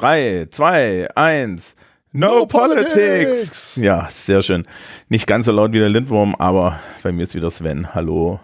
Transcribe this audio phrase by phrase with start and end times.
[0.00, 1.76] 3, 2, 1.
[2.12, 2.94] No, no politics.
[2.94, 3.76] politics.
[3.76, 4.64] Ja, sehr schön.
[5.10, 7.94] Nicht ganz so laut wie der Lindwurm, aber bei mir ist wieder Sven.
[7.94, 8.40] Hallo.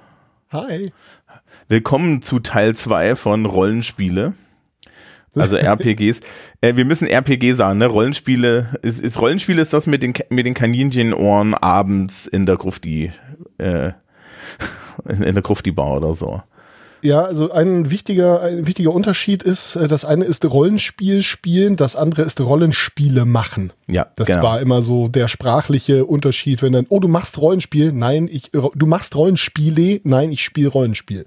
[0.53, 0.93] Hi.
[1.69, 4.35] Willkommen zu Teil 2 von Rollenspiele.
[5.35, 6.21] Also RPGs.
[6.61, 7.87] äh, wir müssen RPG sagen, ne?
[7.87, 13.13] Rollenspiele, ist, ist Rollenspiele ist das mit den, mit den Kaninchenohren abends in der Grufti,
[13.57, 13.93] äh,
[15.09, 16.43] in, in der Grufti-Bar oder so.
[17.07, 21.95] Ja, also ein wichtiger, ein wichtiger Unterschied ist, äh, das eine ist Rollenspiel spielen, das
[21.95, 23.73] andere ist Rollenspiele machen.
[23.87, 24.43] Ja, das genau.
[24.43, 28.87] war immer so der sprachliche Unterschied, wenn dann, oh, du machst Rollenspiel, nein, ich, du
[28.87, 31.27] machst Rollenspiele, nein, ich spiele Rollenspiel.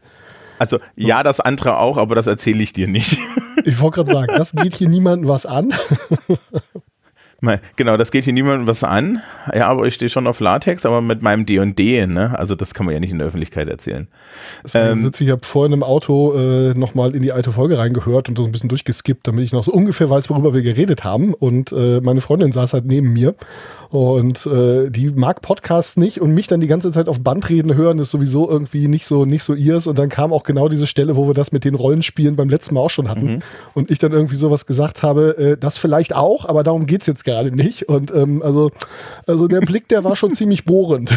[0.58, 3.18] Also ja, das andere auch, aber das erzähle ich dir nicht.
[3.66, 5.74] Ich wollte gerade sagen, das geht hier niemandem was an.
[7.76, 9.22] Genau, das geht hier niemandem was an.
[9.54, 12.38] Ja, aber ich stehe schon auf Latex, aber mit meinem D&D, ne?
[12.38, 14.08] Also das kann man ja nicht in der Öffentlichkeit erzählen.
[14.64, 18.30] Das ähm, witzig, ich habe vorhin im Auto äh, nochmal in die alte Folge reingehört
[18.30, 21.34] und so ein bisschen durchgeskippt, damit ich noch so ungefähr weiß, worüber wir geredet haben.
[21.34, 23.36] Und äh, meine Freundin saß halt neben mir
[23.90, 27.76] und äh, die mag Podcasts nicht und mich dann die ganze Zeit auf Band reden
[27.76, 29.88] hören, ist sowieso irgendwie nicht so, nicht so ihrs.
[29.88, 32.76] Und dann kam auch genau diese Stelle, wo wir das mit den Rollenspielen beim letzten
[32.76, 33.26] Mal auch schon hatten.
[33.26, 33.40] Mhm.
[33.74, 37.24] Und ich dann irgendwie sowas gesagt habe, äh, das vielleicht auch, aber darum geht's jetzt
[37.30, 37.84] gerade nicht.
[37.84, 38.72] Und ähm, also,
[39.28, 41.16] also der Blick, der war schon ziemlich bohrend.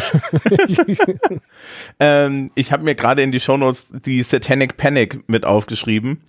[1.99, 6.19] ähm, ich habe mir gerade in die Shownotes die Satanic Panic mit aufgeschrieben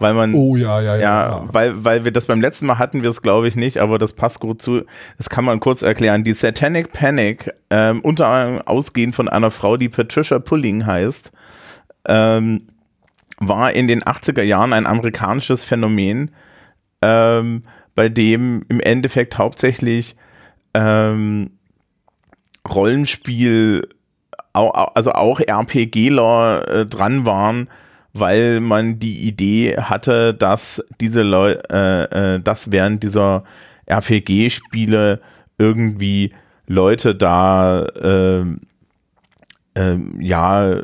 [0.00, 3.02] weil man oh ja ja ja, ja weil weil wir das beim letzten Mal hatten
[3.02, 4.82] wir es glaube ich nicht aber das passt gut zu
[5.18, 9.76] das kann man kurz erklären die Satanic Panic ähm, unter anderem ausgehend von einer Frau
[9.76, 11.32] die Patricia Pulling heißt
[12.08, 12.62] ähm,
[13.38, 16.30] war in den 80er Jahren ein amerikanisches Phänomen
[17.02, 20.16] ähm, bei dem im Endeffekt hauptsächlich
[20.74, 21.50] ähm,
[22.68, 23.88] Rollenspiel
[24.52, 27.68] also auch RPGler äh, dran waren
[28.12, 33.44] weil man die Idee hatte, dass diese Leute, äh, äh, dass während dieser
[33.86, 35.20] RPG-Spiele
[35.58, 36.32] irgendwie
[36.66, 38.44] Leute da äh,
[39.74, 40.82] äh, ja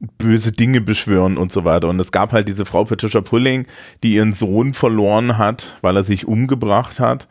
[0.00, 1.88] böse Dinge beschwören und so weiter.
[1.88, 3.66] Und es gab halt diese Frau Patricia Pulling,
[4.02, 7.28] die ihren Sohn verloren hat, weil er sich umgebracht hat.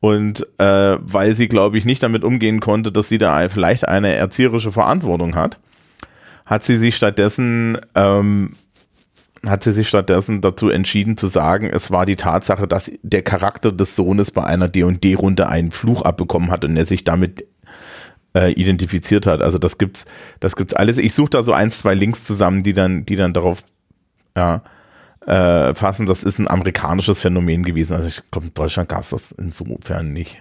[0.00, 4.14] Und äh, weil sie, glaube ich, nicht damit umgehen konnte, dass sie da vielleicht eine
[4.14, 5.58] erzieherische Verantwortung hat,
[6.46, 8.52] hat sie sich stattdessen ähm,
[9.46, 13.70] hat sie sich stattdessen dazu entschieden zu sagen, es war die Tatsache, dass der Charakter
[13.70, 17.44] des Sohnes bei einer D&D-Runde einen Fluch abbekommen hat und er sich damit
[18.34, 19.42] äh, identifiziert hat.
[19.42, 20.06] Also das gibt's,
[20.40, 20.98] das gibt's alles.
[20.98, 23.64] Ich suche da so ein, zwei Links zusammen, die dann, die dann darauf
[24.36, 24.62] ja,
[25.26, 26.06] äh, passen.
[26.06, 27.94] Das ist ein amerikanisches Phänomen gewesen.
[27.94, 30.38] Also ich glaube, in Deutschland gab es das insofern nicht.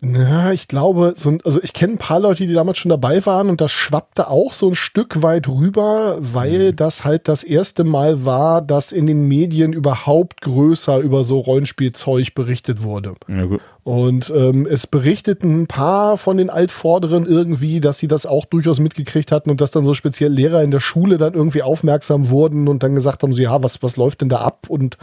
[0.00, 3.48] Na, ich glaube, so, also ich kenne ein paar Leute, die damals schon dabei waren
[3.48, 6.76] und das schwappte auch so ein Stück weit rüber, weil mhm.
[6.76, 12.34] das halt das erste Mal war, dass in den Medien überhaupt größer über so Rollenspielzeug
[12.34, 13.14] berichtet wurde.
[13.28, 13.46] Ja,
[13.86, 18.80] und ähm, es berichteten ein paar von den Altvorderen irgendwie, dass sie das auch durchaus
[18.80, 22.66] mitgekriegt hatten und dass dann so speziell Lehrer in der Schule dann irgendwie aufmerksam wurden
[22.66, 24.66] und dann gesagt haben, so ja, was, was läuft denn da ab?
[24.68, 24.98] Und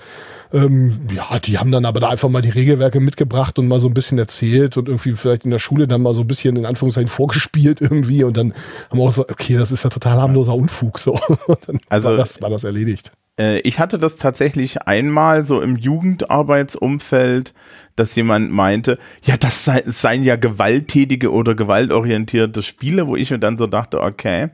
[0.53, 3.87] ähm, ja, die haben dann aber da einfach mal die Regelwerke mitgebracht und mal so
[3.87, 6.65] ein bisschen erzählt und irgendwie vielleicht in der Schule dann mal so ein bisschen in
[6.65, 8.53] Anführungszeichen vorgespielt irgendwie und dann
[8.89, 11.19] haben wir auch so, okay, das ist ja total harmloser Unfug so.
[11.89, 13.11] also war das, war das erledigt.
[13.39, 17.53] Äh, ich hatte das tatsächlich einmal so im Jugendarbeitsumfeld,
[17.95, 23.39] dass jemand meinte, ja, das sei, seien ja gewalttätige oder gewaltorientierte Spiele, wo ich mir
[23.39, 24.49] dann so dachte, okay,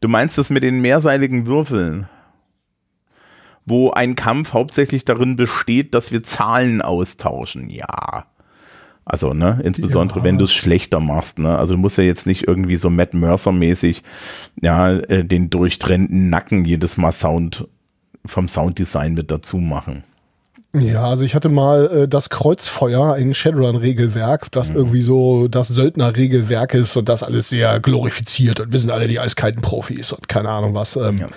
[0.00, 2.08] du meinst das mit den mehrseitigen Würfeln?
[3.66, 7.70] Wo ein Kampf hauptsächlich darin besteht, dass wir Zahlen austauschen.
[7.70, 8.26] Ja.
[9.06, 10.24] Also, ne, insbesondere ja.
[10.24, 11.58] wenn du es schlechter machst, ne?
[11.58, 14.02] Also du musst ja jetzt nicht irgendwie so Matt Mercer-mäßig,
[14.62, 17.68] ja, äh, den durchtrennten Nacken jedes Mal Sound
[18.24, 20.04] vom Sounddesign mit dazu machen.
[20.72, 24.76] Ja, also ich hatte mal äh, das Kreuzfeuer, ein Shadowrun-Regelwerk, das mhm.
[24.76, 29.20] irgendwie so das Söldner-Regelwerk ist und das alles sehr glorifiziert und wir sind alle die
[29.20, 30.96] eiskalten Profis und keine Ahnung was.
[30.96, 31.28] Ähm, ja.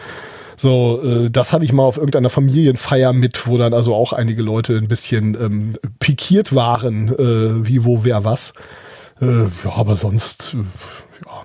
[0.57, 4.41] So, äh, das hatte ich mal auf irgendeiner Familienfeier mit, wo dann also auch einige
[4.41, 8.53] Leute ein bisschen ähm, pikiert waren, äh, wie, wo, wer, was.
[9.21, 11.43] Äh, ja, aber sonst, äh, ja,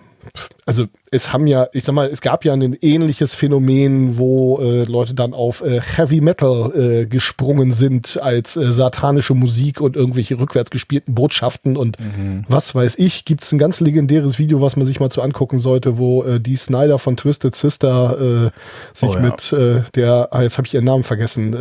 [0.65, 4.85] also es haben ja, ich sag mal, es gab ja ein ähnliches Phänomen, wo äh,
[4.85, 6.73] Leute dann auf äh, Heavy Metal
[7.03, 12.45] äh, gesprungen sind als äh, satanische Musik und irgendwelche rückwärts gespielten Botschaften und mhm.
[12.49, 13.25] was weiß ich.
[13.25, 16.41] Gibt es ein ganz legendäres Video, was man sich mal zu angucken sollte, wo äh,
[16.41, 18.51] die Snyder von Twisted Sister äh,
[18.97, 19.21] sich oh, ja.
[19.21, 19.55] mit
[19.97, 21.53] der, ah, jetzt habe ich ihren Namen vergessen.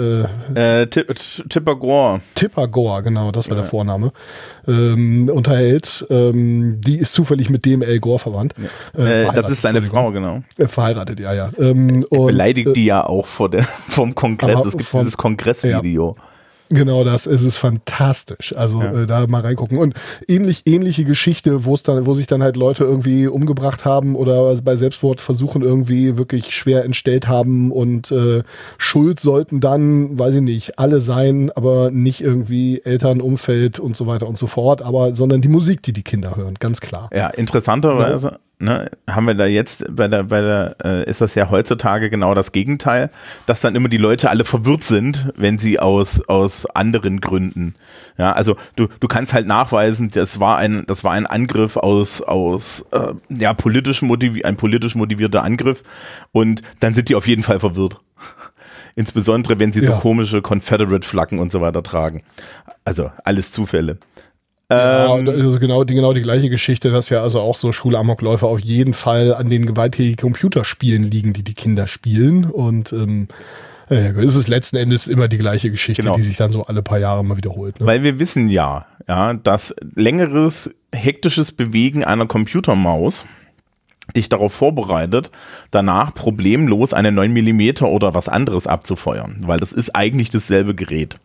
[1.50, 2.22] Tipper Gore.
[2.36, 3.64] Tipper Gore, genau, das war ja.
[3.64, 4.14] der Vorname.
[4.68, 6.06] Ähm, unterhält.
[6.10, 8.54] Ähm, die ist zufällig mit dem Al Gore verwandt.
[8.62, 8.70] Ja.
[8.96, 10.44] Äh, das ist seine Frau, genau.
[10.58, 11.50] Äh, verheiratet, ja, ja.
[11.58, 14.66] Ähm, und, beleidigt äh, die ja auch vor der, vom Kongress.
[14.66, 16.16] es gibt dieses Kongressvideo.
[16.18, 16.24] Ja.
[16.72, 18.56] Genau das, es ist fantastisch.
[18.56, 19.02] Also Ja.
[19.02, 19.78] äh, da mal reingucken.
[19.78, 19.94] Und
[20.28, 24.56] ähnlich, ähnliche Geschichte, wo es dann, wo sich dann halt Leute irgendwie umgebracht haben oder
[24.64, 28.44] bei Selbstmordversuchen irgendwie wirklich schwer entstellt haben und äh,
[28.78, 34.08] Schuld sollten dann, weiß ich nicht, alle sein, aber nicht irgendwie Eltern, Umfeld und so
[34.08, 37.10] weiter und so fort, aber sondern die Musik, die die Kinder hören, ganz klar.
[37.14, 41.50] Ja, interessanterweise ne, haben wir da jetzt bei der, bei der, äh, ist das ja
[41.50, 43.10] heutzutage genau das Gegenteil,
[43.46, 47.76] dass dann immer die Leute alle verwirrt sind, wenn sie aus, aus anderen Gründen.
[48.18, 52.22] Ja, also du, du kannst halt nachweisen, das war ein, das war ein Angriff aus,
[52.22, 55.84] aus äh, ja, politisch motivi ein politisch motivierter Angriff
[56.32, 58.00] und dann sind die auf jeden Fall verwirrt.
[58.96, 60.00] Insbesondere, wenn sie so Ja.
[60.00, 62.24] komische Confederate-Flaggen und so weiter tragen.
[62.84, 63.98] Also alles Zufälle.
[64.72, 67.72] Ja, Ähm, und also genau, die, genau die gleiche Geschichte, dass ja also auch so
[67.72, 72.46] Schulamokläufer auf jeden Fall an den gewalttätigen Computerspielen liegen, die die Kinder spielen.
[72.46, 73.28] Und ähm,
[73.90, 76.16] ja, es ist letzten Endes immer die gleiche Geschichte, Genau.
[76.16, 77.80] die sich dann so alle paar Jahre mal wiederholt.
[77.80, 77.86] Ne?
[77.86, 83.26] Weil wir wissen ja, ja, dass längeres hektisches Bewegen einer Computermaus
[84.16, 85.32] dich darauf vorbereitet,
[85.72, 91.16] danach problemlos eine 9 mm oder was anderes abzufeuern, weil das ist eigentlich dasselbe Gerät.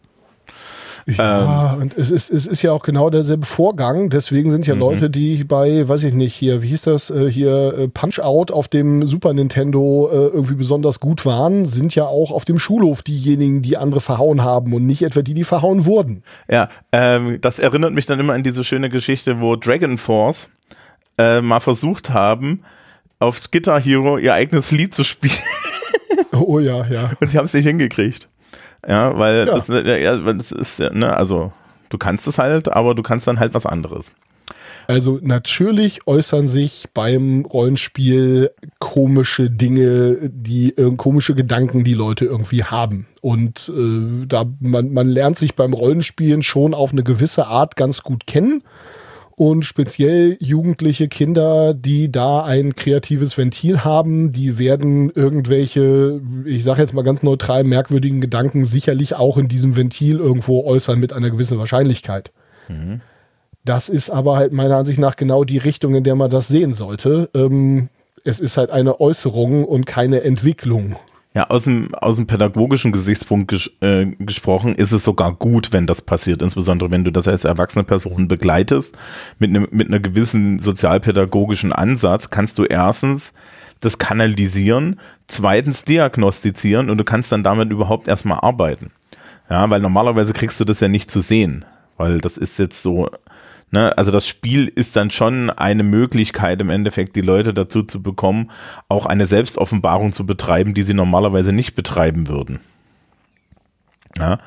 [1.08, 4.10] Ja, ähm, und es ist, es ist ja auch genau derselbe Vorgang.
[4.10, 4.80] Deswegen sind ja Mhm.
[4.80, 8.66] Leute, die bei, weiß ich nicht, hier, wie hieß das, äh, hier äh, Punch-Out auf
[8.66, 13.62] dem Super Nintendo äh, irgendwie besonders gut waren, sind ja auch auf dem Schulhof diejenigen,
[13.62, 16.24] die andere verhauen haben und nicht etwa die, die verhauen wurden.
[16.50, 20.50] Ja, ähm, das erinnert mich dann immer an diese schöne Geschichte, wo Dragon Force
[21.18, 22.62] äh, mal versucht haben,
[23.20, 25.34] auf Guitar Hero ihr eigenes Lied zu spielen
[26.32, 27.12] Oh ja, ja.
[27.20, 28.28] und sie haben es nicht hingekriegt.
[28.86, 29.54] Ja, weil Ja.
[29.54, 31.52] das, äh, das ist, ja, ne, also
[31.88, 34.12] du kannst es halt, aber du kannst dann halt was anderes.
[34.88, 42.62] Also natürlich äußern sich beim Rollenspiel komische Dinge, die äh, komische Gedanken, die Leute irgendwie
[42.62, 43.08] haben.
[43.20, 48.02] Und äh, da man, man lernt sich beim Rollenspielen schon auf eine gewisse Art ganz
[48.02, 48.62] gut kennen.
[49.38, 56.80] Und speziell jugendliche Kinder, die da ein kreatives Ventil haben, die werden irgendwelche, ich sage
[56.80, 61.28] jetzt mal ganz neutral, merkwürdigen Gedanken sicherlich auch in diesem Ventil irgendwo äußern mit einer
[61.28, 62.32] gewissen Wahrscheinlichkeit.
[63.62, 66.72] Das ist aber halt meiner Ansicht nach genau die Richtung, in der man das sehen
[66.72, 67.28] sollte.
[67.34, 67.90] Ähm,
[68.24, 70.96] es ist halt eine Äußerung und keine Entwicklung.
[71.36, 75.86] Ja, aus dem, aus dem pädagogischen Gesichtspunkt ges äh, gesprochen ist es sogar gut, wenn
[75.86, 78.96] das passiert, insbesondere wenn du das als erwachsene Person begleitest.
[79.38, 83.34] Mit einem mit einer gewissen sozialpädagogischen Ansatz kannst du erstens
[83.80, 88.90] das kanalisieren, zweitens diagnostizieren und du kannst dann damit überhaupt erstmal arbeiten.
[89.50, 91.66] Ja, weil normalerweise kriegst du das ja nicht zu sehen,
[91.98, 93.10] weil das ist jetzt so,
[93.70, 98.02] ne, also das Spiel ist dann schon eine Möglichkeit im Endeffekt, die Leute dazu zu
[98.02, 98.50] bekommen,
[98.88, 102.60] auch eine Selbstoffenbarung zu betreiben, die sie normalerweise nicht betreiben würden.
[104.18, 104.38] Ja,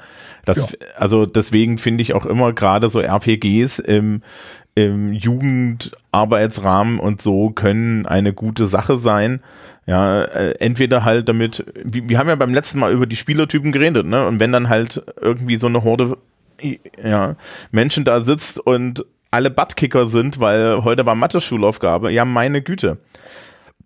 [0.46, 0.88] das, Ja.
[0.98, 4.22] also deswegen finde ich auch immer gerade so RPGs im,
[4.74, 9.42] im Jugendarbeitsrahmen und so können eine gute Sache sein.
[9.86, 13.72] Ja, äh, entweder halt damit, wir, wir haben ja beim letzten Mal über die Spielertypen
[13.72, 14.26] geredet, ne?
[14.28, 16.18] Und wenn dann halt irgendwie so eine Horde
[17.04, 17.36] ja,
[17.72, 22.98] Menschen da sitzt und alle Buttkicker sind, weil heute war Mathe-Schulaufgabe, ja, meine Güte.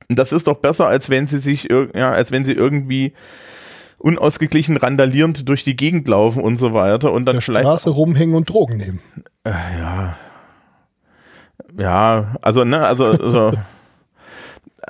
[0.09, 3.13] Das ist doch besser, als wenn sie sich, ja, als wenn sie irgendwie
[3.99, 8.35] unausgeglichen randalierend durch die Gegend laufen und so weiter und dann Der vielleicht Straße rumhängen
[8.35, 8.99] und Drogen nehmen.
[9.45, 10.15] ja.
[11.77, 13.51] Ja, also, ne, also, also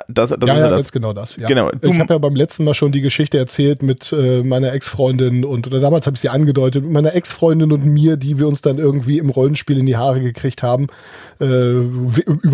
[0.08, 0.92] das, das ja, ist ja, ja ganz das.
[0.92, 1.36] genau das.
[1.36, 1.46] Ja.
[1.48, 1.70] Genau.
[1.70, 5.44] Du- Ich habe ja beim letzten Mal schon die Geschichte erzählt mit äh, meiner Ex-Freundin
[5.44, 8.60] und oder damals habe ich sie angedeutet, mit meiner Ex-Freundin und mir, die wir uns
[8.62, 10.86] dann irgendwie im Rollenspiel in die Haare gekriegt haben.
[11.40, 11.80] Äh,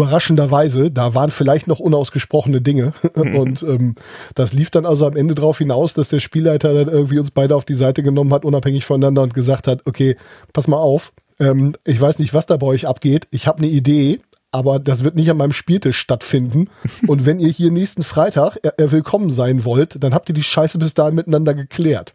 [0.01, 2.93] überraschenderweise, da waren vielleicht noch unausgesprochene Dinge.
[3.15, 3.95] Und ähm,
[4.35, 7.55] das lief dann also am Ende darauf hinaus, dass der Spielleiter dann irgendwie uns beide
[7.57, 10.17] auf die Seite genommen hat, unabhängig voneinander und gesagt hat, okay,
[10.53, 13.69] pass mal auf, ähm, ich weiß nicht, was da bei euch abgeht, ich habe eine
[13.69, 14.21] Idee,
[14.53, 16.69] aber das wird nicht an meinem Spieltisch stattfinden.
[17.07, 20.43] Und wenn ihr hier nächsten Freitag äh, äh, willkommen sein wollt, dann habt ihr die
[20.43, 22.15] Scheiße bis dahin miteinander geklärt.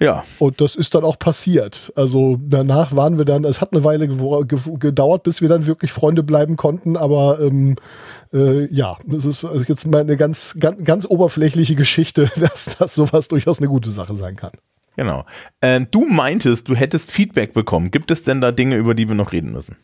[0.00, 1.92] Ja, Und das ist dann auch passiert.
[1.94, 6.22] Also danach waren wir dann, es hat eine Weile gedauert, bis wir dann wirklich Freunde
[6.22, 7.76] bleiben konnten, aber ähm,
[8.32, 12.94] äh, ja, das ist also jetzt mal eine ganz, ganz, ganz oberflächliche Geschichte, dass das
[12.94, 14.52] sowas durchaus eine gute Sache sein kann.
[14.96, 15.26] genau.
[15.60, 17.90] Äh, du meintest, du hättest Feedback bekommen.
[17.90, 19.76] Gibt es denn da Dinge, über die wir noch reden müssen?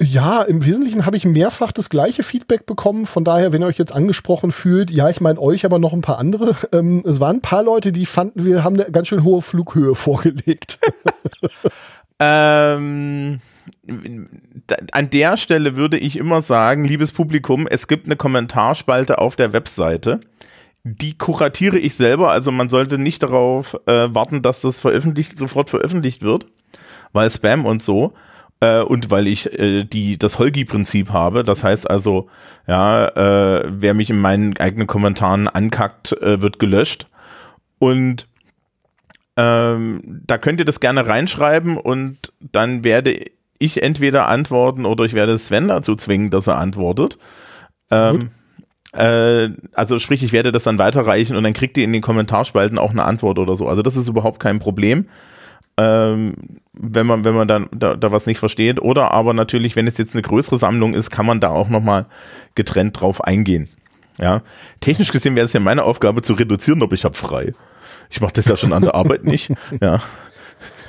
[0.00, 3.04] Ja, im Wesentlichen habe ich mehrfach das gleiche Feedback bekommen.
[3.04, 6.02] Von daher, wenn ihr euch jetzt angesprochen fühlt, ja, ich meine euch, aber noch ein
[6.02, 6.54] paar andere.
[6.72, 9.94] Ähm, es waren ein paar Leute, die fanden, wir haben eine ganz schön hohe Flughöhe
[9.96, 10.78] vorgelegt.
[12.20, 13.40] Ähm,
[14.92, 19.52] an der Stelle würde ich immer sagen, liebes Publikum, es gibt eine Kommentarspalte auf der
[19.52, 20.20] Webseite.
[20.84, 25.70] die kuratiere ich selber, also man sollte nicht darauf äh, warten, dass das veröffentlicht, sofort
[25.70, 26.46] veröffentlicht wird,
[27.12, 28.12] weil Spam und so.
[28.60, 32.28] Äh, und weil ich äh, die das Holgi-Prinzip habe, das heißt also,
[32.66, 37.06] ja, äh, wer mich in meinen eigenen Kommentaren ankackt, äh, wird gelöscht.
[37.78, 38.26] Und
[39.36, 43.26] ähm, da könnt ihr das gerne reinschreiben und dann werde
[43.58, 47.18] ich entweder antworten oder ich werde Sven dazu zwingen, dass er antwortet.
[47.92, 48.30] Ähm,
[48.92, 52.78] äh, also sprich, ich werde das dann weiterreichen und dann kriegt ihr in den Kommentarspalten
[52.78, 53.68] auch eine Antwort oder so.
[53.68, 55.06] Also das ist überhaupt kein Problem,
[55.78, 56.34] ähm,
[56.72, 58.82] wenn man wenn man dann da, da was nicht versteht.
[58.82, 61.82] Oder aber natürlich, wenn es jetzt eine größere Sammlung ist, kann man da auch noch
[61.82, 62.06] mal
[62.54, 63.68] getrennt drauf eingehen.
[64.18, 64.42] Ja,
[64.80, 67.54] technisch gesehen wäre es ja meine Aufgabe zu reduzieren, aber ich habe frei.
[68.10, 69.52] Ich mache das ja schon an der Arbeit nicht.
[69.80, 70.00] Ja.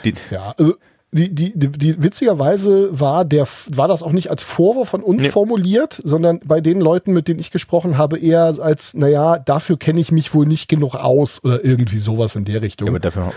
[0.06, 0.76] Die, ja, also
[1.12, 5.24] die, die, die, die, witzigerweise war der war das auch nicht als Vorwurf von uns
[5.24, 5.30] nee.
[5.30, 10.00] formuliert, sondern bei den Leuten, mit denen ich gesprochen habe, eher als, naja, dafür kenne
[10.00, 12.88] ich mich wohl nicht genug aus oder irgendwie sowas in der Richtung.
[12.88, 13.34] Ja, aber dafür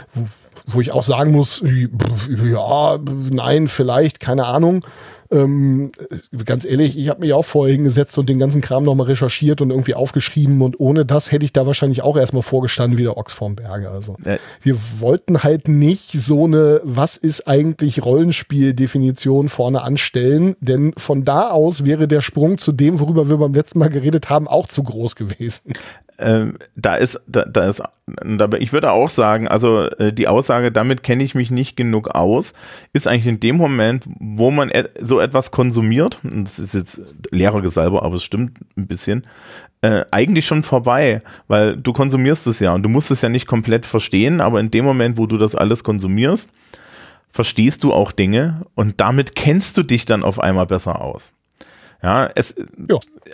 [0.66, 2.98] wo, ich auch sagen muss, ja,
[3.30, 4.84] nein, vielleicht, keine Ahnung.
[5.32, 5.92] Ähm,
[6.44, 9.70] ganz ehrlich, ich habe mich auch vorher hingesetzt und den ganzen Kram nochmal recherchiert und
[9.70, 13.32] irgendwie aufgeschrieben und ohne das hätte ich da wahrscheinlich auch erstmal vorgestanden wie der Ochs
[13.32, 13.88] vorm Berge.
[13.88, 14.36] Also ja.
[14.60, 21.48] wir wollten halt nicht so eine, was ist eigentlich Rollenspiel-Definition vorne anstellen, denn von da
[21.48, 24.82] aus wäre der Sprung zu dem, worüber wir beim letzten Mal geredet haben, auch zu
[24.82, 25.72] groß gewesen
[26.76, 31.02] da ist, da, da ist, da, ich würde auch sagen, also äh, die Aussage, damit
[31.02, 32.52] kenne ich mich nicht genug aus,
[32.92, 37.00] ist eigentlich in dem Moment, wo man et, so etwas konsumiert, das ist jetzt
[37.30, 39.24] Lehrergesalbe, aber es stimmt ein bisschen,
[39.82, 43.46] äh, eigentlich schon vorbei, weil du konsumierst es ja und du musst es ja nicht
[43.46, 46.50] komplett verstehen, aber in dem Moment, wo du das alles konsumierst,
[47.32, 51.32] verstehst du auch Dinge und damit kennst du dich dann auf einmal besser aus.
[52.02, 52.52] Ja, es.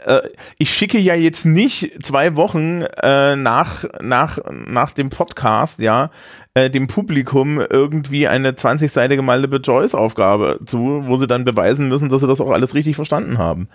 [0.04, 6.10] Äh, ich schicke ja jetzt nicht zwei Wochen äh, nach, nach, nach dem Podcast, ja,
[6.52, 12.20] äh, dem Publikum irgendwie eine 20-seitige Multiple Choice-Aufgabe zu, wo sie dann beweisen müssen, dass
[12.20, 13.68] sie das auch alles richtig verstanden haben.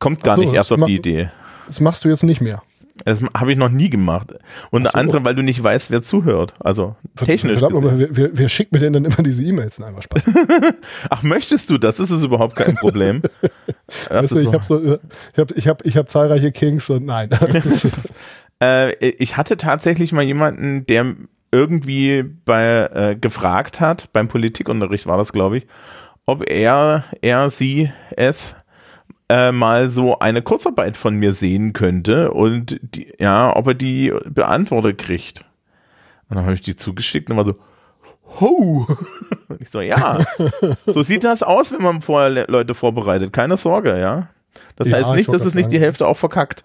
[0.00, 1.30] Kommt gar so, nicht erst auf die Idee.
[1.68, 2.62] Das machst du jetzt nicht mehr.
[3.04, 4.34] Das habe ich noch nie gemacht.
[4.70, 4.98] Unter so.
[4.98, 6.54] anderem, weil du nicht weißt, wer zuhört.
[6.60, 7.58] Also technisch.
[7.58, 9.78] Verdammt, aber wer, wer, wer, schickt mir denn dann immer diese E-Mails?
[9.78, 10.24] Nein, war Spaß.
[11.10, 12.00] Ach, möchtest du das?
[12.00, 13.22] Ist es überhaupt kein Problem.
[14.10, 17.30] weißt du, ich habe so, ich hab, ich hab, ich hab zahlreiche Kings und nein.
[18.62, 21.14] äh, ich hatte tatsächlich mal jemanden, der
[21.50, 25.66] irgendwie bei äh, gefragt hat, beim Politikunterricht war das, glaube ich,
[26.26, 28.54] ob er, er, sie, es
[29.28, 34.12] äh, mal so eine Kurzarbeit von mir sehen könnte und die, ja, ob er die
[34.26, 35.44] beantwortet kriegt.
[36.28, 37.56] Und dann habe ich die zugeschickt und war so,
[38.40, 38.86] ho!
[39.48, 40.18] Und ich so, ja,
[40.86, 43.32] so sieht das aus, wenn man vorher Leute vorbereitet.
[43.32, 44.28] Keine Sorge, ja.
[44.76, 46.64] Das ja, heißt nicht, dass es nicht die Hälfte auch verkackt.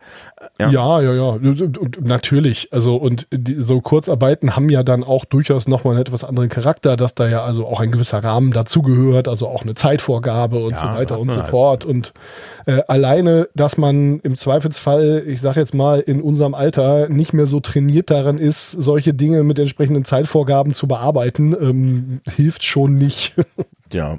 [0.59, 1.13] Ja, ja, ja.
[1.13, 1.29] ja.
[1.29, 2.71] Und, natürlich.
[2.71, 6.95] Also, und die, so Kurzarbeiten haben ja dann auch durchaus nochmal einen etwas anderen Charakter,
[6.95, 10.77] dass da ja also auch ein gewisser Rahmen dazugehört, also auch eine Zeitvorgabe und ja,
[10.79, 11.49] so weiter und so halt.
[11.49, 11.85] fort.
[11.85, 12.13] Und
[12.65, 17.45] äh, alleine, dass man im Zweifelsfall, ich sage jetzt mal, in unserem Alter nicht mehr
[17.45, 23.33] so trainiert daran ist, solche Dinge mit entsprechenden Zeitvorgaben zu bearbeiten, ähm, hilft schon nicht.
[23.93, 24.17] ja,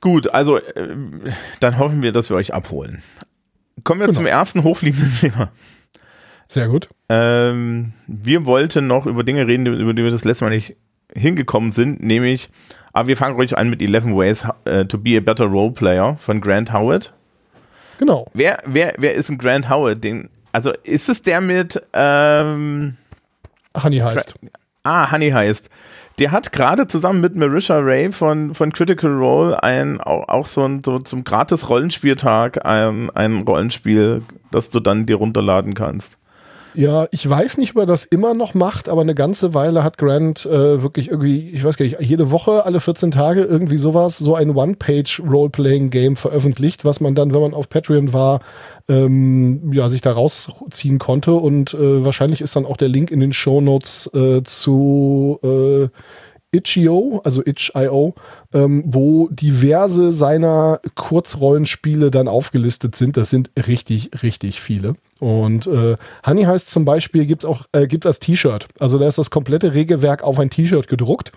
[0.00, 0.96] Gut, also äh,
[1.60, 3.02] dann hoffen wir, dass wir euch abholen.
[3.84, 4.16] Kommen wir genau.
[4.16, 5.50] zum ersten hochfliegenden Thema.
[6.48, 6.88] Sehr gut.
[7.08, 10.76] Ähm, wir wollten noch über Dinge reden, über die wir das letzte Mal nicht
[11.14, 12.48] hingekommen sind, nämlich,
[12.92, 16.16] aber wir fangen ruhig an mit 11 Ways uh, to be a Better Role Player
[16.16, 17.12] von Grant Howard.
[17.98, 18.26] Genau.
[18.32, 20.02] Wer, wer, wer ist ein Grant Howard?
[20.02, 22.96] Den, also ist es der mit ähm,
[23.80, 24.34] Honey heißt.
[24.82, 25.70] Ah, Honey heißt.
[26.20, 30.62] Der hat gerade zusammen mit Marisha Ray von, von Critical Role ein, auch, auch so,
[30.64, 36.19] ein, so zum gratis Rollenspieltag ein, ein Rollenspiel, das du dann dir runterladen kannst.
[36.74, 39.98] Ja, ich weiß nicht, ob er das immer noch macht, aber eine ganze Weile hat
[39.98, 44.18] Grant äh, wirklich irgendwie, ich weiß gar nicht, jede Woche, alle 14 Tage irgendwie sowas,
[44.18, 48.40] so ein One-Page-Role-Playing-Game veröffentlicht, was man dann, wenn man auf Patreon war,
[48.88, 51.32] ähm, ja, sich da rausziehen konnte.
[51.34, 55.88] Und äh, wahrscheinlich ist dann auch der Link in den Show Notes äh, zu äh,
[56.52, 58.14] Itch.io, also Itch.io,
[58.52, 63.16] ähm, wo diverse seiner Kurzrollenspiele dann aufgelistet sind.
[63.16, 64.94] Das sind richtig, richtig viele.
[65.20, 65.96] Und äh,
[66.26, 68.66] Honey heißt zum Beispiel, gibt es auch äh, gibt's als T-Shirt.
[68.80, 71.30] Also da ist das komplette Regelwerk auf ein T-Shirt gedruckt.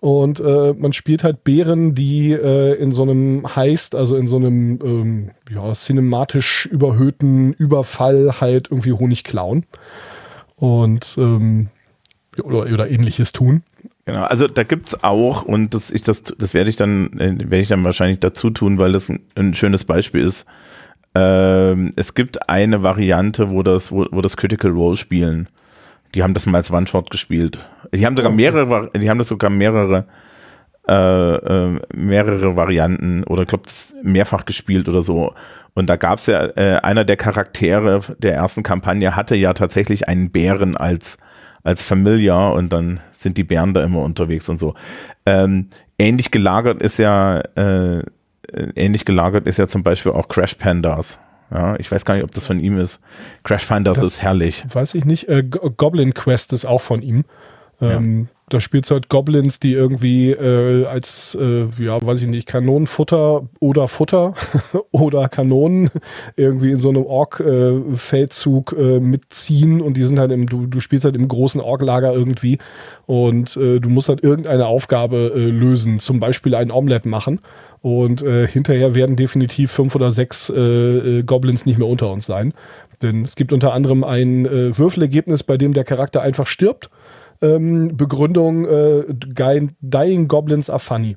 [0.00, 4.36] Und äh, man spielt halt Bären, die äh, in so einem Heist, also in so
[4.36, 9.66] einem ähm, ja, cinematisch überhöhten Überfall halt irgendwie Honig klauen.
[10.56, 11.68] Und ähm,
[12.42, 13.62] oder, oder ähnliches tun.
[14.04, 17.60] Genau, also da gibt es auch, und das, das, das werde ich dann, äh, werde
[17.60, 20.46] ich dann wahrscheinlich dazu tun, weil das ein, ein schönes Beispiel ist,
[21.14, 25.48] Ähm, es gibt eine Variante, wo das, wo, wo das Critical Role spielen.
[26.14, 27.58] Die haben das mal als One-Shot gespielt.
[27.94, 30.06] Die haben sogar mehrere, die haben das sogar mehrere,
[30.88, 33.68] äh, äh, mehrere Varianten oder ich glaube
[34.02, 35.34] mehrfach gespielt oder so.
[35.74, 40.08] Und da gab es ja, äh, einer der Charaktere der ersten Kampagne hatte ja tatsächlich
[40.08, 41.18] einen Bären als,
[41.62, 44.74] als Familiar und dann sind die Bären da immer unterwegs und so.
[45.26, 48.02] Ähm, ähnlich gelagert ist ja, äh,
[48.74, 51.18] ähnlich gelagert ist ja zum Beispiel auch Crash Pandas.
[51.50, 53.00] Ja, ich weiß gar nicht, ob das von ihm ist.
[53.42, 54.64] Crash Pandas das ist herrlich.
[54.72, 55.28] Weiß ich nicht.
[55.28, 57.24] Äh, Goblin Quest ist auch von ihm.
[57.80, 58.34] Ähm, ja.
[58.50, 63.46] Da spielst du halt Goblins, die irgendwie äh, als, äh, ja, weiß ich nicht, Kanonenfutter
[63.60, 64.34] oder Futter
[64.90, 65.90] oder Kanonen
[66.36, 70.80] irgendwie in so einem Ork-Feldzug äh, äh, mitziehen und die sind halt im, du, du
[70.80, 72.58] spielst halt im großen Ork-Lager irgendwie
[73.04, 77.40] und äh, du musst halt irgendeine Aufgabe äh, lösen, zum Beispiel ein Omelett machen.
[77.80, 82.26] Und äh, hinterher werden definitiv fünf oder sechs äh, äh, Goblins nicht mehr unter uns
[82.26, 82.52] sein.
[83.02, 86.90] Denn es gibt unter anderem ein äh, Würfelergebnis, bei dem der Charakter einfach stirbt
[87.40, 91.16] ähm, Begründung, äh, Dying Goblins are funny.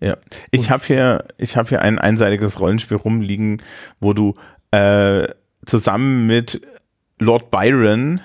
[0.00, 0.16] Ja,
[0.50, 3.62] ich habe hier, ich habe hier ein einseitiges Rollenspiel rumliegen,
[4.00, 4.34] wo du
[4.70, 5.28] äh,
[5.66, 6.62] zusammen mit
[7.18, 8.20] Lord Byron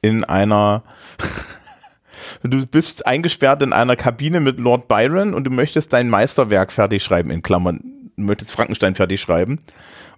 [0.00, 0.84] in einer
[2.42, 7.02] du bist eingesperrt in einer Kabine mit Lord Byron und du möchtest dein Meisterwerk fertig
[7.02, 7.80] schreiben, in Klammern,
[8.16, 9.60] du möchtest Frankenstein fertig schreiben.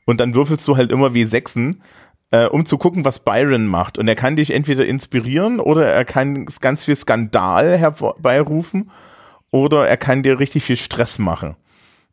[0.06, 1.82] Und dann würfelst du halt immer wie Sechsen
[2.30, 3.98] äh, um zu gucken, was Byron macht.
[3.98, 8.90] Und er kann dich entweder inspirieren oder er kann ganz viel Skandal herbeirufen
[9.50, 11.56] oder er kann dir richtig viel Stress machen.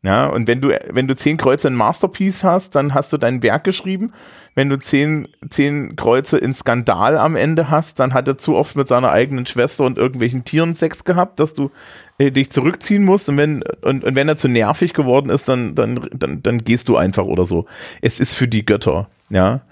[0.02, 3.42] Ja, und wenn du, wenn du zehn Kreuze in Masterpiece hast, dann hast du dein
[3.42, 4.12] Werk geschrieben.
[4.54, 8.76] Wenn du zehn, zehn Kreuze in Skandal am Ende hast, dann hat er zu oft
[8.76, 11.72] mit seiner eigenen Schwester und irgendwelchen Tieren Sex gehabt, dass du
[12.18, 13.28] äh, dich zurückziehen musst.
[13.28, 16.88] Und wenn, und, und wenn er zu nervig geworden ist, dann, dann, dann, dann gehst
[16.88, 17.66] du einfach oder so.
[18.00, 19.62] Es ist für die Götter, ja.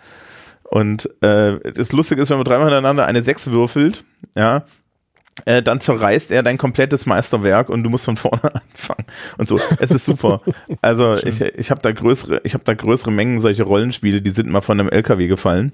[0.69, 4.05] Und äh, das Lustige ist, wenn man dreimal hintereinander eine 6 würfelt,
[4.35, 4.65] ja,
[5.45, 9.05] äh, dann zerreißt er dein komplettes Meisterwerk und du musst von vorne anfangen.
[9.37, 10.41] Und so, es ist super.
[10.81, 14.49] Also ich, ich habe da größere, ich habe da größere Mengen solche Rollenspiele, die sind
[14.49, 15.73] mal von einem LKW gefallen.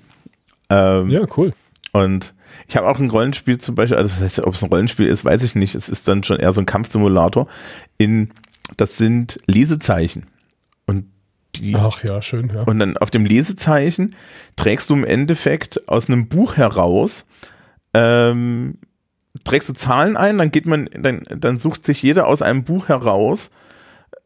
[0.68, 1.53] Ähm, ja, cool.
[1.92, 2.35] Und
[2.68, 5.25] ich habe auch ein Rollenspiel zum Beispiel, also das heißt, ob es ein Rollenspiel ist,
[5.25, 5.75] weiß ich nicht.
[5.75, 7.46] Es ist dann schon eher so ein Kampfsimulator.
[7.98, 8.31] In,
[8.77, 10.27] das sind Lesezeichen.
[10.87, 11.07] Und
[11.55, 12.62] die, Ach ja, schön, ja.
[12.62, 14.16] Und dann auf dem Lesezeichen
[14.57, 17.27] trägst du im Endeffekt aus einem Buch heraus,
[17.94, 18.79] ähm,
[19.45, 22.88] trägst du Zahlen ein, dann geht man, dann, dann sucht sich jeder aus einem Buch
[22.88, 23.51] heraus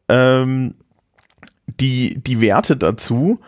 [0.09, 0.75] ähm,
[1.79, 3.39] die, die Werte dazu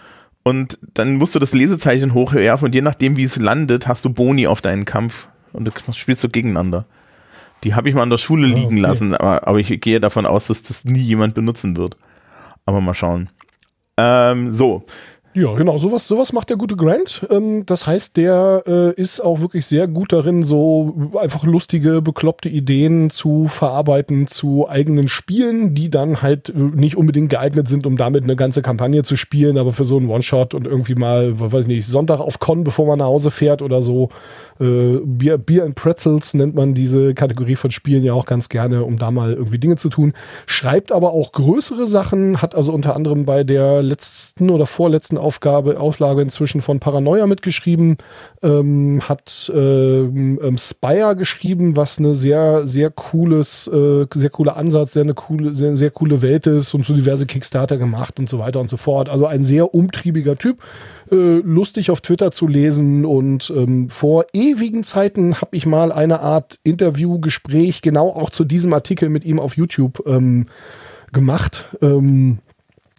[0.43, 4.09] und dann musst du das Lesezeichen hochwerfen und je nachdem, wie es landet, hast du
[4.09, 6.85] Boni auf deinen Kampf und du spielst so gegeneinander.
[7.63, 8.79] Die habe ich mal an der Schule ah, liegen okay.
[8.79, 11.97] lassen, aber, aber ich gehe davon aus, dass das nie jemand benutzen wird.
[12.65, 13.29] Aber mal schauen.
[13.97, 14.85] Ähm, so.
[15.39, 17.25] Ja, genau, sowas, sowas macht der gute Grant.
[17.31, 22.49] Ähm, das heißt, der äh, ist auch wirklich sehr gut darin, so einfach lustige, bekloppte
[22.49, 27.95] Ideen zu verarbeiten zu eigenen Spielen, die dann halt äh, nicht unbedingt geeignet sind, um
[27.95, 31.67] damit eine ganze Kampagne zu spielen, aber für so einen One-Shot und irgendwie mal, weiß
[31.67, 34.09] nicht, Sonntag auf Con, bevor man nach Hause fährt oder so,
[34.59, 38.83] äh, Bier, Bier and Pretzels nennt man diese Kategorie von Spielen ja auch ganz gerne,
[38.83, 40.13] um da mal irgendwie Dinge zu tun.
[40.45, 45.79] Schreibt aber auch größere Sachen, hat also unter anderem bei der letzten oder vorletzten Aufgabe,
[45.79, 47.97] Auslage inzwischen von Paranoia mitgeschrieben,
[48.41, 54.93] ähm, hat ähm, ähm, Spire geschrieben, was eine sehr, sehr cooles, äh, sehr cooler Ansatz,
[54.93, 58.39] sehr eine coole, sehr, sehr coole Welt ist und so diverse Kickstarter gemacht und so
[58.39, 59.09] weiter und so fort.
[59.09, 60.57] Also ein sehr umtriebiger Typ
[61.11, 63.05] äh, lustig auf Twitter zu lesen.
[63.05, 68.73] Und ähm, vor ewigen Zeiten habe ich mal eine Art Interview-Gespräch genau auch zu diesem
[68.73, 70.47] Artikel mit ihm auf YouTube ähm,
[71.11, 71.67] gemacht.
[71.81, 72.39] Ähm,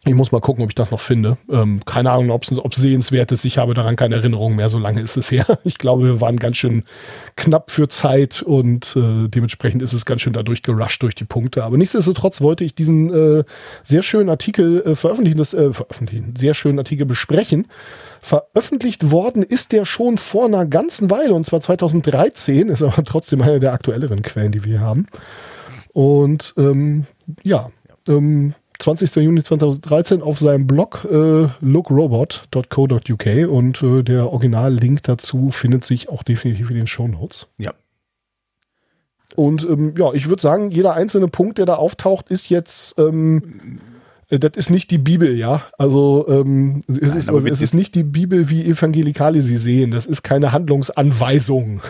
[0.07, 1.37] ich muss mal gucken, ob ich das noch finde.
[1.51, 3.45] Ähm, keine Ahnung, ob es sehenswert ist.
[3.45, 4.71] Ich habe daran keine Erinnerung mehr.
[4.71, 5.45] So lange ist es her.
[5.65, 6.85] Ich glaube, wir waren ganz schön
[7.37, 11.65] knapp für Zeit und äh, dementsprechend ist es ganz schön dadurch gerusht durch die Punkte.
[11.65, 13.45] Aber nichtsdestotrotz wollte ich diesen äh,
[13.85, 17.67] sehr schönen Artikel äh, veröffentlichen, das, äh, veröffentlichen, sehr schönen Artikel besprechen.
[18.21, 23.43] Veröffentlicht worden ist der schon vor einer ganzen Weile und zwar 2013, ist aber trotzdem
[23.43, 25.07] eine der aktuelleren Quellen, die wir haben.
[25.93, 27.07] Und ähm,
[27.43, 27.71] ja,
[28.09, 29.17] ähm, 20.
[29.17, 36.23] Juni 2013 auf seinem Blog äh, lookrobot.co.uk und äh, der Original-Link dazu findet sich auch
[36.23, 37.47] definitiv in den Show Notes.
[37.59, 37.73] Ja.
[39.37, 43.79] Und ähm, ja, ich würde sagen, jeder einzelne Punkt, der da auftaucht, ist jetzt, ähm,
[43.79, 43.90] äh,
[44.39, 45.65] das ist nicht die Bibel, ja.
[45.77, 49.91] Also ähm, es, Nein, ist, es ist nicht die Bibel, wie Evangelikale sie sehen.
[49.91, 51.83] Das ist keine Handlungsanweisung.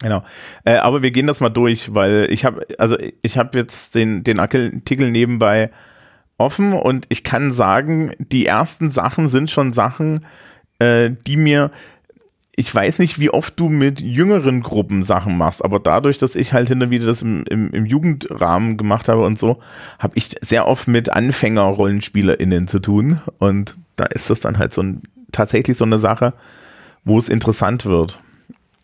[0.00, 0.24] Genau.
[0.64, 4.22] Äh, aber wir gehen das mal durch, weil ich habe, also ich habe jetzt den,
[4.22, 5.70] den Artikel nebenbei
[6.38, 10.24] offen und ich kann sagen, die ersten Sachen sind schon Sachen,
[10.78, 11.72] äh, die mir,
[12.58, 16.52] ich weiß nicht, wie oft du mit jüngeren Gruppen Sachen machst, aber dadurch, dass ich
[16.52, 19.58] halt hinter wieder das im, im, im Jugendrahmen gemacht habe und so,
[20.00, 24.82] habe ich sehr oft mit Anfänger-RollenspielerInnen zu tun und da ist das dann halt so
[24.82, 26.34] ein, tatsächlich so eine Sache,
[27.04, 28.18] wo es interessant wird.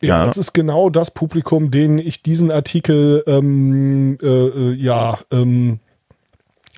[0.01, 5.19] Ja, ja, das ist genau das Publikum, den ich diesen Artikel, ähm, äh, äh ja,
[5.33, 5.81] ähm,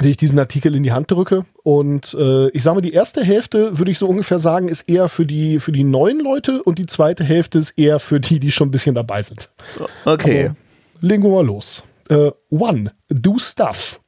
[0.00, 1.44] den ich diesen Artikel in die Hand drücke.
[1.66, 5.08] Und äh, ich sage mal, die erste Hälfte, würde ich so ungefähr sagen, ist eher
[5.08, 8.52] für die, für die neuen Leute und die zweite Hälfte ist eher für die, die
[8.52, 9.50] schon ein bisschen dabei sind.
[10.04, 10.42] Okay.
[10.44, 10.54] Also,
[11.00, 11.82] legen wir mal los.
[12.08, 14.00] Uh, one, do stuff.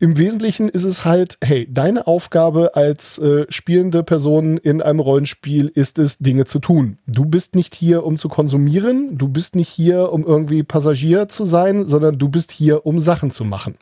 [0.00, 5.68] Im Wesentlichen ist es halt, hey, deine Aufgabe als äh, spielende Person in einem Rollenspiel
[5.68, 6.98] ist es, Dinge zu tun.
[7.06, 11.44] Du bist nicht hier, um zu konsumieren, du bist nicht hier, um irgendwie Passagier zu
[11.44, 13.76] sein, sondern du bist hier, um Sachen zu machen.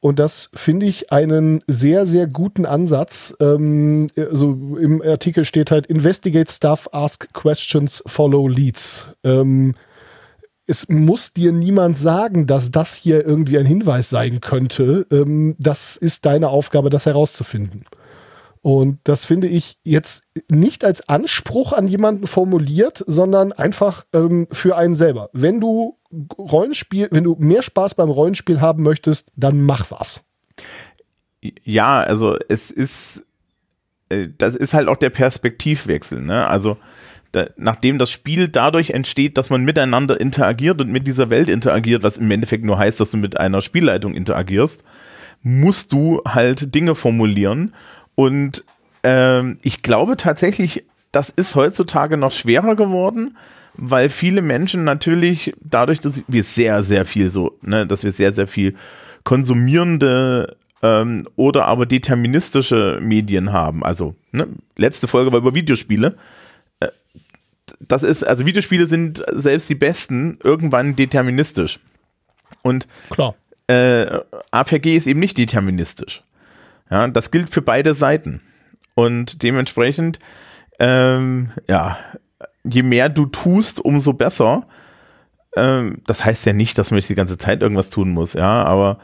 [0.00, 3.34] Und das finde ich einen sehr, sehr guten Ansatz.
[3.38, 9.08] Ähm, also im Artikel steht halt, investigate stuff, ask questions, follow leads.
[9.24, 9.74] Ähm,
[10.66, 15.06] es muss dir niemand sagen, dass das hier irgendwie ein Hinweis sein könnte.
[15.10, 17.84] Ähm, das ist deine Aufgabe, das herauszufinden.
[18.62, 24.76] Und das finde ich jetzt nicht als Anspruch an jemanden formuliert, sondern einfach ähm, für
[24.76, 25.30] einen selber.
[25.32, 25.96] Wenn du
[26.38, 30.22] Rollenspiel, wenn du mehr Spaß beim Rollenspiel haben möchtest, dann mach was.
[31.64, 33.24] Ja, also es ist,
[34.10, 36.46] äh, das ist halt auch der Perspektivwechsel, ne?
[36.46, 36.76] Also
[37.32, 42.02] da, nachdem das Spiel dadurch entsteht, dass man miteinander interagiert und mit dieser Welt interagiert,
[42.02, 44.82] was im Endeffekt nur heißt, dass du mit einer Spielleitung interagierst,
[45.42, 47.72] musst du halt Dinge formulieren
[48.14, 48.64] und
[49.02, 53.36] ähm, ich glaube tatsächlich, das ist heutzutage noch schwerer geworden,
[53.74, 58.32] weil viele Menschen natürlich dadurch, dass wir sehr, sehr viel so, ne, dass wir sehr,
[58.32, 58.74] sehr viel
[59.24, 63.84] konsumierende ähm, oder aber deterministische Medien haben.
[63.84, 66.16] Also, ne, letzte Folge war über Videospiele.
[66.80, 66.88] Äh,
[67.80, 71.80] das ist, also Videospiele sind selbst die besten irgendwann deterministisch.
[72.62, 73.34] Und Klar.
[73.66, 74.20] Äh,
[74.50, 76.22] APG ist eben nicht deterministisch.
[76.90, 78.40] Ja, das gilt für beide Seiten.
[78.94, 80.18] Und dementsprechend,
[80.78, 81.96] ähm, ja,
[82.64, 84.66] je mehr du tust, umso besser.
[85.56, 88.98] Ähm, das heißt ja nicht, dass man die ganze Zeit irgendwas tun muss, ja, aber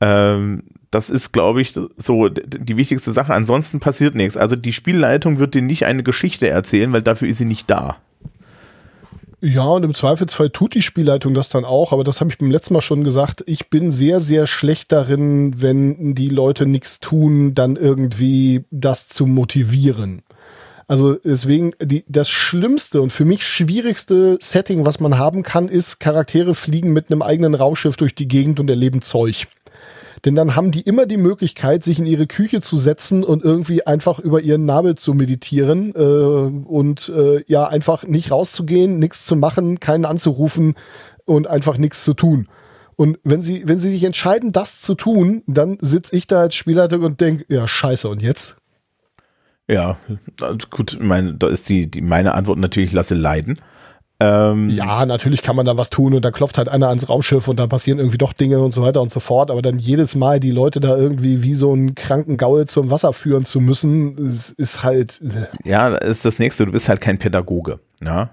[0.00, 3.32] ähm, das ist, glaube ich, so die wichtigste Sache.
[3.32, 4.36] Ansonsten passiert nichts.
[4.36, 7.98] Also die Spielleitung wird dir nicht eine Geschichte erzählen, weil dafür ist sie nicht da.
[9.42, 12.50] Ja, und im Zweifelsfall tut die Spielleitung das dann auch, aber das habe ich beim
[12.50, 13.42] letzten Mal schon gesagt.
[13.46, 19.26] Ich bin sehr, sehr schlecht darin, wenn die Leute nichts tun, dann irgendwie das zu
[19.26, 20.22] motivieren.
[20.86, 26.00] Also deswegen, die, das schlimmste und für mich schwierigste Setting, was man haben kann, ist,
[26.00, 29.46] Charaktere fliegen mit einem eigenen Raumschiff durch die Gegend und erleben Zeug.
[30.24, 33.86] Denn dann haben die immer die Möglichkeit, sich in ihre Küche zu setzen und irgendwie
[33.86, 39.36] einfach über ihren Nabel zu meditieren äh, und äh, ja, einfach nicht rauszugehen, nichts zu
[39.36, 40.74] machen, keinen anzurufen
[41.24, 42.48] und einfach nichts zu tun.
[42.96, 46.54] Und wenn sie, wenn sie sich entscheiden, das zu tun, dann sitze ich da als
[46.54, 48.56] Spielleiter und denke, ja, scheiße, und jetzt?
[49.66, 49.96] Ja,
[50.68, 53.54] gut, mein, da ist die, die meine Antwort natürlich, lasse leiden.
[54.22, 57.48] Ähm, ja, natürlich kann man da was tun und dann klopft halt einer ans Raumschiff
[57.48, 59.50] und dann passieren irgendwie doch Dinge und so weiter und so fort.
[59.50, 63.14] Aber dann jedes Mal die Leute da irgendwie wie so einen kranken Gaul zum Wasser
[63.14, 65.22] führen zu müssen, ist, ist halt.
[65.22, 65.68] Äh.
[65.68, 66.66] Ja, ist das nächste.
[66.66, 67.80] Du bist halt kein Pädagoge.
[68.04, 68.30] Ja,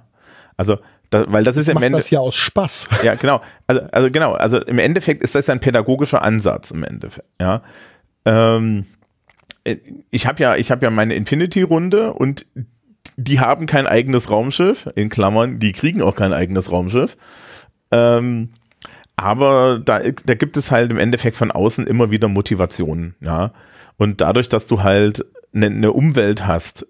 [0.57, 0.77] also
[1.09, 2.87] da, weil das ist im Endeffekt das ja aus Spaß.
[3.03, 3.41] Ja, genau.
[3.65, 4.33] Also, also genau.
[4.33, 7.29] Also im Endeffekt ist das ein pädagogischer Ansatz im Endeffekt.
[7.39, 7.61] Ja.
[8.25, 8.85] Ähm,
[10.11, 12.45] ich habe ja, ich habe ja meine Infinity-Runde und
[13.15, 17.17] die haben kein eigenes Raumschiff, in Klammern, die kriegen auch kein eigenes Raumschiff.
[17.91, 18.49] Ähm,
[19.15, 23.51] aber da, da gibt es halt im Endeffekt von außen immer wieder Motivationen, ja.
[23.97, 26.85] Und dadurch, dass du halt eine ne Umwelt hast,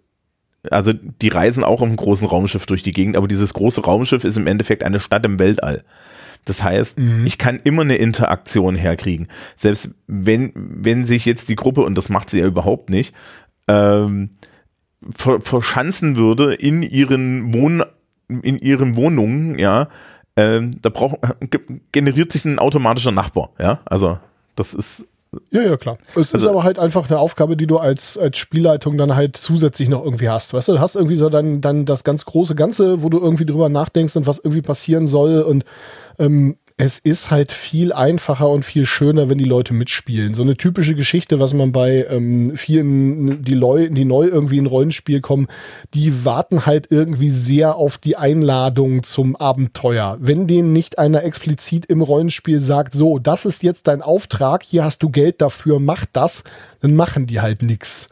[0.70, 4.24] also die reisen auch auf einem großen Raumschiff durch die Gegend, aber dieses große Raumschiff
[4.24, 5.86] ist im Endeffekt eine Stadt im Weltall.
[6.46, 7.26] Das heißt, mhm.
[7.26, 9.28] ich kann immer eine Interaktion herkriegen.
[9.56, 13.14] Selbst wenn, wenn sich jetzt die Gruppe, und das macht sie ja überhaupt nicht,
[13.68, 14.32] ähm,
[15.10, 17.84] verschanzen würde in ihren Wohn
[18.30, 19.88] in ihren Wohnungen, ja,
[20.36, 21.20] ähm, da braucht
[21.94, 24.18] generiert sich ein automatischer Nachbar, ja, also
[24.56, 25.08] das ist
[25.52, 25.98] ja, ja, klar.
[26.12, 29.36] Es also, ist aber halt einfach eine Aufgabe, die du als, als Spielleitung dann halt
[29.38, 30.54] zusätzlich noch irgendwie hast.
[30.54, 33.46] Weißt du, du hast irgendwie so dann, dann das ganz große Ganze, wo du irgendwie
[33.46, 35.66] drüber nachdenkst und was irgendwie passieren soll und
[36.18, 40.36] ähm, es ist halt viel einfacher und viel schöner, wenn die Leute mitspielen.
[40.36, 44.68] So eine typische Geschichte, was man bei ähm, vielen, die, Leu die neu irgendwie in
[44.68, 45.48] Rollenspiel kommen,
[45.96, 50.18] die warten halt irgendwie sehr auf die Einladung zum Abenteuer.
[50.20, 54.84] Wenn denen nicht einer explizit im Rollenspiel sagt, so, das ist jetzt dein Auftrag, hier
[54.84, 56.44] hast du Geld dafür, mach das,
[56.82, 58.08] dann machen die halt nichts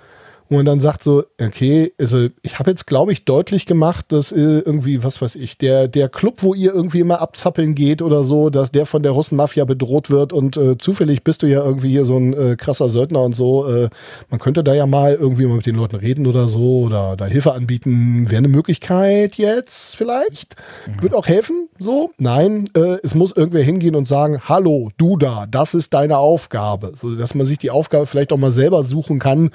[0.50, 4.32] wo man dann sagt so, okay, also ich habe jetzt, glaube ich, deutlich gemacht, dass
[4.32, 8.24] äh, irgendwie, was weiß ich, der, der Club, wo ihr irgendwie immer abzappeln geht oder
[8.24, 11.90] so, dass der von der Russenmafia bedroht wird und äh, zufällig bist du ja irgendwie
[11.90, 13.68] hier so ein äh, krasser Söldner und so.
[13.68, 13.90] Äh,
[14.30, 17.26] man könnte da ja mal irgendwie mal mit den Leuten reden oder so oder da
[17.26, 18.30] Hilfe anbieten.
[18.30, 20.56] Wäre eine Möglichkeit jetzt vielleicht.
[20.86, 21.02] Mhm.
[21.02, 22.12] Wird auch helfen, so.
[22.20, 26.92] Nein, äh, es muss irgendwer hingehen und sagen, hallo, du da, das ist deine Aufgabe.
[26.96, 29.50] So, dass man sich die Aufgabe vielleicht auch mal selber suchen kann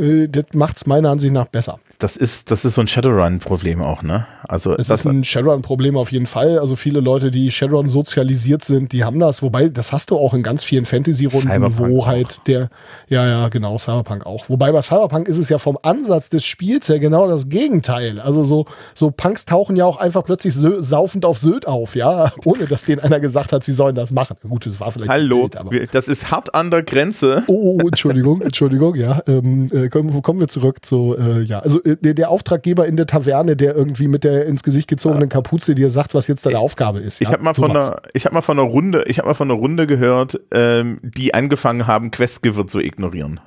[0.00, 1.78] äh, das macht es meiner Ansicht nach besser.
[2.00, 4.26] Das ist, das ist so ein Shadowrun-Problem auch, ne?
[4.48, 6.58] Also es ist ein Shadowrun-Problem auf jeden Fall.
[6.58, 9.42] Also viele Leute, die Shadowrun sozialisiert sind, die haben das.
[9.42, 12.44] Wobei, das hast du auch in ganz vielen Fantasy-Runden, wo halt auch.
[12.44, 12.70] der,
[13.08, 14.48] ja, ja, genau, Cyberpunk auch.
[14.48, 18.18] Wobei bei Cyberpunk ist es ja vom Ansatz des Spiels ja genau das Gegenteil.
[18.18, 22.64] Also so, so Punks tauchen ja auch einfach plötzlich saufend auf Sylt auf, ja, ohne
[22.64, 24.36] dass denen einer gesagt hat, sie sollen das machen.
[24.48, 25.10] Gut, das war vielleicht.
[25.10, 27.44] Hallo, Bild, aber das ist hart an der Grenze.
[27.46, 29.20] Oh, oh, oh Entschuldigung, Entschuldigung, ja.
[29.26, 33.06] Ähm, äh, kommen, kommen wir zurück zu, äh, ja, also der, der Auftraggeber in der
[33.06, 37.00] Taverne, der irgendwie mit der ins Gesicht gezogenen Kapuze dir sagt, was jetzt deine Aufgabe
[37.00, 37.20] ist.
[37.20, 37.32] Ich ja?
[37.32, 39.58] habe mal, von einer, ich hab mal von einer Runde, ich habe mal von einer
[39.58, 43.40] Runde gehört, ähm, die angefangen haben, Questgiver zu ignorieren.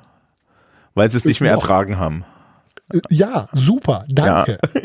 [0.94, 1.56] Weil sie es nicht mehr ja.
[1.56, 2.24] ertragen haben.
[2.92, 4.58] Äh, ja, super, danke.
[4.74, 4.80] Ja.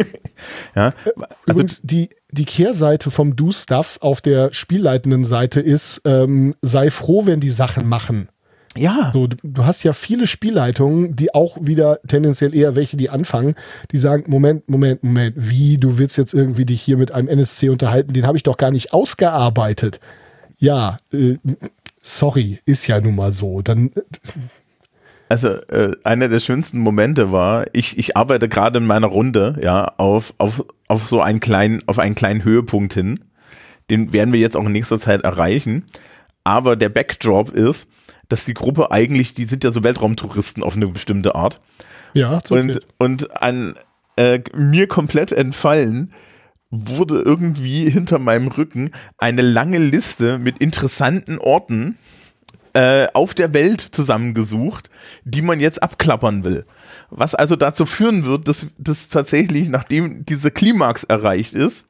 [0.76, 0.88] ja.
[0.88, 1.12] Äh,
[1.48, 7.26] also Übrigens, die, die Kehrseite vom Do-Stuff auf der spielleitenden Seite ist, ähm, sei froh,
[7.26, 8.30] wenn die Sachen machen.
[8.78, 9.10] Ja.
[9.14, 13.56] So, du hast ja viele Spielleitungen, die auch wieder tendenziell eher welche, die anfangen,
[13.92, 17.70] die sagen, Moment, Moment, Moment, wie, du willst jetzt irgendwie dich hier mit einem NSC
[17.70, 20.00] unterhalten, den habe ich doch gar nicht ausgearbeitet.
[20.60, 21.38] Ja, äh,
[22.02, 23.62] sorry, ist ja nun mal so.
[23.62, 23.92] Dann.
[25.30, 29.94] Also äh, einer der schönsten Momente war, ich, ich arbeite gerade in meiner Runde, ja,
[29.98, 33.20] auf, auf, auf so einen kleinen, auf einen kleinen Höhepunkt hin.
[33.90, 35.86] Den werden wir jetzt auch in nächster Zeit erreichen.
[36.44, 37.90] Aber der Backdrop ist,
[38.30, 41.62] dass die Gruppe eigentlich, die sind ja so Weltraumtouristen auf eine bestimmte Art.
[42.14, 43.76] Ja, so und, und an
[44.16, 46.14] äh, mir komplett entfallen
[46.72, 51.98] wurde irgendwie hinter meinem Rücken eine lange Liste mit interessanten Orten
[52.74, 54.90] äh, auf der Welt zusammengesucht,
[55.24, 56.66] die man jetzt abklappern will.
[57.10, 61.88] Was also dazu führen wird, dass das tatsächlich, nachdem diese Klimax erreicht ist,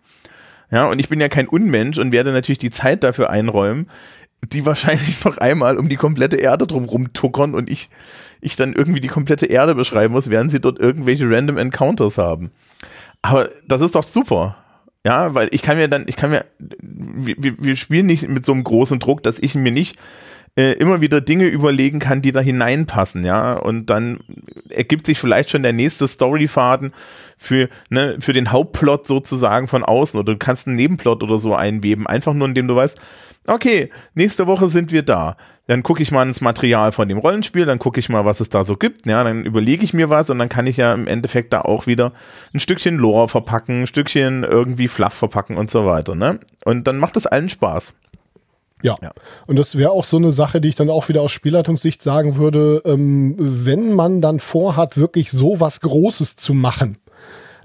[0.72, 3.90] ja, und ich bin ja kein Unmensch und werde natürlich die Zeit dafür einräumen,
[4.48, 7.90] die wahrscheinlich noch einmal um die komplette Erde drumherum tuckern und ich,
[8.42, 12.52] ich dann irgendwie die komplette Erde beschreiben muss, während sie dort irgendwelche random Encounters haben.
[13.22, 14.58] Aber das ist doch super.
[15.06, 18.52] Ja, weil ich kann mir dann, ich kann mir, wir, wir spielen nicht mit so
[18.52, 19.96] einem großen Druck, dass ich mir nicht
[20.58, 23.54] äh, immer wieder Dinge überlegen kann, die da hineinpassen, ja.
[23.54, 24.20] Und dann
[24.70, 26.94] ergibt sich vielleicht schon der nächste Storyfaden
[27.38, 31.56] für, ne, für den Hauptplot sozusagen von außen oder du kannst einen Nebenplot oder so
[31.56, 33.00] einweben, einfach nur indem du weißt,
[33.48, 35.38] okay, nächste Woche sind wir da.
[35.68, 38.50] Dann gucke ich mal ins Material von dem Rollenspiel, dann gucke ich mal, was es
[38.50, 39.06] da so gibt.
[39.06, 41.86] Ja, dann überlege ich mir was und dann kann ich ja im Endeffekt da auch
[41.86, 42.12] wieder
[42.56, 46.16] ein Stückchen Lore verpacken, ein Stückchen irgendwie Fluff verpacken und so weiter.
[46.16, 46.40] Ne?
[46.66, 47.96] Und dann macht es allen Spaß.
[48.82, 48.96] Ja.
[49.02, 49.12] ja.
[49.48, 52.38] Und das wäre auch so eine Sache, die ich dann auch wieder aus Spielleitungssicht sagen
[52.38, 56.98] würde, ähm, wenn man dann vorhat, wirklich so was Großes zu machen,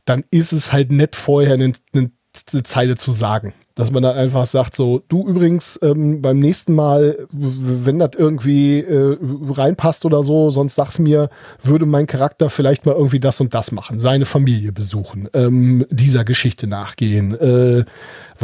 [0.05, 3.55] dann ist es halt nett, vorher eine, eine Zeile zu sagen.
[3.77, 8.79] Dass man dann einfach sagt, so, du übrigens ähm, beim nächsten Mal, wenn das irgendwie
[8.79, 11.29] äh, reinpasst oder so, sonst sag's mir,
[11.61, 16.25] würde mein Charakter vielleicht mal irgendwie das und das machen, seine Familie besuchen, ähm, dieser
[16.25, 17.85] Geschichte nachgehen, äh,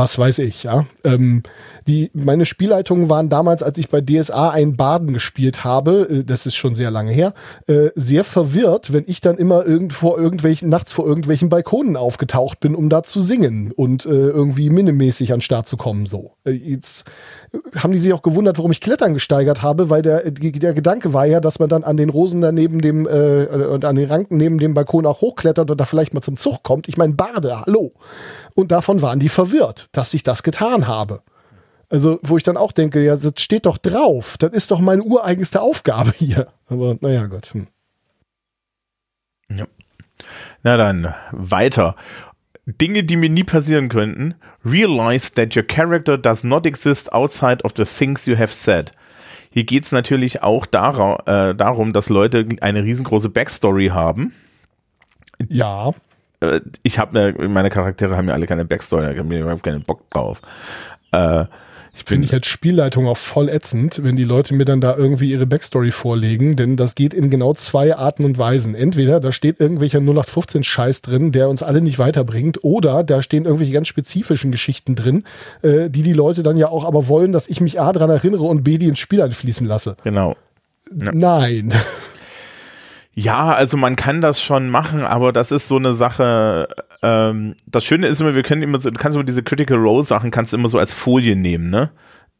[0.01, 0.87] was weiß ich, ja.
[1.05, 1.43] Ähm,
[1.87, 6.47] die, meine Spielleitungen waren damals, als ich bei DSA einen Baden gespielt habe, äh, das
[6.47, 7.35] ist schon sehr lange her,
[7.67, 12.75] äh, sehr verwirrt, wenn ich dann immer irgendwo irgendwelchen, nachts vor irgendwelchen Balkonen aufgetaucht bin,
[12.75, 16.33] um da zu singen und äh, irgendwie minnemäßig an den Start zu kommen, so.
[16.47, 17.05] Äh, jetzt
[17.77, 21.27] haben die sich auch gewundert, warum ich Klettern gesteigert habe, weil der, der Gedanke war
[21.27, 24.39] ja, dass man dann an den Rosen da neben dem äh, und an den Ranken
[24.39, 26.89] neben dem Balkon auch hochklettert und da vielleicht mal zum Zug kommt.
[26.89, 27.93] Ich meine, Bade, hallo.
[28.61, 31.23] Und davon waren die verwirrt, dass ich das getan habe.
[31.89, 34.37] Also, wo ich dann auch denke, ja, das steht doch drauf.
[34.39, 36.49] Das ist doch meine ureigenste Aufgabe hier.
[36.69, 37.55] Aber naja, Gott.
[37.55, 37.67] Hm.
[39.49, 39.67] Ja.
[40.63, 41.97] Na dann, weiter.
[42.67, 44.35] Dinge, die mir nie passieren könnten.
[44.65, 48.93] Realize that your character does not exist outside of the things you have said.
[49.51, 54.33] Hier geht es natürlich auch dar äh, darum, dass Leute eine riesengroße Backstory haben.
[55.49, 55.95] Ja.
[56.41, 59.83] Äh, ich habe meine Charaktere haben ja alle keine Backstory, ich habe mir überhaupt keinen
[59.83, 60.41] Bock drauf.
[61.13, 61.45] Äh,
[61.93, 65.31] Ich Finde ich als Spielleitung auch voll ätzend, wenn die Leute mir dann da irgendwie
[65.31, 68.77] ihre Backstory vorlegen, denn das geht in genau zwei Arten und Weisen.
[68.77, 73.73] Entweder da steht irgendwelcher 0815-Scheiß drin, der uns alle nicht weiterbringt, oder da stehen irgendwelche
[73.73, 75.25] ganz spezifischen Geschichten drin,
[75.63, 78.45] äh, die die Leute dann ja auch aber wollen, dass ich mich A dran erinnere
[78.45, 79.97] und B die ins Spiel einfließen lasse.
[80.05, 80.37] Genau.
[80.97, 81.11] Ja.
[81.13, 81.75] Nein.
[83.21, 86.69] Ja, also man kann das schon machen, aber das ist so eine Sache.
[87.03, 90.03] Ähm, das Schöne ist immer, wir können immer so, du kannst immer diese Critical Role
[90.03, 91.91] Sachen kannst immer so als Folie nehmen, ne?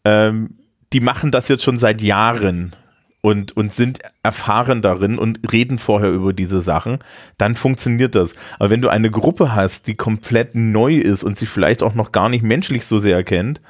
[0.07, 0.57] Ähm,
[0.95, 2.75] die machen das jetzt schon seit Jahren
[3.21, 7.01] und, und sind erfahren darin und reden vorher über diese Sachen,
[7.37, 8.35] dann funktioniert das.
[8.59, 12.11] Aber wenn du eine Gruppe hast, die komplett neu ist und sich vielleicht auch noch
[12.11, 13.61] gar nicht menschlich so sehr kennt,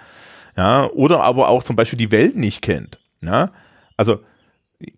[0.57, 3.51] ja, oder aber auch zum Beispiel die Welt nicht kennt, ja,
[3.96, 4.20] also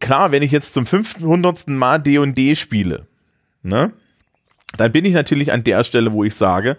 [0.01, 1.68] klar, wenn ich jetzt zum 500.
[1.68, 3.07] Mal D&D spiele,
[3.62, 3.92] ne,
[4.77, 6.77] dann bin ich natürlich an der Stelle, wo ich sage,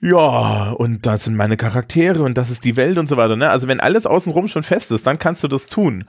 [0.00, 3.36] ja, und das sind meine Charaktere und das ist die Welt und so weiter.
[3.36, 3.48] Ne?
[3.48, 6.04] Also wenn alles außenrum schon fest ist, dann kannst du das tun.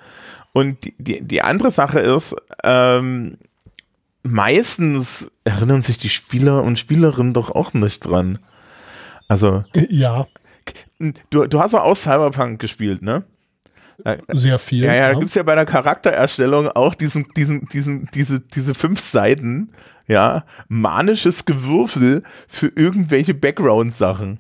[0.52, 3.38] Und die, die, die andere Sache ist, ähm,
[4.24, 8.40] meistens erinnern sich die Spieler und Spielerinnen doch auch nicht dran.
[9.28, 9.64] Also.
[9.90, 10.28] Ja.
[11.30, 13.24] Du, du hast auch Cyberpunk gespielt, ne?
[14.34, 14.84] Sehr viel.
[14.84, 18.74] Ja, ja, da gibt es ja bei der Charaktererstellung auch diesen, diesen, diesen, diese, diese
[18.74, 19.70] fünf Seiten,
[20.08, 24.40] ja, manisches Gewürfel für irgendwelche Background-Sachen.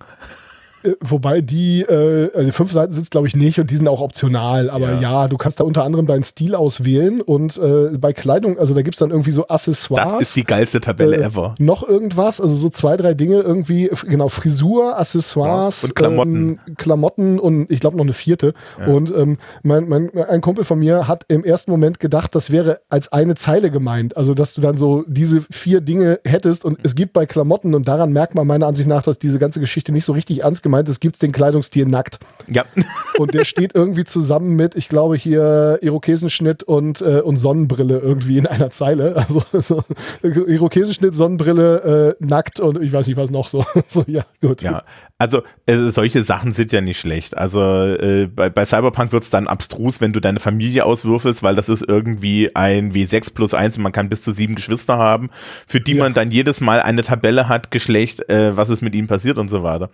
[0.87, 3.87] Äh, wobei die, äh, also fünf Seiten sind es glaube ich nicht und die sind
[3.87, 4.69] auch optional.
[4.69, 4.99] Aber ja.
[4.99, 5.27] ja.
[5.27, 8.95] du kannst da unter anderem deinen Stil auswählen und äh, bei Kleidung, also da gibt
[8.95, 10.13] es dann irgendwie so Accessoires.
[10.13, 11.55] Das ist die geilste Tabelle äh, ever.
[11.59, 15.81] Noch irgendwas, also so zwei, drei Dinge irgendwie, genau, Frisur, Accessoires.
[15.81, 16.59] Ja, und Klamotten.
[16.67, 18.53] Ähm, Klamotten und ich glaube noch eine vierte.
[18.79, 18.87] Ja.
[18.87, 22.81] Und ähm, mein, mein, ein Kumpel von mir hat im ersten Moment gedacht, das wäre
[22.89, 24.17] als eine Zeile gemeint.
[24.17, 27.87] Also dass du dann so diese vier Dinge hättest und es gibt bei Klamotten und
[27.87, 30.76] daran merkt man meiner Ansicht nach, dass diese ganze Geschichte nicht so richtig ernst gemeint
[30.85, 32.19] ist, gibt es den Kleidungsstil nackt.
[32.47, 32.65] Ja.
[33.17, 38.37] Und der steht irgendwie zusammen mit, ich glaube, hier Irokesenschnitt und, äh, und Sonnenbrille irgendwie
[38.37, 39.15] in einer Zeile.
[39.27, 39.83] Also so,
[40.21, 43.65] Irokesenschnitt, Sonnenbrille, äh, nackt und ich weiß nicht, was noch so.
[43.89, 44.61] so ja, gut.
[44.61, 44.83] Ja,
[45.19, 47.37] also äh, solche Sachen sind ja nicht schlecht.
[47.37, 51.55] Also äh, bei, bei Cyberpunk wird es dann abstrus, wenn du deine Familie auswürfelst, weil
[51.55, 55.31] das ist irgendwie ein W6 plus 1 und man kann bis zu sieben Geschwister haben,
[55.65, 56.03] für die ja.
[56.03, 59.49] man dann jedes Mal eine Tabelle hat, Geschlecht, äh, was ist mit ihnen passiert und
[59.49, 59.89] so weiter.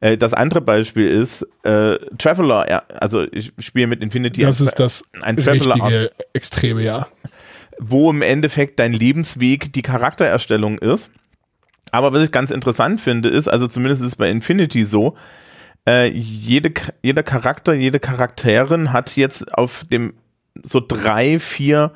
[0.00, 4.40] Äh, das andere Beispiel ist äh, Traveler, ja, also ich spiele mit Infinity.
[4.40, 7.08] Das ein, ist das ein Traveler Extreme, ja.
[7.78, 11.10] Wo im Endeffekt dein Lebensweg die Charaktererstellung ist
[11.92, 15.14] aber was ich ganz interessant finde, ist, also zumindest ist es bei Infinity so,
[15.86, 20.14] äh, jede, jeder Charakter, jede Charakterin hat jetzt auf dem
[20.62, 21.92] so drei, vier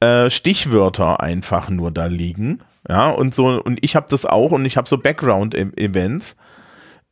[0.00, 2.60] äh, Stichwörter einfach nur da liegen.
[2.88, 6.36] Ja, und so, und ich habe das auch und ich habe so Background-Events,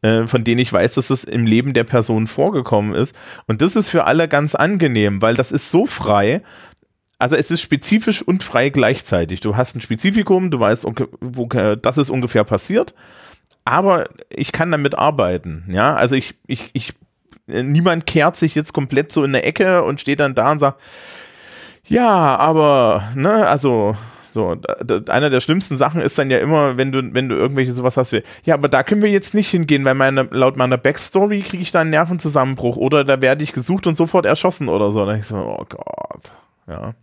[0.03, 3.17] äh, von denen ich weiß, dass es im Leben der Person vorgekommen ist.
[3.47, 6.43] Und das ist für alle ganz angenehm, weil das ist so frei,
[7.19, 9.41] also es ist spezifisch und frei gleichzeitig.
[9.41, 12.95] Du hast ein Spezifikum, du weißt, okay, wo, das ist ungefähr passiert,
[13.65, 15.65] aber ich kann damit arbeiten.
[15.71, 16.93] Ja, also ich, ich, ich,
[17.47, 20.81] niemand kehrt sich jetzt komplett so in der Ecke und steht dann da und sagt,
[21.89, 23.97] ja, aber, ne, also,
[24.33, 24.57] so,
[25.09, 28.13] einer der schlimmsten Sachen ist dann ja immer, wenn du, wenn du irgendwelche sowas hast
[28.13, 31.63] wie, ja, aber da können wir jetzt nicht hingehen, weil meine, laut meiner Backstory kriege
[31.63, 35.07] ich da einen Nervenzusammenbruch oder da werde ich gesucht und sofort erschossen oder so.
[35.07, 36.33] Da ich so, oh Gott.
[36.69, 36.95] Ja.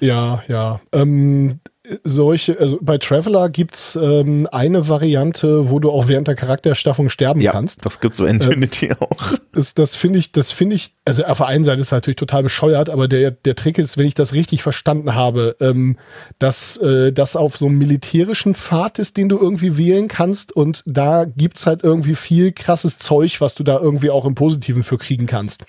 [0.00, 0.80] Ja, ja.
[0.92, 1.60] Ähm,
[2.04, 7.40] solche, also bei Traveler gibt's ähm, eine Variante, wo du auch während der Charakterstaffung sterben
[7.40, 7.84] ja, kannst.
[7.84, 9.34] Das gibt so Infinity äh, auch.
[9.52, 12.16] Das, das finde ich, das finde ich, also auf der einen Seite ist es natürlich
[12.16, 15.96] total bescheuert, aber der, der Trick ist, wenn ich das richtig verstanden habe, ähm,
[16.38, 20.82] dass äh, das auf so einem militärischen Pfad ist, den du irgendwie wählen kannst und
[20.86, 24.98] da gibt's halt irgendwie viel krasses Zeug, was du da irgendwie auch im Positiven für
[24.98, 25.64] kriegen kannst.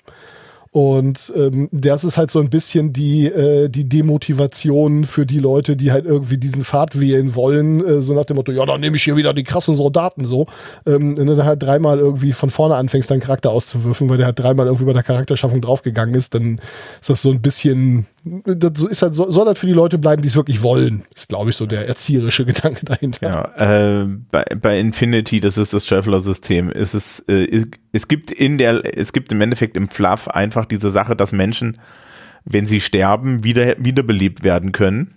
[0.72, 5.76] Und ähm, das ist halt so ein bisschen die, äh, die Demotivation für die Leute,
[5.76, 8.96] die halt irgendwie diesen Pfad wählen wollen, äh, so nach dem Motto, ja, dann nehme
[8.96, 10.46] ich hier wieder die krassen Soldaten so.
[10.86, 14.38] Ähm, wenn du halt dreimal irgendwie von vorne anfängst, deinen Charakter auszuwürfen, weil der halt
[14.38, 16.58] dreimal irgendwie bei der Charakterschaffung draufgegangen ist, dann
[17.02, 20.28] ist das so ein bisschen das ist halt, soll halt für die Leute bleiben, die
[20.28, 21.04] es wirklich wollen.
[21.12, 23.28] Ist, glaube ich, so der erzieherische Gedanke dahinter.
[23.58, 28.58] Ja, äh, bei, bei Infinity, das ist das Traveler-System, ist es, äh, es gibt in
[28.58, 31.78] der, es gibt im Endeffekt im Fluff einfach diese Sache, dass Menschen,
[32.44, 35.14] wenn sie sterben, wieder, wiederbelebt werden können.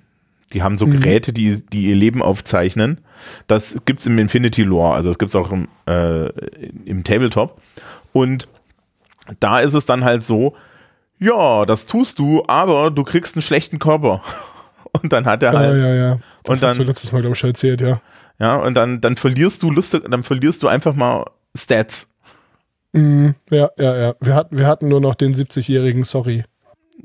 [0.53, 0.99] Die haben so mhm.
[0.99, 3.01] Geräte, die, die ihr Leben aufzeichnen.
[3.47, 6.29] Das gibt's im Infinity Lore, also das gibt's auch im, äh,
[6.85, 7.61] im Tabletop.
[8.13, 8.47] Und
[9.39, 10.55] da ist es dann halt so,
[11.19, 14.21] ja, das tust du, aber du kriegst einen schlechten Körper.
[15.01, 15.77] Und dann hat er halt.
[15.77, 16.19] Ja, ja, ja.
[16.43, 17.99] Das und dann, hast du letztes Mal, glaube ich, schon erzählt, ja.
[18.39, 22.07] Ja, und dann, dann verlierst du lustig, dann verlierst du einfach mal Stats.
[22.93, 24.15] Mm, ja, ja, ja.
[24.19, 26.43] Wir hatten, wir hatten nur noch den 70-jährigen, sorry.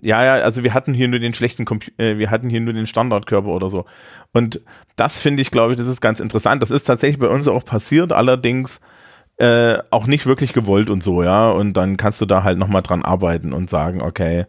[0.00, 2.72] Ja, ja, also wir hatten hier nur den schlechten Compu äh, wir hatten hier nur
[2.72, 3.86] den Standardkörper oder so.
[4.32, 4.60] Und
[4.96, 6.62] das finde ich, glaube ich, das ist ganz interessant.
[6.62, 8.80] Das ist tatsächlich bei uns auch passiert, allerdings
[9.40, 11.48] äh, auch nicht wirklich gewollt und so, ja.
[11.50, 14.44] Und dann kannst du da halt nochmal dran arbeiten und sagen, okay,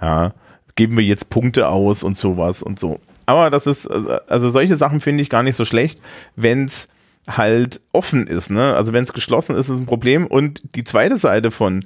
[0.00, 0.32] ja,
[0.74, 2.98] geben wir jetzt Punkte aus und sowas und so.
[3.24, 6.00] Aber das ist, also solche Sachen finde ich gar nicht so schlecht,
[6.34, 6.88] wenn es
[7.28, 8.74] halt offen ist, ne?
[8.74, 10.26] Also wenn es geschlossen ist, ist ein Problem.
[10.26, 11.84] Und die zweite Seite von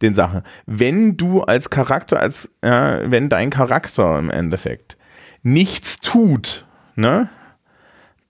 [0.00, 4.96] den Sachen, wenn du als Charakter, als, ja, wenn dein Charakter im Endeffekt
[5.42, 7.28] nichts tut, ne?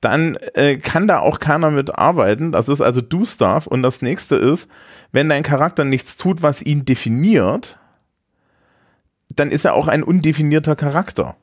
[0.01, 2.53] Dann äh, kann da auch keiner mit arbeiten.
[2.53, 3.67] Das ist also du Stuff.
[3.67, 4.71] Und das nächste ist,
[5.11, 7.79] wenn dein Charakter nichts tut, was ihn definiert,
[9.35, 11.37] dann ist er auch ein undefinierter Charakter.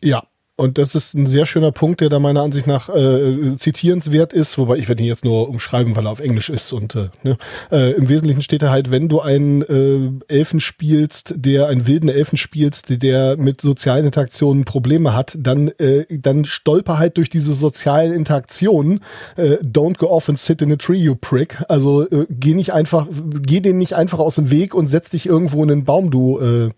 [0.00, 0.24] Ja,
[0.56, 4.56] und das ist ein sehr schöner Punkt, der da meiner Ansicht nach äh, zitierenswert ist,
[4.56, 6.72] wobei ich werde ihn jetzt nur umschreiben, weil er auf Englisch ist.
[6.72, 7.36] Und äh, ne?
[7.72, 12.08] äh, im Wesentlichen steht da halt, wenn du einen äh, Elfen spielst, der einen wilden
[12.08, 17.54] Elfen spielst, der mit sozialen Interaktionen Probleme hat, dann, äh, dann stolper halt durch diese
[17.54, 19.00] sozialen Interaktionen.
[19.36, 21.64] Äh, don't go off and sit in a tree, you prick.
[21.68, 23.08] Also äh, geh nicht einfach,
[23.42, 26.38] geh denen nicht einfach aus dem Weg und setz dich irgendwo in einen Baum, du
[26.38, 26.70] äh,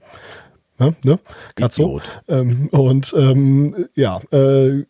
[0.79, 0.95] Ne?
[1.03, 1.18] Ne?
[1.55, 2.01] Gerade so.
[2.29, 4.85] Ähm, und ähm, ja, äh,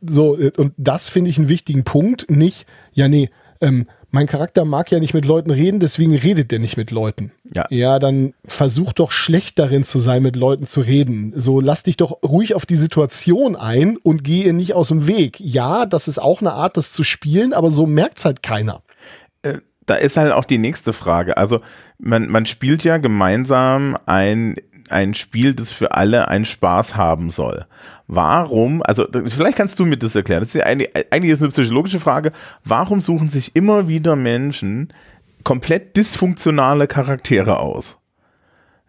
[0.00, 2.30] so, und das finde ich einen wichtigen Punkt.
[2.30, 3.30] Nicht, ja, nee,
[3.60, 7.32] ähm, mein Charakter mag ja nicht mit Leuten reden, deswegen redet der nicht mit Leuten.
[7.52, 7.66] Ja.
[7.70, 11.32] ja, dann versuch doch schlecht darin zu sein, mit Leuten zu reden.
[11.34, 15.40] So, lass dich doch ruhig auf die Situation ein und gehe nicht aus dem Weg.
[15.40, 18.82] Ja, das ist auch eine Art, das zu spielen, aber so merkt's halt keiner.
[19.42, 21.36] Äh, da ist halt auch die nächste Frage.
[21.36, 21.60] Also,
[21.98, 24.56] man, man spielt ja gemeinsam ein
[24.90, 27.66] ein Spiel, das für alle einen Spaß haben soll.
[28.06, 31.50] Warum, also vielleicht kannst du mir das erklären, das ist ja eigentlich, eigentlich ist eine
[31.50, 32.32] psychologische Frage,
[32.64, 34.92] warum suchen sich immer wieder Menschen
[35.42, 37.98] komplett dysfunktionale Charaktere aus?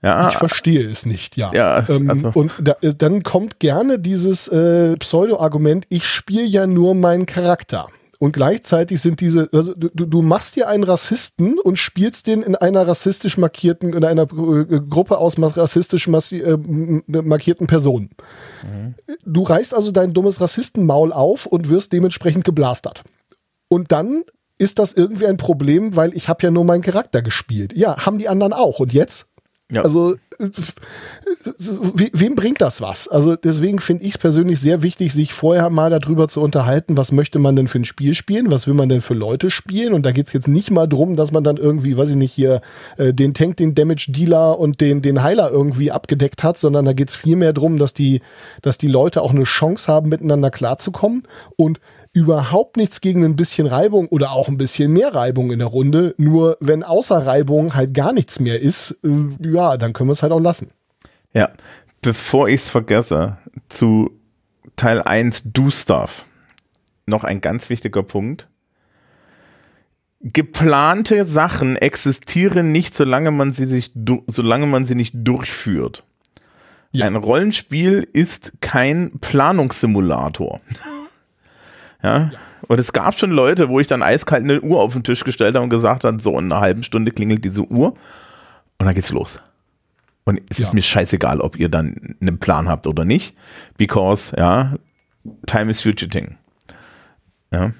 [0.01, 1.51] Ja, ich verstehe es nicht, ja.
[1.53, 2.31] ja ähm, also.
[2.35, 7.87] Und da, dann kommt gerne dieses äh, Pseudo-Argument, ich spiele ja nur meinen Charakter.
[8.19, 12.55] Und gleichzeitig sind diese, also du, du machst dir einen Rassisten und spielst den in
[12.55, 16.57] einer rassistisch markierten, in einer äh, Gruppe aus rassistisch äh,
[17.07, 18.11] markierten Personen.
[18.63, 18.95] Mhm.
[19.25, 23.03] Du reißt also dein dummes Rassistenmaul auf und wirst dementsprechend geblastert.
[23.67, 24.23] Und dann
[24.57, 27.73] ist das irgendwie ein Problem, weil ich habe ja nur meinen Charakter gespielt.
[27.75, 28.79] Ja, haben die anderen auch.
[28.79, 29.27] Und jetzt?
[29.71, 29.81] Ja.
[29.81, 30.15] Also,
[31.57, 33.07] wem bringt das was?
[33.07, 37.11] Also, deswegen finde ich es persönlich sehr wichtig, sich vorher mal darüber zu unterhalten, was
[37.11, 39.93] möchte man denn für ein Spiel spielen, was will man denn für Leute spielen.
[39.93, 42.31] Und da geht es jetzt nicht mal drum, dass man dann irgendwie, weiß ich nicht,
[42.31, 42.61] hier
[42.97, 46.93] äh, den Tank, den Damage Dealer und den, den Heiler irgendwie abgedeckt hat, sondern da
[46.93, 48.21] geht es vielmehr drum, dass die,
[48.61, 51.23] dass die Leute auch eine Chance haben, miteinander klarzukommen.
[51.55, 51.79] Und
[52.15, 56.15] überhaupt nichts gegen ein bisschen Reibung oder auch ein bisschen mehr Reibung in der Runde.
[56.17, 60.23] Nur wenn außer Reibung halt gar nichts mehr ist, äh, ja, dann können wir es
[60.23, 60.71] halt auch lassen.
[61.33, 61.51] Ja,
[62.01, 63.37] bevor ich es vergesse,
[63.67, 64.11] zu
[64.77, 66.25] Teil 1 Do Stuff.
[67.05, 68.47] Noch ein ganz wichtiger Punkt.
[70.21, 73.91] Geplante Sachen existieren nicht, solange man sie sich,
[74.27, 76.05] solange man sie nicht durchführt.
[76.93, 77.07] Ja.
[77.07, 80.61] Ein Rollenspiel ist kein Planungssimulator.
[82.05, 82.31] Ja?
[82.67, 85.55] Und es gab schon Leute, wo ich dann eiskalt eine Uhr auf den Tisch gestellt
[85.55, 87.95] habe und gesagt habe, so in einer halben Stunde klingelt diese Uhr
[88.77, 89.41] und dann geht's los.
[90.23, 90.63] Und es ja.
[90.63, 93.35] ist mir scheißegal, ob ihr dann einen Plan habt oder nicht,
[93.77, 94.75] because, ja,
[95.47, 96.37] time is fugiting.
[97.51, 97.71] Ja.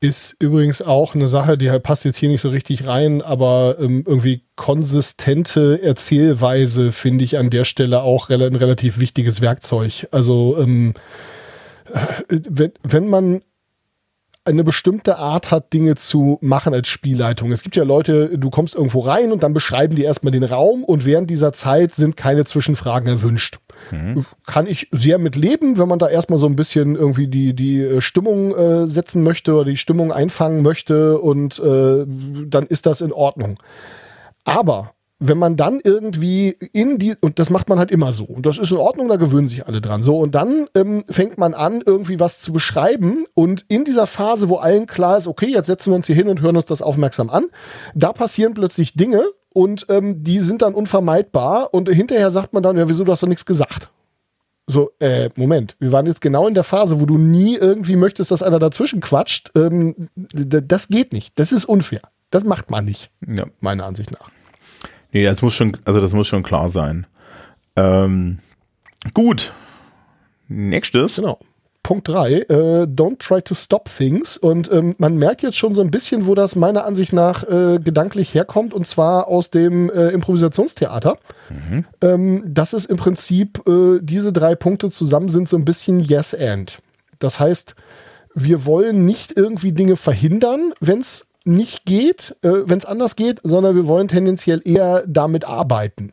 [0.00, 3.76] Ist übrigens auch eine Sache, die halt passt jetzt hier nicht so richtig rein, aber
[3.80, 10.06] ähm, irgendwie konsistente Erzählweise finde ich an der Stelle auch ein relativ wichtiges Werkzeug.
[10.10, 10.92] Also ähm,
[11.94, 13.42] äh, wenn, wenn man
[14.44, 17.50] eine bestimmte Art hat, Dinge zu machen als Spielleitung.
[17.50, 20.84] Es gibt ja Leute, du kommst irgendwo rein und dann beschreiben die erstmal den Raum
[20.84, 23.58] und während dieser Zeit sind keine Zwischenfragen erwünscht.
[23.90, 24.26] Mhm.
[24.46, 27.80] Kann ich sehr mit leben, wenn man da erstmal so ein bisschen irgendwie die, die
[27.80, 33.00] äh, Stimmung äh, setzen möchte oder die Stimmung einfangen möchte und äh, dann ist das
[33.00, 33.56] in Ordnung.
[34.44, 34.92] Aber
[35.26, 38.58] wenn man dann irgendwie in die, und das macht man halt immer so, und das
[38.58, 40.02] ist in Ordnung, da gewöhnen sich alle dran.
[40.02, 44.48] So, und dann ähm, fängt man an, irgendwie was zu beschreiben, und in dieser Phase,
[44.48, 46.82] wo allen klar ist, okay, jetzt setzen wir uns hier hin und hören uns das
[46.82, 47.46] aufmerksam an,
[47.94, 52.76] da passieren plötzlich Dinge, und ähm, die sind dann unvermeidbar, und hinterher sagt man dann,
[52.76, 53.90] ja, wieso, du hast doch nichts gesagt.
[54.66, 58.30] So, äh, Moment, wir waren jetzt genau in der Phase, wo du nie irgendwie möchtest,
[58.30, 59.52] dass einer dazwischen quatscht.
[59.54, 61.38] Ähm, das geht nicht.
[61.38, 62.00] Das ist unfair.
[62.30, 63.44] Das macht man nicht, ja.
[63.60, 64.30] meiner Ansicht nach.
[65.14, 67.06] Nee, das muss schon, also das muss schon klar sein.
[67.76, 68.40] Ähm,
[69.14, 69.52] gut.
[70.48, 71.16] Nächstes.
[71.16, 71.38] Genau.
[71.84, 72.46] Punkt 3, äh,
[72.86, 74.36] don't try to stop things.
[74.36, 77.78] Und ähm, man merkt jetzt schon so ein bisschen, wo das meiner Ansicht nach äh,
[77.78, 81.18] gedanklich herkommt, und zwar aus dem äh, Improvisationstheater.
[81.48, 81.84] Mhm.
[82.00, 86.34] Ähm, das ist im Prinzip, äh, diese drei Punkte zusammen sind so ein bisschen Yes
[86.34, 86.78] and.
[87.20, 87.76] Das heißt,
[88.34, 93.40] wir wollen nicht irgendwie Dinge verhindern, wenn es nicht geht, äh, wenn es anders geht,
[93.42, 96.12] sondern wir wollen tendenziell eher damit arbeiten.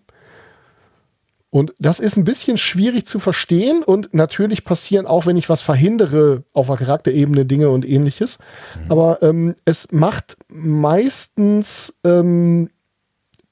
[1.50, 5.62] Und das ist ein bisschen schwierig zu verstehen und natürlich passieren auch, wenn ich was
[5.62, 8.40] verhindere, auf der Charakterebene Dinge und ähnliches.
[8.86, 8.92] Mhm.
[8.92, 12.70] Aber ähm, es macht meistens ähm,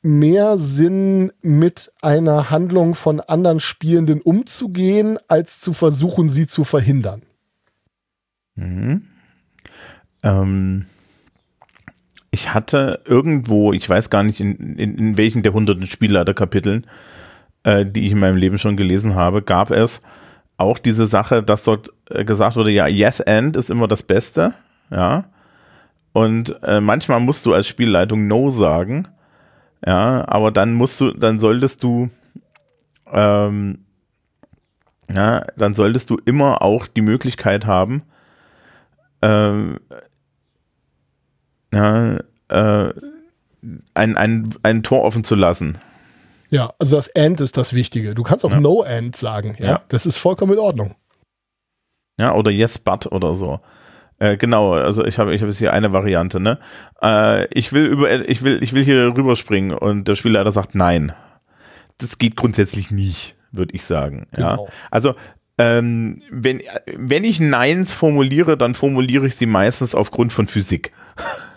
[0.01, 7.23] mehr Sinn, mit einer Handlung von anderen Spielenden umzugehen, als zu versuchen, sie zu verhindern.
[8.55, 9.07] Mhm.
[10.23, 10.85] Ähm,
[12.31, 16.85] ich hatte irgendwo, ich weiß gar nicht, in, in, in welchen der hunderten Spielleiterkapiteln,
[17.63, 20.03] äh, die ich in meinem Leben schon gelesen habe, gab es
[20.57, 24.53] auch diese Sache, dass dort äh, gesagt wurde, ja, Yes and ist immer das Beste,
[24.91, 25.25] ja.
[26.11, 29.07] Und äh, manchmal musst du als Spielleitung No sagen,
[29.85, 32.09] ja, aber dann musst du, dann solltest du,
[33.11, 33.85] ähm,
[35.11, 38.03] ja, dann solltest du immer auch die Möglichkeit haben,
[39.21, 39.79] ähm,
[41.73, 42.17] ja,
[42.49, 42.93] äh,
[43.93, 45.77] ein, ein, ein Tor offen zu lassen.
[46.49, 48.15] Ja, also das End ist das Wichtige.
[48.15, 48.59] Du kannst auch ja.
[48.59, 49.65] No End sagen, ja?
[49.65, 49.81] ja.
[49.89, 50.95] Das ist vollkommen in Ordnung.
[52.19, 53.59] Ja, oder Yes But oder so.
[54.17, 56.59] Äh, genau, also ich habe ich habe jetzt hier eine Variante, ne?
[57.01, 61.13] Äh, ich will über ich will ich will hier rüberspringen und der Spielleiter sagt nein.
[61.99, 64.27] Das geht grundsätzlich nicht, würde ich sagen.
[64.33, 64.65] Genau.
[64.65, 64.73] Ja.
[64.91, 65.15] Also
[65.57, 66.61] ähm, wenn,
[66.95, 70.91] wenn ich Neins formuliere, dann formuliere ich sie meistens aufgrund von Physik.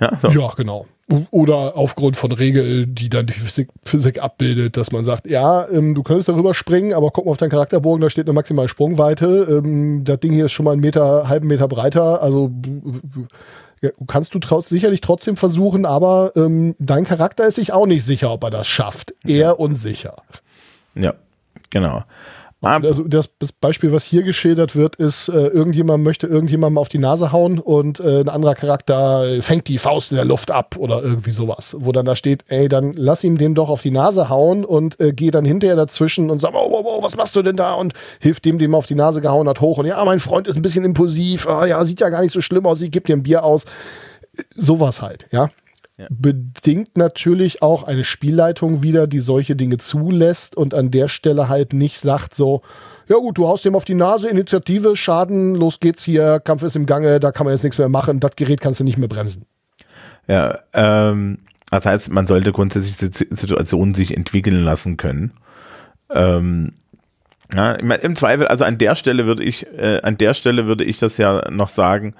[0.00, 0.28] ja, so.
[0.28, 0.86] ja, genau.
[1.30, 5.94] Oder aufgrund von Regeln, die dann die Physik, Physik abbildet, dass man sagt, ja, ähm,
[5.94, 9.60] du könntest darüber springen, aber guck mal auf deinen Charakterbogen, da steht eine maximale Sprungweite.
[9.62, 12.22] Ähm, das Ding hier ist schon mal einen Meter, halben Meter breiter.
[12.22, 12.50] Also
[13.82, 18.06] ja, kannst du trotz, sicherlich trotzdem versuchen, aber ähm, dein Charakter ist sich auch nicht
[18.06, 19.12] sicher, ob er das schafft.
[19.24, 19.50] Eher ja.
[19.50, 20.16] unsicher.
[20.94, 21.14] Ja,
[21.70, 22.04] genau.
[22.62, 23.28] Also das,
[23.60, 27.98] Beispiel, was hier geschildert wird, ist, äh, irgendjemand möchte irgendjemandem auf die Nase hauen und
[27.98, 31.74] äh, ein anderer Charakter fängt die Faust in der Luft ab oder irgendwie sowas.
[31.80, 35.00] Wo dann da steht, ey, dann lass ihm den doch auf die Nase hauen und
[35.00, 37.74] äh, geh dann hinterher dazwischen und sag, oh, oh, oh, was machst du denn da?
[37.74, 39.78] Und hilft dem, dem auf die Nase gehauen hat, hoch.
[39.78, 42.40] Und ja, mein Freund ist ein bisschen impulsiv, ah, ja, sieht ja gar nicht so
[42.40, 43.64] schlimm aus, ich gebe dir ein Bier aus.
[44.54, 45.50] Sowas halt, ja
[46.02, 46.06] ja.
[46.10, 51.72] bedingt natürlich auch eine Spielleitung wieder, die solche Dinge zulässt und an der Stelle halt
[51.72, 52.62] nicht sagt so,
[53.08, 56.76] ja gut, du haust dem auf die Nase, Initiative, Schaden, los geht's hier, Kampf ist
[56.76, 59.08] im Gange, da kann man jetzt nichts mehr machen, das Gerät kannst du nicht mehr
[59.08, 59.44] bremsen.
[60.28, 61.38] Ja, ähm,
[61.70, 65.32] das heißt, man sollte grundsätzlich Situationen sich entwickeln lassen können.
[66.10, 66.74] Ähm,
[67.54, 70.98] ja, im Zweifel, also an der Stelle würde ich, äh, an der Stelle würde ich
[70.98, 72.14] das ja noch sagen,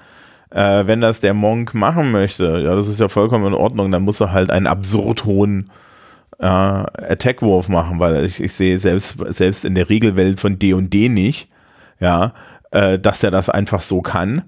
[0.53, 4.03] äh, wenn das der Monk machen möchte, ja, das ist ja vollkommen in Ordnung, dann
[4.03, 5.71] muss er halt einen absurd hohen
[6.39, 11.09] äh, Attack-Wurf machen, weil ich, ich sehe selbst, selbst in der Regelwelt von D&D &D
[11.09, 11.47] nicht,
[11.99, 12.33] ja,
[12.71, 14.43] äh, dass er das einfach so kann.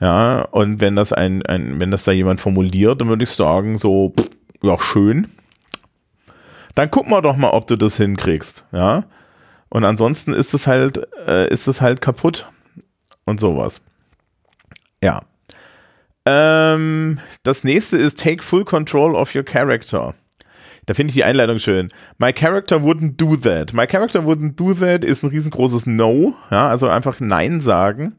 [0.00, 3.78] Ja, und wenn das ein, ein, wenn das da jemand formuliert, dann würde ich sagen,
[3.78, 4.28] so, pff,
[4.62, 5.28] ja, schön.
[6.74, 9.04] Dann guck mal doch mal, ob du das hinkriegst, ja.
[9.68, 12.50] Und ansonsten ist es halt, äh, ist es halt kaputt
[13.24, 13.80] und sowas.
[15.02, 15.22] Ja.
[16.26, 20.14] Ähm, das nächste ist Take full control of your character.
[20.86, 21.88] Da finde ich die Einleitung schön.
[22.18, 23.72] My character wouldn't do that.
[23.72, 26.34] My character wouldn't do that ist ein riesengroßes No.
[26.50, 28.14] Ja, also einfach Nein sagen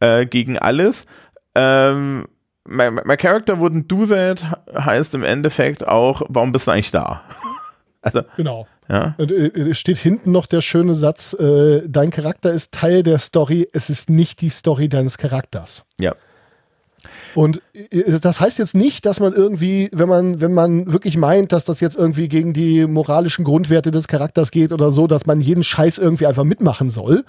[0.00, 1.06] äh, gegen alles.
[1.54, 2.26] Ähm,
[2.64, 7.22] my, my character wouldn't do that heißt im Endeffekt auch, warum bist du eigentlich da?
[8.02, 8.66] also, genau.
[8.88, 9.14] Ja.
[9.18, 13.68] Äh, es steht hinten noch der schöne Satz, äh, dein Charakter ist Teil der Story,
[13.72, 15.84] es ist nicht die Story deines Charakters.
[15.98, 16.14] Ja.
[17.34, 21.52] Und äh, das heißt jetzt nicht, dass man irgendwie, wenn man, wenn man wirklich meint,
[21.52, 25.40] dass das jetzt irgendwie gegen die moralischen Grundwerte des Charakters geht oder so, dass man
[25.40, 27.24] jeden Scheiß irgendwie einfach mitmachen soll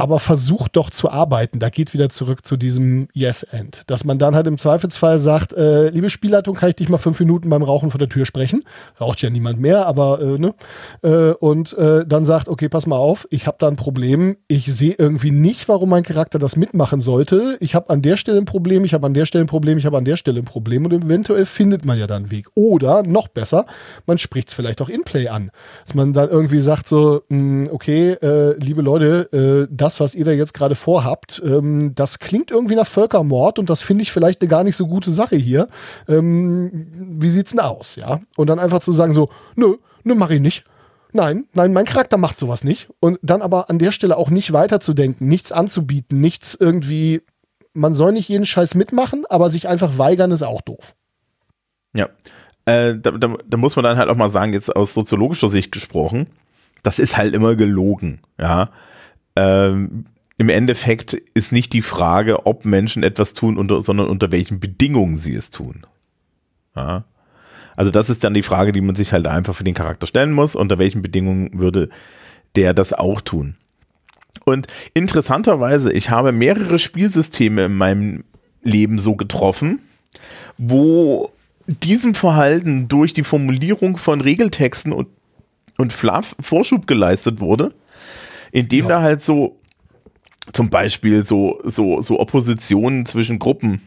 [0.00, 1.58] aber versucht doch zu arbeiten.
[1.58, 3.82] Da geht wieder zurück zu diesem Yes-End.
[3.86, 7.20] Dass man dann halt im Zweifelsfall sagt, äh, liebe Spielleitung, kann ich dich mal fünf
[7.20, 8.64] Minuten beim Rauchen vor der Tür sprechen?
[9.00, 10.54] Raucht ja niemand mehr, aber äh, ne?
[11.02, 14.36] Äh, und äh, dann sagt, okay, pass mal auf, ich habe da ein Problem.
[14.48, 17.58] Ich sehe irgendwie nicht, warum mein Charakter das mitmachen sollte.
[17.60, 19.86] Ich habe an der Stelle ein Problem, ich habe an der Stelle ein Problem, ich
[19.86, 22.48] habe an der Stelle ein Problem und eventuell findet man ja dann einen Weg.
[22.54, 23.66] Oder noch besser,
[24.06, 25.50] man spricht es vielleicht auch in Play an.
[25.84, 30.14] Dass man dann irgendwie sagt so, mh, hm, okay, äh, liebe Leute, äh, das, was
[30.14, 34.12] ihr da jetzt gerade vorhabt, ähm, das klingt irgendwie nach Völkermord und das finde ich
[34.12, 35.66] vielleicht eine gar nicht so gute Sache hier.
[36.06, 36.86] Ähm,
[37.18, 38.20] wie sieht's denn aus, ja?
[38.36, 40.64] Und dann einfach zu sagen so, nö, nö, mach ich nicht.
[41.12, 42.88] Nein, nein, mein Charakter macht sowas nicht.
[43.00, 47.22] Und dann aber an der Stelle auch nicht weiterzudenken, nichts anzubieten, nichts irgendwie.
[47.72, 50.94] Man soll nicht jeden Scheiß mitmachen, aber sich einfach weigern ist auch doof.
[51.94, 52.08] Ja.
[52.66, 55.72] Äh, da, da, da, muss man dann halt auch mal sagen, jetzt aus soziologischer Sicht
[55.72, 56.28] gesprochen,
[56.82, 58.20] das ist halt immer gelogen.
[58.38, 58.70] Ja.
[59.40, 60.04] Ähm,
[60.36, 65.16] Im Endeffekt ist nicht die Frage, ob Menschen etwas tun, unter, sondern unter welchen Bedingungen
[65.16, 65.86] sie es tun.
[66.76, 67.04] Ja.
[67.74, 70.32] Also das ist dann die Frage, die man sich halt einfach für den Charakter stellen
[70.32, 70.54] muss.
[70.54, 71.88] Unter welchen Bedingungen würde
[72.56, 73.56] der das auch tun?
[74.44, 78.24] Und interessanterweise, ich habe mehrere Spielsysteme in meinem
[78.62, 79.80] Leben so getroffen,
[80.58, 81.30] wo
[81.66, 85.08] diesem Verhalten durch die Formulierung von Regeltexten und,
[85.78, 87.72] und Fluff Vorschub geleistet wurde,
[88.52, 88.88] indem ja.
[88.88, 89.60] da halt so
[90.52, 93.80] zum Beispiel so, so, so Oppositionen zwischen Gruppen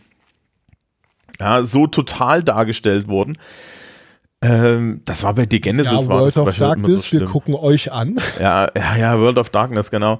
[1.39, 3.37] ja, so total dargestellt wurden.
[4.41, 6.03] Ähm, das war bei The Genesis.
[6.03, 8.19] Ja, World of Darkness, so wir gucken euch an.
[8.39, 10.19] Ja, ja, ja, World of Darkness, genau.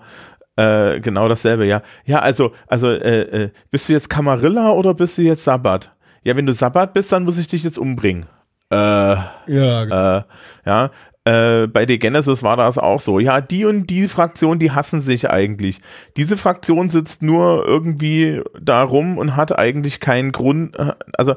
[0.56, 1.82] Äh, genau dasselbe, ja.
[2.06, 5.92] Ja, also, also, äh, äh, bist du jetzt Camarilla oder bist du jetzt Sabbat?
[6.24, 8.28] Ja, wenn du Sabbat bist, dann muss ich dich jetzt umbringen.
[8.70, 10.18] Äh, ja, genau.
[10.18, 10.24] äh,
[10.66, 10.92] ja.
[11.26, 13.20] Äh, bei The Genesis war das auch so.
[13.20, 15.80] Ja, die und die Fraktion, die hassen sich eigentlich.
[16.18, 20.78] Diese Fraktion sitzt nur irgendwie da rum und hat eigentlich keinen Grund.
[20.78, 21.36] Äh, also,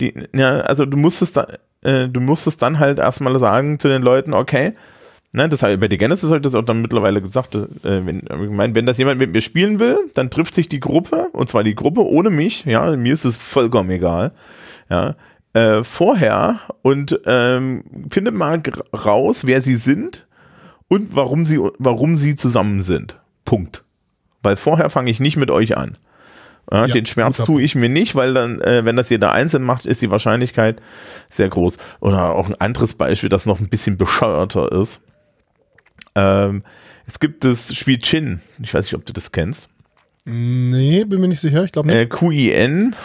[0.00, 1.48] die, ja, also du musstest da,
[1.82, 4.74] äh, du musstest dann halt erstmal sagen zu den Leuten, okay,
[5.36, 8.06] Ne, das habe bei The Genesis habe ich das auch dann mittlerweile gesagt, dass, äh,
[8.06, 11.26] wenn, ich mein, wenn das jemand mit mir spielen will, dann trifft sich die Gruppe,
[11.32, 14.30] und zwar die Gruppe ohne mich, ja, mir ist es vollkommen egal,
[14.88, 15.16] ja,
[15.54, 20.26] äh, vorher und ähm, findet mal raus, wer sie sind
[20.88, 23.18] und warum sie, warum sie zusammen sind.
[23.44, 23.84] Punkt.
[24.42, 25.96] Weil vorher fange ich nicht mit euch an.
[26.72, 29.84] Ja, den Schmerz tue ich mir nicht, weil dann, äh, wenn das jeder einzeln macht,
[29.84, 30.80] ist die Wahrscheinlichkeit
[31.28, 31.76] sehr groß.
[32.00, 35.02] Oder auch ein anderes Beispiel, das noch ein bisschen bescheuerter ist.
[36.14, 36.64] Ähm,
[37.06, 38.40] es gibt das Spiel Chin.
[38.62, 39.68] Ich weiß nicht, ob du das kennst.
[40.24, 41.64] Nee, bin mir nicht sicher.
[41.64, 41.98] Ich glaube nicht.
[41.98, 42.96] Äh, QIN,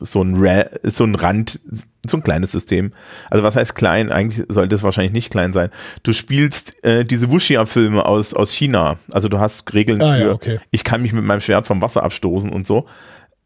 [0.00, 1.60] so ein, Ra so ein Rand,
[2.06, 2.92] so ein kleines System.
[3.30, 4.10] Also was heißt klein?
[4.10, 5.70] Eigentlich sollte es wahrscheinlich nicht klein sein.
[6.02, 8.98] Du spielst äh, diese Wuxia-Filme aus, aus China.
[9.12, 10.60] Also du hast Regeln ah, für, ja, okay.
[10.70, 12.86] ich kann mich mit meinem Schwert vom Wasser abstoßen und so.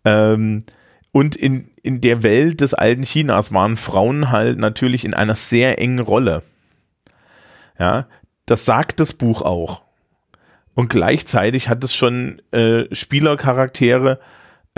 [0.04, 0.64] Ähm,
[1.12, 5.80] und in, in der Welt des alten Chinas waren Frauen halt natürlich in einer sehr
[5.80, 6.42] engen Rolle.
[7.78, 8.06] Ja,
[8.46, 9.82] das sagt das Buch auch.
[10.74, 14.20] Und gleichzeitig hat es schon äh, Spielercharaktere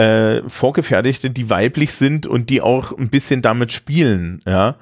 [0.00, 4.76] äh, vorgefertigte, die weiblich sind und die auch ein bisschen damit spielen, ja.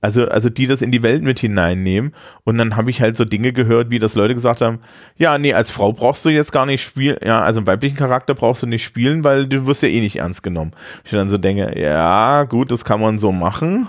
[0.00, 2.14] Also, also die das in die Welt mit hineinnehmen.
[2.44, 4.78] Und dann habe ich halt so Dinge gehört, wie das Leute gesagt haben,
[5.16, 8.34] ja, nee, als Frau brauchst du jetzt gar nicht spielen, ja, also einen weiblichen Charakter
[8.34, 10.72] brauchst du nicht spielen, weil du wirst ja eh nicht ernst genommen.
[11.04, 13.88] Ich dann so denke, ja, gut, das kann man so machen.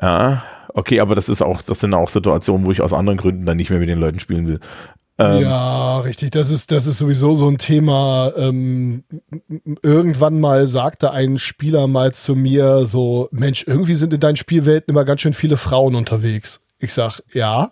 [0.00, 0.42] Ja,
[0.74, 3.56] okay, aber das ist auch, das sind auch Situationen, wo ich aus anderen Gründen dann
[3.56, 4.60] nicht mehr mit den Leuten spielen will.
[5.18, 6.30] Ähm, ja, richtig.
[6.30, 8.32] Das ist, das ist sowieso so ein Thema.
[8.36, 9.02] Ähm,
[9.82, 14.92] irgendwann mal sagte ein Spieler mal zu mir so, Mensch, irgendwie sind in deinen Spielwelten
[14.92, 16.60] immer ganz schön viele Frauen unterwegs.
[16.78, 17.70] Ich sag, ja,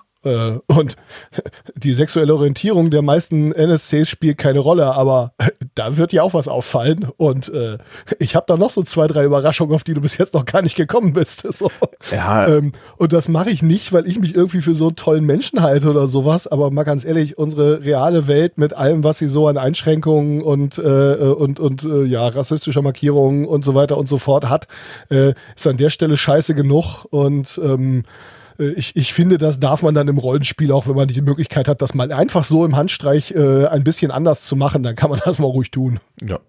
[0.67, 0.97] und
[1.77, 5.33] die sexuelle Orientierung der meisten NSCs spielt keine Rolle, aber
[5.75, 7.07] da wird ja auch was auffallen.
[7.17, 7.79] Und äh,
[8.19, 10.63] ich habe da noch so zwei, drei Überraschungen, auf die du bis jetzt noch gar
[10.63, 11.47] nicht gekommen bist.
[11.57, 11.71] So.
[12.11, 12.49] Ja.
[12.49, 15.63] Ähm, und das mache ich nicht, weil ich mich irgendwie für so einen tollen Menschen
[15.63, 16.47] halte oder sowas.
[16.47, 20.77] Aber mal ganz ehrlich, unsere reale Welt mit allem, was sie so an Einschränkungen und,
[20.77, 24.67] äh, und, und äh, ja, rassistischer Markierungen und so weiter und so fort hat,
[25.09, 27.07] äh, ist an der Stelle scheiße genug.
[27.11, 31.09] Und ähm, äh, ich, ich finde, das darf man dann im Rollenspiel auch, wenn man
[31.09, 34.83] die Möglichkeit hat, das mal einfach so im Handstreich äh, ein bisschen anders zu machen,
[34.83, 36.01] dann kann man das mal ruhig tun.
[36.23, 36.41] Ja.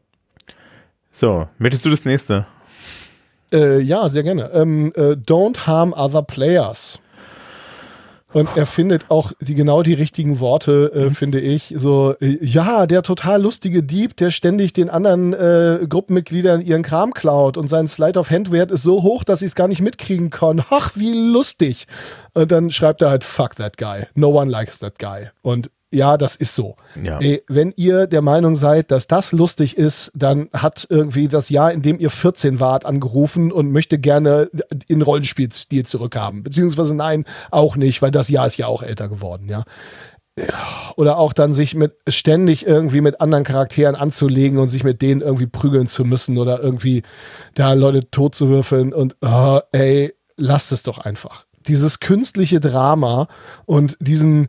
[1.11, 2.45] So, möchtest du das nächste?
[3.51, 4.51] Äh, ja, sehr gerne.
[4.53, 6.99] Ähm, äh, don't harm other players.
[8.33, 11.15] Und er findet auch die genau die richtigen Worte, äh, mhm.
[11.15, 11.73] finde ich.
[11.77, 17.13] So, äh, ja, der total lustige Dieb, der ständig den anderen äh, Gruppenmitgliedern ihren Kram
[17.13, 19.81] klaut und sein Slide of Hand Wert ist so hoch, dass sie es gar nicht
[19.81, 20.63] mitkriegen können.
[20.69, 21.87] Ach, wie lustig.
[22.33, 24.07] Und dann schreibt er halt, fuck that guy.
[24.13, 25.29] No one likes that guy.
[25.41, 26.75] Und ja, das ist so.
[27.01, 27.19] Ja.
[27.19, 31.71] Ey, wenn ihr der Meinung seid, dass das lustig ist, dann hat irgendwie das Jahr,
[31.71, 34.49] in dem ihr 14 wart, angerufen und möchte gerne
[34.87, 36.43] in Rollenspielstil zurückhaben.
[36.43, 39.63] Beziehungsweise nein, auch nicht, weil das Jahr ist ja auch älter geworden, ja.
[40.97, 45.21] Oder auch dann sich mit ständig irgendwie mit anderen Charakteren anzulegen und sich mit denen
[45.21, 47.01] irgendwie prügeln zu müssen oder irgendwie
[47.55, 51.45] da Leute tot zu würfeln und oh, ey, lasst es doch einfach.
[51.67, 53.27] Dieses künstliche Drama
[53.65, 54.47] und diesen,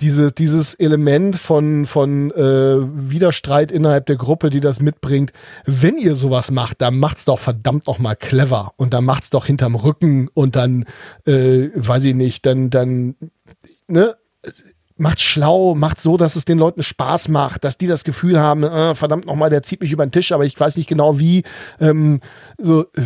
[0.00, 2.76] diese, dieses Element von, von äh,
[3.10, 5.32] Widerstreit innerhalb der Gruppe, die das mitbringt.
[5.64, 9.46] Wenn ihr sowas macht, dann macht's doch verdammt noch mal clever und dann macht's doch
[9.46, 10.84] hinterm Rücken und dann,
[11.26, 13.16] äh, weiß ich nicht, dann, dann,
[13.88, 14.16] ne,
[14.96, 18.64] macht schlau, macht so, dass es den Leuten Spaß macht, dass die das Gefühl haben,
[18.64, 21.44] äh, verdammt nochmal, der zieht mich über den Tisch, aber ich weiß nicht genau wie.
[21.80, 22.20] Ähm,
[22.58, 23.02] so, äh,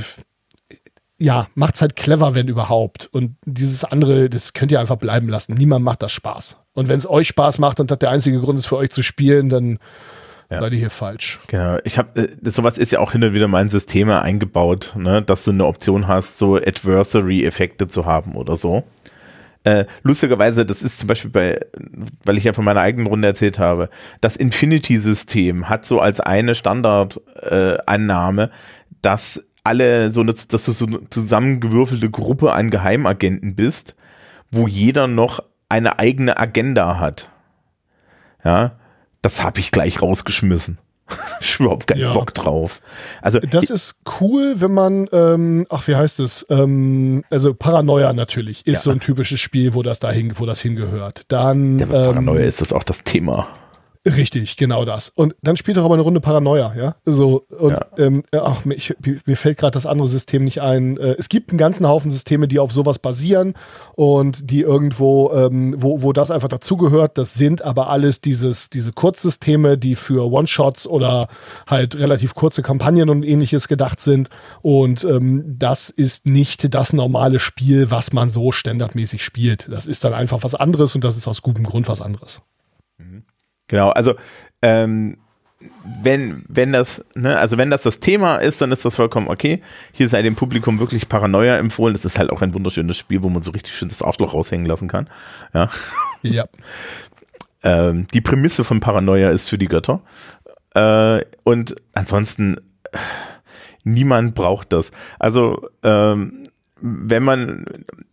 [1.18, 3.08] ja, macht's halt clever, wenn überhaupt.
[3.12, 5.54] Und dieses andere, das könnt ihr einfach bleiben lassen.
[5.54, 6.56] Niemand macht das Spaß.
[6.74, 9.02] Und wenn es euch Spaß macht und das der einzige Grund ist für euch zu
[9.02, 9.78] spielen, dann
[10.50, 10.60] ja.
[10.60, 11.40] seid ihr hier falsch.
[11.48, 11.78] Genau.
[11.84, 15.22] Ich habe äh, sowas ist ja auch hin und wieder mal in Systeme eingebaut, ne,
[15.22, 18.84] dass du eine Option hast, so Adversary-Effekte zu haben oder so.
[19.64, 21.60] Äh, lustigerweise, das ist zum Beispiel bei,
[22.24, 26.54] weil ich ja von meiner eigenen Runde erzählt habe, das Infinity-System hat so als eine
[26.54, 28.48] Standardannahme, äh,
[29.02, 33.94] dass alle so eine, dass du so eine zusammengewürfelte Gruppe an Geheimagenten bist,
[34.50, 35.40] wo jeder noch
[35.72, 37.30] eine eigene Agenda hat.
[38.44, 38.72] Ja,
[39.22, 40.78] das habe ich gleich rausgeschmissen.
[41.40, 42.12] ich überhaupt keinen ja.
[42.12, 42.80] Bock drauf.
[43.22, 48.66] Also das ist cool, wenn man, ähm, ach wie heißt es, ähm, also Paranoia natürlich
[48.66, 48.80] ist ja.
[48.80, 51.22] so ein typisches Spiel, wo das dahin, wo das hingehört.
[51.28, 53.48] Dann ja, Paranoia ähm, ist das auch das Thema.
[54.04, 55.10] Richtig, genau das.
[55.10, 56.96] Und dann spielt doch aber eine Runde Paranoia, ja.
[57.04, 57.86] So, und ja.
[57.98, 58.96] Ähm, ach, mich,
[59.26, 60.96] mir fällt gerade das andere System nicht ein.
[60.96, 63.54] Äh, es gibt einen ganzen Haufen Systeme, die auf sowas basieren
[63.94, 67.16] und die irgendwo, ähm, wo, wo das einfach dazugehört.
[67.16, 71.28] Das sind aber alles dieses, diese Kurzsysteme, die für One-Shots oder
[71.68, 74.30] halt relativ kurze Kampagnen und ähnliches gedacht sind.
[74.62, 79.68] Und ähm, das ist nicht das normale Spiel, was man so standardmäßig spielt.
[79.70, 82.42] Das ist dann einfach was anderes und das ist aus gutem Grund was anderes.
[83.68, 84.14] Genau, also
[84.60, 85.16] ähm,
[86.02, 89.62] wenn, wenn das, ne, also wenn das das Thema ist, dann ist das vollkommen okay.
[89.92, 91.94] Hier sei dem Publikum wirklich Paranoia empfohlen.
[91.94, 94.66] Das ist halt auch ein wunderschönes Spiel, wo man so richtig schön das Arschloch raushängen
[94.66, 95.08] lassen kann.
[95.54, 95.68] Ja.
[96.22, 96.46] Ja.
[97.62, 100.00] ähm, die Prämisse von Paranoia ist für die Götter.
[100.74, 102.56] Äh, und ansonsten,
[103.84, 104.92] niemand braucht das.
[105.18, 106.48] Also, ähm,
[106.80, 107.64] wenn man,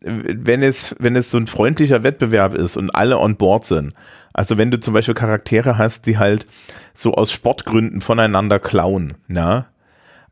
[0.02, 3.94] wenn es, wenn es so ein freundlicher Wettbewerb ist und alle on board sind,
[4.34, 6.46] also wenn du zum Beispiel Charaktere hast, die halt
[6.94, 9.68] so aus Sportgründen voneinander klauen, na,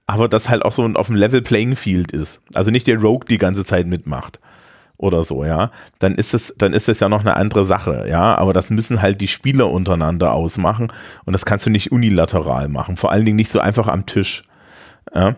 [0.05, 2.41] aber das halt auch so auf dem Level Playing Field ist.
[2.53, 4.39] Also nicht der Rogue die ganze Zeit mitmacht
[4.97, 8.35] oder so, ja, dann ist es, dann ist es ja noch eine andere Sache, ja,
[8.35, 10.91] aber das müssen halt die Spieler untereinander ausmachen
[11.25, 14.43] und das kannst du nicht unilateral machen, vor allen Dingen nicht so einfach am Tisch.
[15.13, 15.35] Ja.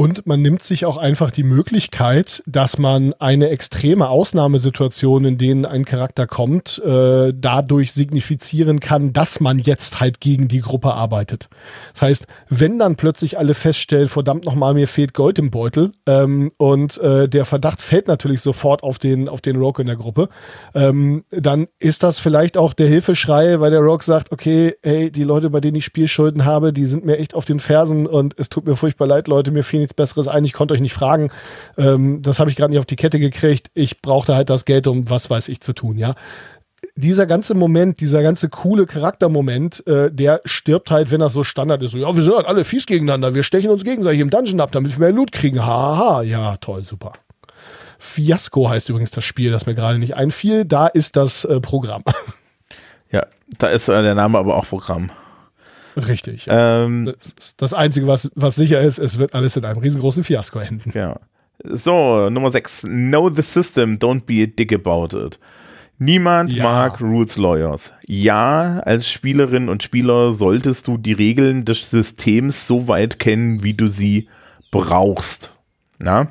[0.00, 5.66] Und man nimmt sich auch einfach die Möglichkeit, dass man eine extreme Ausnahmesituation, in denen
[5.66, 11.50] ein Charakter kommt, äh, dadurch signifizieren kann, dass man jetzt halt gegen die Gruppe arbeitet.
[11.92, 16.50] Das heißt, wenn dann plötzlich alle feststellen, verdammt nochmal, mir fehlt Gold im Beutel, ähm,
[16.56, 20.30] und äh, der Verdacht fällt natürlich sofort auf den, auf den Rogue in der Gruppe,
[20.74, 25.24] ähm, dann ist das vielleicht auch der Hilfeschrei, weil der Rogue sagt, okay, hey, die
[25.24, 28.48] Leute, bei denen ich Spielschulden habe, die sind mir echt auf den Fersen und es
[28.48, 31.30] tut mir furchtbar leid, Leute, mir fehlen nichts Besseres ein, ich konnte euch nicht fragen.
[31.76, 33.70] Ähm, das habe ich gerade nicht auf die Kette gekriegt.
[33.74, 36.14] Ich brauchte halt das Geld, um was weiß ich zu tun, ja.
[36.96, 41.82] Dieser ganze Moment, dieser ganze coole Charaktermoment, äh, der stirbt halt, wenn das so Standard
[41.82, 41.92] ist.
[41.92, 44.72] So, ja, wir sind halt alle fies gegeneinander, wir stechen uns gegenseitig im Dungeon ab,
[44.72, 45.64] damit wir mehr Loot kriegen.
[45.64, 47.12] Haha, ja, toll, super.
[47.98, 50.64] Fiasco heißt übrigens das Spiel, das mir gerade nicht einfiel.
[50.64, 52.04] Da ist das äh, Programm.
[53.12, 53.26] Ja,
[53.58, 55.10] da ist äh, der Name aber auch Programm.
[56.06, 56.46] Richtig.
[56.48, 60.58] Ähm, das, das, Einzige, was, was sicher ist, es wird alles in einem riesengroßen Fiasko
[60.58, 60.92] enden.
[60.94, 61.18] Ja.
[61.62, 62.82] So, Nummer 6.
[62.82, 65.38] Know the system, don't be a dick about it.
[65.98, 66.64] Niemand ja.
[66.64, 67.92] mag Rules Lawyers.
[68.06, 73.74] Ja, als Spielerin und Spieler solltest du die Regeln des Systems so weit kennen, wie
[73.74, 74.28] du sie
[74.70, 75.52] brauchst.
[75.98, 76.28] Na?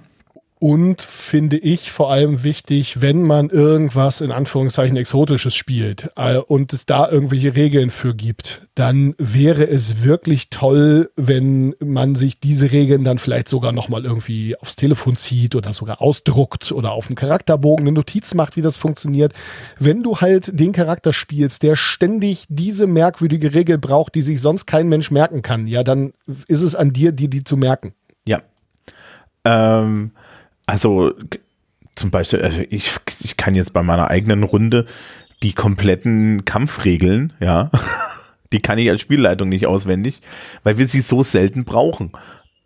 [0.61, 6.73] Und finde ich vor allem wichtig, wenn man irgendwas in Anführungszeichen Exotisches spielt äh, und
[6.73, 12.73] es da irgendwelche Regeln für gibt, dann wäre es wirklich toll, wenn man sich diese
[12.73, 17.15] Regeln dann vielleicht sogar nochmal irgendwie aufs Telefon zieht oder sogar ausdruckt oder auf dem
[17.15, 19.31] Charakterbogen eine Notiz macht, wie das funktioniert.
[19.79, 24.65] Wenn du halt den Charakter spielst, der ständig diese merkwürdige Regel braucht, die sich sonst
[24.65, 26.11] kein Mensch merken kann, ja, dann
[26.49, 27.93] ist es an dir, die die zu merken.
[28.25, 28.41] Ja.
[29.45, 30.11] Ähm
[30.69, 31.13] also
[31.95, 34.85] zum Beispiel, also ich, ich kann jetzt bei meiner eigenen Runde
[35.41, 37.71] die kompletten Kampfregeln, ja,
[38.53, 40.21] die kann ich als Spielleitung nicht auswendig,
[40.63, 42.11] weil wir sie so selten brauchen.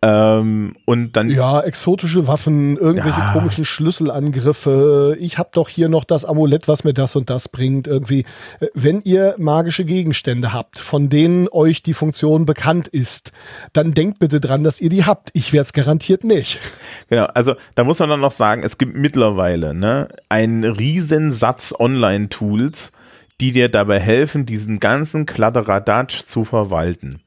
[0.04, 3.32] Ähm, und dann ja, exotische Waffen, irgendwelche ja.
[3.32, 5.16] komischen Schlüsselangriffe.
[5.18, 7.88] Ich habe doch hier noch das Amulett, was mir das und das bringt.
[7.88, 8.26] Irgendwie,
[8.60, 13.32] äh, wenn ihr magische Gegenstände habt, von denen euch die Funktion bekannt ist,
[13.72, 15.30] dann denkt bitte dran, dass ihr die habt.
[15.32, 16.60] Ich werde es garantiert nicht.
[17.08, 22.92] Genau, also da muss man dann noch sagen, es gibt mittlerweile ne, einen Riesensatz Online-Tools,
[23.40, 27.22] die dir dabei helfen, diesen ganzen Kladderadatsch zu verwalten.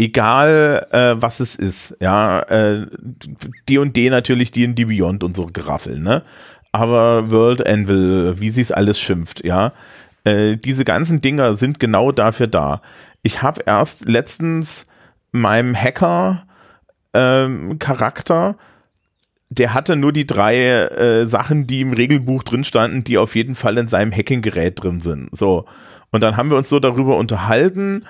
[0.00, 2.86] Egal, äh, was es ist, ja, äh,
[3.68, 6.22] D und D natürlich, die in die Beyond und so Geraffel, ne?
[6.72, 9.74] Aber World Anvil, wie sie es alles schimpft, ja.
[10.24, 12.80] Äh, diese ganzen Dinger sind genau dafür da.
[13.22, 14.86] Ich habe erst letztens
[15.32, 16.46] meinem Hacker
[17.12, 18.56] ähm, Charakter
[19.50, 23.56] der hatte nur die drei äh, Sachen, die im Regelbuch drin standen, die auf jeden
[23.56, 25.28] Fall in seinem Hacking-Gerät drin sind.
[25.36, 25.66] So.
[26.12, 28.06] Und dann haben wir uns so darüber unterhalten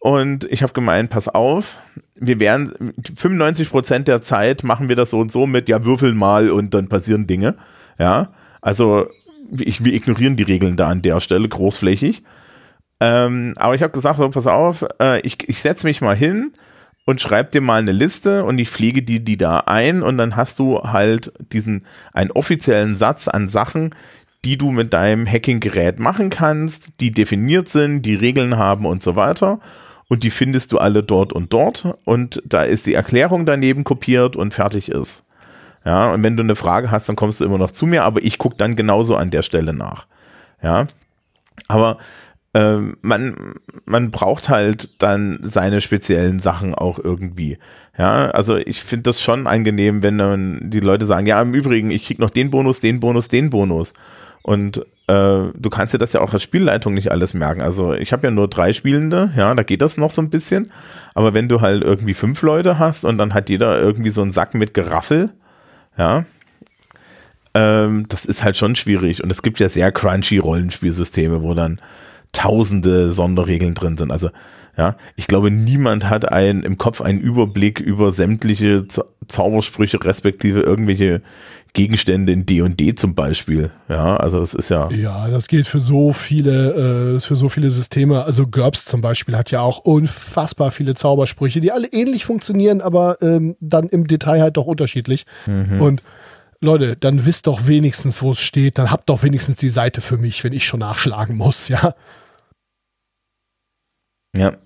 [0.00, 1.78] und ich habe gemeint, pass auf,
[2.14, 6.16] wir werden 95 Prozent der Zeit machen wir das so und so mit, ja, würfeln
[6.16, 7.54] mal und dann passieren Dinge.
[7.98, 9.08] Ja, also
[9.58, 12.22] ich, wir ignorieren die Regeln da an der Stelle großflächig.
[13.00, 16.52] Ähm, aber ich habe gesagt, so, pass auf, äh, ich, ich setze mich mal hin,
[17.06, 20.36] und schreib dir mal eine Liste und ich pflege die, die da ein und dann
[20.36, 23.94] hast du halt diesen, einen offiziellen Satz an Sachen,
[24.44, 29.16] die du mit deinem Hacking-Gerät machen kannst, die definiert sind, die Regeln haben und so
[29.16, 29.60] weiter.
[30.10, 31.96] Und die findest du alle dort und dort.
[32.04, 35.24] Und da ist die Erklärung daneben kopiert und fertig ist.
[35.84, 38.20] Ja, und wenn du eine Frage hast, dann kommst du immer noch zu mir, aber
[38.20, 40.08] ich gucke dann genauso an der Stelle nach.
[40.64, 40.88] Ja,
[41.68, 41.98] aber
[42.54, 43.54] ähm, man,
[43.84, 47.58] man braucht halt dann seine speziellen Sachen auch irgendwie.
[47.96, 51.92] Ja, also ich finde das schon angenehm, wenn dann die Leute sagen, ja, im Übrigen,
[51.92, 53.94] ich krieg noch den Bonus, den Bonus, den Bonus.
[54.42, 57.62] Und äh, du kannst dir das ja auch als Spielleitung nicht alles merken.
[57.62, 60.70] Also ich habe ja nur drei Spielende, ja, da geht das noch so ein bisschen.
[61.14, 64.30] Aber wenn du halt irgendwie fünf Leute hast und dann hat jeder irgendwie so einen
[64.30, 65.30] Sack mit Geraffel,
[65.98, 66.24] ja,
[67.54, 69.22] ähm, das ist halt schon schwierig.
[69.22, 71.80] Und es gibt ja sehr crunchy Rollenspielsysteme, wo dann
[72.32, 74.12] tausende Sonderregeln drin sind.
[74.12, 74.30] Also
[74.80, 78.86] ja, ich glaube, niemand hat ein, im Kopf einen Überblick über sämtliche
[79.28, 81.20] Zaubersprüche respektive irgendwelche
[81.74, 83.72] Gegenstände in D&D zum Beispiel.
[83.90, 84.90] Ja, also das ist ja.
[84.90, 88.24] Ja, das gilt für so viele, äh, für so viele Systeme.
[88.24, 93.20] Also GURPS zum Beispiel hat ja auch unfassbar viele Zaubersprüche, die alle ähnlich funktionieren, aber
[93.20, 95.26] ähm, dann im Detail halt doch unterschiedlich.
[95.44, 95.82] Mhm.
[95.82, 96.02] Und
[96.62, 98.78] Leute, dann wisst doch wenigstens, wo es steht.
[98.78, 101.94] Dann habt doch wenigstens die Seite für mich, wenn ich schon nachschlagen muss, ja.
[104.34, 104.56] Ja.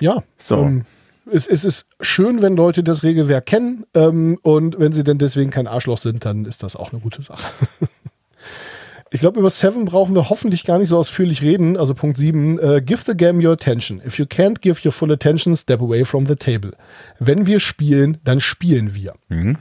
[0.00, 0.22] Ja.
[0.38, 0.56] So.
[0.56, 0.84] Ähm,
[1.30, 5.50] es, es, ist schön, wenn Leute das Regelwerk kennen ähm, und wenn sie denn deswegen
[5.50, 7.52] kein Arschloch sind, dann ist das auch eine gute Sache.
[9.10, 11.76] ich glaube, über Seven brauchen wir hoffentlich gar nicht so ausführlich reden.
[11.76, 14.00] Also Punkt 7, uh, give the game your attention.
[14.04, 16.72] If you can't give your full attention, step away from the table.
[17.18, 19.14] Wenn wir spielen, dann spielen wir.
[19.28, 19.58] Mhm.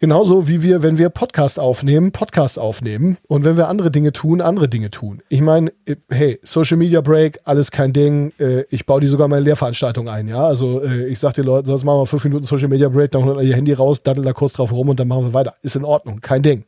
[0.00, 4.40] Genauso wie wir, wenn wir Podcast aufnehmen, Podcast aufnehmen und wenn wir andere Dinge tun,
[4.40, 5.22] andere Dinge tun.
[5.28, 5.72] Ich meine,
[6.10, 8.32] hey, Social Media Break, alles kein Ding.
[8.38, 10.44] Äh, ich baue die sogar mal in Lehrveranstaltungen ein, ja.
[10.44, 13.24] Also äh, ich sage den Leuten, sonst machen wir fünf Minuten Social Media Break, dann
[13.24, 15.54] holen wir ihr Handy raus, daddel da kurz drauf rum und dann machen wir weiter.
[15.62, 16.64] Ist in Ordnung, kein Ding.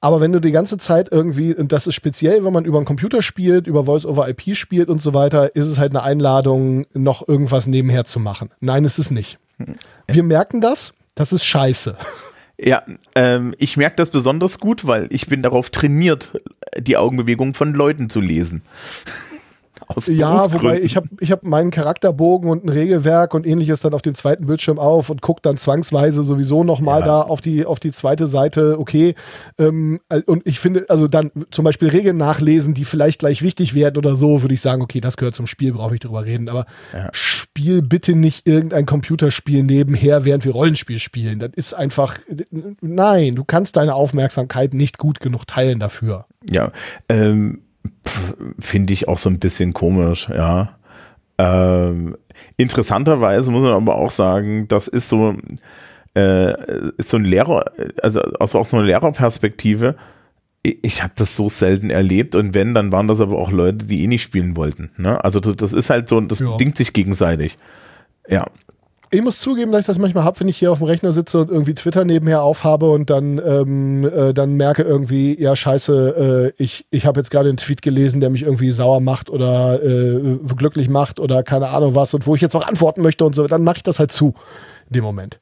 [0.00, 2.86] Aber wenn du die ganze Zeit irgendwie, und das ist speziell, wenn man über einen
[2.86, 7.66] Computer spielt, über Voice-over-IP spielt und so weiter, ist es halt eine Einladung, noch irgendwas
[7.66, 8.50] nebenher zu machen.
[8.60, 9.38] Nein, ist es nicht.
[9.58, 9.74] Hm.
[10.06, 11.96] Wir merken das, das ist scheiße.
[12.58, 12.82] Ja,
[13.14, 16.30] ähm, ich merke das besonders gut, weil ich bin darauf trainiert,
[16.78, 18.62] die Augenbewegungen von Leuten zu lesen.
[19.86, 23.94] Aus ja, wobei ich habe ich hab meinen Charakterbogen und ein Regelwerk und ähnliches dann
[23.94, 27.06] auf dem zweiten Bildschirm auf und gucke dann zwangsweise sowieso nochmal ja.
[27.06, 29.14] da auf die, auf die zweite Seite, okay.
[29.58, 33.96] Ähm, und ich finde, also dann zum Beispiel Regeln nachlesen, die vielleicht gleich wichtig werden
[33.96, 36.48] oder so, würde ich sagen, okay, das gehört zum Spiel, brauche ich drüber reden.
[36.48, 37.08] Aber ja.
[37.12, 41.38] spiel bitte nicht irgendein Computerspiel nebenher, während wir Rollenspiel spielen.
[41.38, 42.16] Das ist einfach,
[42.80, 46.26] nein, du kannst deine Aufmerksamkeit nicht gut genug teilen dafür.
[46.48, 46.72] Ja,
[47.08, 47.62] ähm,
[48.58, 50.78] finde ich auch so ein bisschen komisch, ja.
[51.38, 52.16] Ähm,
[52.56, 55.36] interessanterweise muss man aber auch sagen, das ist so,
[56.14, 56.54] äh,
[56.96, 57.64] ist so ein Lehrer,
[58.02, 59.96] also aus, aus so einer Lehrerperspektive,
[60.62, 64.02] ich, habe das so selten erlebt und wenn, dann waren das aber auch Leute, die
[64.02, 64.90] eh nicht spielen wollten.
[64.96, 65.22] Ne?
[65.22, 66.50] Also das ist halt so, das ja.
[66.50, 67.56] bedingt sich gegenseitig.
[68.28, 68.46] Ja
[69.16, 71.40] ich muss zugeben, dass ich das manchmal habe, wenn ich hier auf dem Rechner sitze
[71.40, 76.62] und irgendwie Twitter nebenher aufhabe und dann, ähm, äh, dann merke irgendwie, ja, scheiße, äh,
[76.62, 80.38] ich, ich habe jetzt gerade einen Tweet gelesen, der mich irgendwie sauer macht oder äh,
[80.56, 83.46] glücklich macht oder keine Ahnung was und wo ich jetzt auch antworten möchte und so,
[83.46, 84.34] dann mache ich das halt zu
[84.88, 85.40] in dem Moment.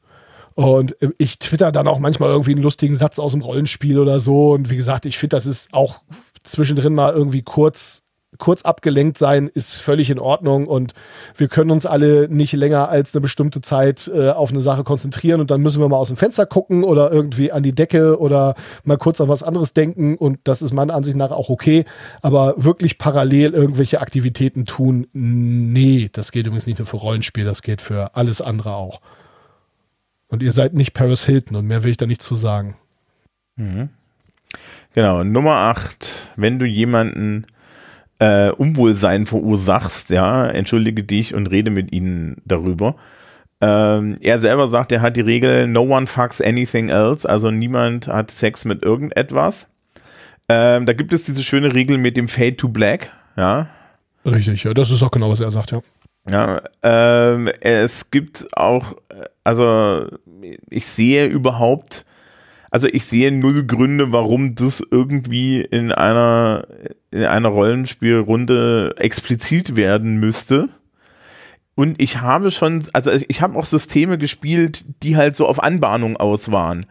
[0.54, 4.20] Und äh, ich twitter dann auch manchmal irgendwie einen lustigen Satz aus dem Rollenspiel oder
[4.20, 4.52] so.
[4.52, 6.02] Und wie gesagt, ich finde, das ist auch
[6.44, 8.03] zwischendrin mal irgendwie kurz
[8.38, 10.94] kurz abgelenkt sein ist völlig in Ordnung und
[11.36, 15.40] wir können uns alle nicht länger als eine bestimmte Zeit äh, auf eine Sache konzentrieren
[15.40, 18.54] und dann müssen wir mal aus dem Fenster gucken oder irgendwie an die Decke oder
[18.84, 21.84] mal kurz an was anderes denken und das ist meiner Ansicht nach auch okay,
[22.22, 27.62] aber wirklich parallel irgendwelche Aktivitäten tun, nee, das geht übrigens nicht nur für Rollenspiel, das
[27.62, 29.00] geht für alles andere auch.
[30.28, 32.76] Und ihr seid nicht Paris Hilton und mehr will ich da nicht zu sagen.
[33.56, 33.90] Mhm.
[34.94, 37.46] Genau, Nummer 8, wenn du jemanden
[38.24, 42.96] äh, Unwohlsein verursachst, ja, entschuldige dich und rede mit ihnen darüber.
[43.60, 48.08] Ähm, er selber sagt, er hat die Regel, no one fucks anything else, also niemand
[48.08, 49.70] hat Sex mit irgendetwas.
[50.48, 53.68] Ähm, da gibt es diese schöne Regel mit dem Fade to Black, ja.
[54.24, 55.80] Richtig, ja, das ist auch genau, was er sagt, ja.
[56.30, 58.94] Ja, ähm, es gibt auch,
[59.44, 60.06] also
[60.70, 62.06] ich sehe überhaupt,
[62.74, 66.66] also ich sehe null Gründe, warum das irgendwie in einer,
[67.12, 70.70] in einer Rollenspielrunde explizit werden müsste.
[71.76, 76.16] Und ich habe schon, also ich habe auch Systeme gespielt, die halt so auf Anbahnung
[76.16, 76.84] aus waren.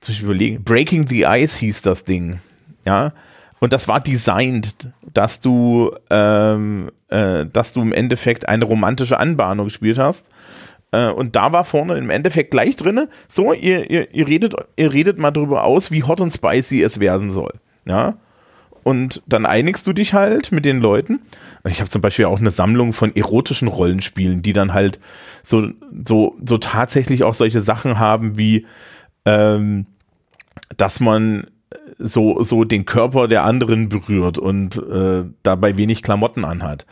[0.00, 2.40] Zum Beispiel überlegen, Breaking the Ice hieß das Ding.
[2.84, 3.12] Ja.
[3.60, 9.66] Und das war designed, dass du, ähm, äh, dass du im Endeffekt eine romantische Anbahnung
[9.66, 10.30] gespielt hast.
[10.92, 14.92] Äh, und da war vorne im Endeffekt gleich drin, so, ihr, ihr, ihr, redet, ihr
[14.92, 17.54] redet mal drüber aus, wie hot und spicy es werden soll.
[17.84, 18.14] Ja.
[18.82, 21.20] Und dann einigst du dich halt mit den Leuten.
[21.68, 24.98] Ich habe zum Beispiel auch eine Sammlung von erotischen Rollenspielen, die dann halt
[25.42, 25.68] so,
[26.06, 28.66] so, so tatsächlich auch solche Sachen haben wie,
[29.26, 29.86] ähm,
[30.76, 31.46] dass man
[31.98, 36.86] so, so den Körper der anderen berührt und äh, dabei wenig Klamotten anhat.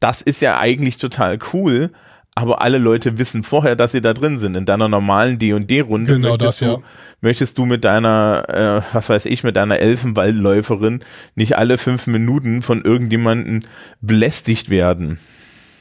[0.00, 1.90] Das ist ja eigentlich total cool,
[2.34, 4.56] aber alle Leute wissen vorher, dass sie da drin sind.
[4.56, 6.82] In deiner normalen D&D-Runde genau möchtest, das, du, ja.
[7.20, 11.00] möchtest du mit deiner, äh, was weiß ich, mit deiner Elfenwaldläuferin
[11.36, 13.60] nicht alle fünf Minuten von irgendjemandem
[14.00, 15.20] belästigt werden.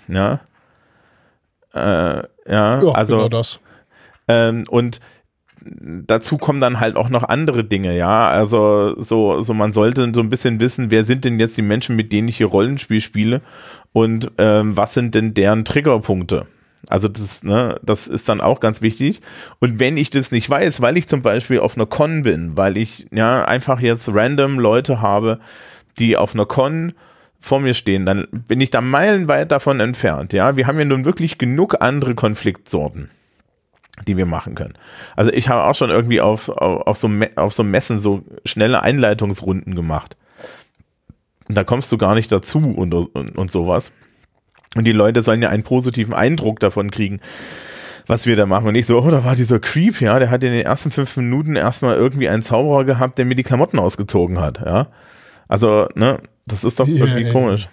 [0.07, 0.41] Ja.
[1.73, 3.59] Äh, ja, Ja, also genau das.
[4.27, 4.99] ähm, und
[5.65, 8.29] dazu kommen dann halt auch noch andere Dinge, ja.
[8.29, 11.95] Also so, so man sollte so ein bisschen wissen, wer sind denn jetzt die Menschen,
[11.95, 13.41] mit denen ich hier Rollenspiel spiele
[13.93, 16.47] und ähm, was sind denn deren Triggerpunkte?
[16.89, 19.21] Also das, ne, das ist dann auch ganz wichtig.
[19.59, 22.75] Und wenn ich das nicht weiß, weil ich zum Beispiel auf einer Con bin, weil
[22.75, 25.39] ich ja einfach jetzt random Leute habe,
[25.97, 26.93] die auf einer Con
[27.39, 30.33] vor mir stehen, dann bin ich da meilenweit davon entfernt.
[30.33, 33.09] Ja, wir haben ja nun wirklich genug andere Konfliktsorten
[34.07, 34.73] die wir machen können.
[35.15, 38.81] Also ich habe auch schon irgendwie auf, auf, auf, so, auf so Messen so schnelle
[38.81, 40.17] Einleitungsrunden gemacht.
[41.47, 43.91] Da kommst du gar nicht dazu und, und, und sowas.
[44.75, 47.19] Und die Leute sollen ja einen positiven Eindruck davon kriegen,
[48.07, 48.67] was wir da machen.
[48.67, 51.15] Und ich so, oh, da war dieser Creep, ja, der hat in den ersten fünf
[51.17, 54.87] Minuten erstmal irgendwie einen Zauberer gehabt, der mir die Klamotten ausgezogen hat, ja.
[55.47, 57.69] Also, ne, das ist doch Ja, irgendwie ja, komisch.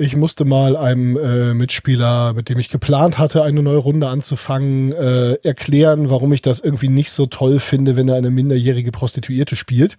[0.00, 4.92] Ich musste mal einem äh, Mitspieler, mit dem ich geplant hatte, eine neue Runde anzufangen,
[4.92, 9.56] äh, erklären, warum ich das irgendwie nicht so toll finde, wenn er eine minderjährige Prostituierte
[9.56, 9.98] spielt.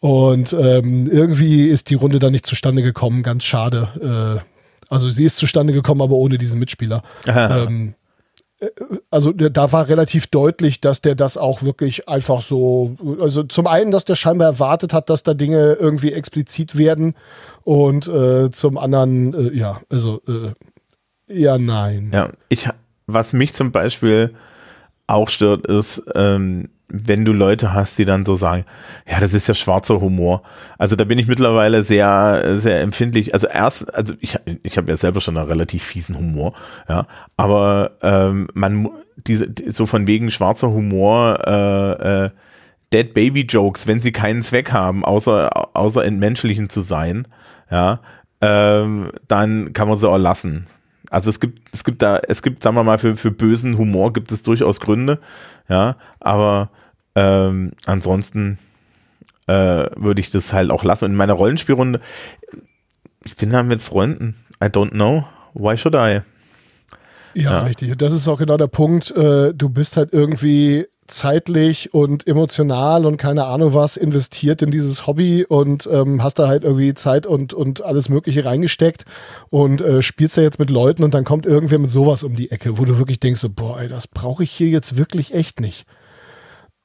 [0.00, 4.40] Und ähm, irgendwie ist die Runde dann nicht zustande gekommen, ganz schade.
[4.40, 4.44] Äh,
[4.88, 7.02] also sie ist zustande gekommen, aber ohne diesen Mitspieler.
[7.26, 7.94] Ähm,
[8.60, 8.68] äh,
[9.10, 13.90] also da war relativ deutlich, dass der das auch wirklich einfach so, also zum einen,
[13.90, 17.14] dass der scheinbar erwartet hat, dass da Dinge irgendwie explizit werden
[17.64, 20.52] und äh, zum anderen, äh, ja, also äh,
[21.28, 22.12] ja, nein.
[22.14, 22.68] Ja, ich,
[23.06, 24.34] was mich zum Beispiel
[25.08, 28.64] auch stört, ist, ähm, wenn du Leute hast, die dann so sagen,
[29.10, 30.42] ja, das ist ja schwarzer Humor.
[30.78, 33.34] Also da bin ich mittlerweile sehr, sehr empfindlich.
[33.34, 36.52] Also erst, also ich, ich habe ja selber schon einen relativ fiesen Humor,
[36.88, 37.06] ja,
[37.36, 42.30] aber ähm, man, diese, die- so von wegen schwarzer Humor, äh, äh,
[42.92, 47.26] Dead Baby Jokes, wenn sie keinen Zweck haben, außer, außer entmenschlichen zu sein,
[47.68, 47.98] ja,
[48.40, 50.66] ähm, dann kann man sie auch lassen.
[51.10, 54.12] Also es gibt, es gibt da, es gibt, sagen wir mal, für, für bösen Humor
[54.12, 55.18] gibt es durchaus Gründe,
[55.68, 56.70] ja, aber
[57.14, 58.58] ähm, ansonsten
[59.46, 61.06] äh, würde ich das halt auch lassen.
[61.06, 62.00] Und in meiner Rollenspielrunde,
[63.24, 64.36] ich bin da mit Freunden.
[64.62, 65.24] I don't know.
[65.54, 66.20] Why should I?
[67.34, 67.62] Ja, Ja.
[67.62, 67.92] richtig.
[67.92, 69.10] Und das ist auch genau der Punkt.
[69.10, 75.06] Äh, du bist halt irgendwie zeitlich und emotional und keine Ahnung was investiert in dieses
[75.06, 79.04] Hobby und ähm, hast da halt irgendwie Zeit und, und alles Mögliche reingesteckt
[79.50, 82.50] und äh, spielst da jetzt mit Leuten und dann kommt irgendwer mit sowas um die
[82.50, 85.60] Ecke, wo du wirklich denkst, so, boah, ey, das brauche ich hier jetzt wirklich echt
[85.60, 85.86] nicht.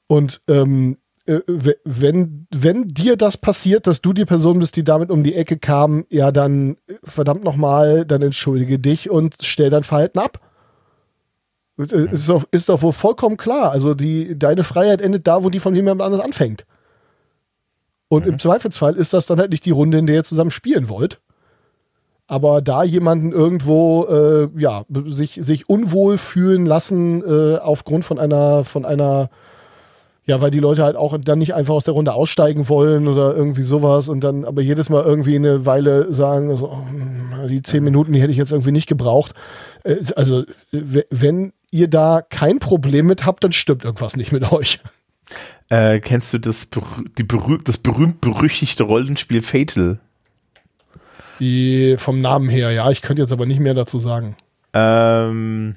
[0.06, 1.40] Und ähm, äh,
[1.84, 5.56] wenn, wenn dir das passiert, dass du die Person bist, die damit um die Ecke
[5.56, 10.40] kam, ja, dann äh, verdammt nochmal, dann entschuldige dich und stell dein Verhalten ab.
[11.78, 13.70] Äh, Ist doch, ist doch wohl vollkommen klar.
[13.70, 16.64] Also die, deine Freiheit endet da, wo die von jemand anders anfängt.
[18.08, 20.90] Und im Zweifelsfall ist das dann halt nicht die Runde, in der ihr zusammen spielen
[20.90, 21.20] wollt.
[22.26, 28.64] Aber da jemanden irgendwo äh, ja, sich, sich unwohl fühlen lassen äh, aufgrund von einer,
[28.64, 29.30] von einer,
[30.24, 33.34] ja, weil die Leute halt auch dann nicht einfach aus der Runde aussteigen wollen oder
[33.34, 37.82] irgendwie sowas und dann aber jedes Mal irgendwie eine Weile sagen, so, oh, die zehn
[37.82, 39.34] Minuten, die hätte ich jetzt irgendwie nicht gebraucht.
[39.84, 44.78] Äh, Also, wenn ihr da kein Problem mit habt, dann stimmt irgendwas nicht mit euch.
[45.68, 49.98] Äh, kennst du das, berüh die berüh das berühmt-berüchtigte Rollenspiel Fatal?
[51.40, 52.90] Die, vom Namen her, ja.
[52.90, 54.36] Ich könnte jetzt aber nicht mehr dazu sagen.
[54.74, 55.74] Ähm,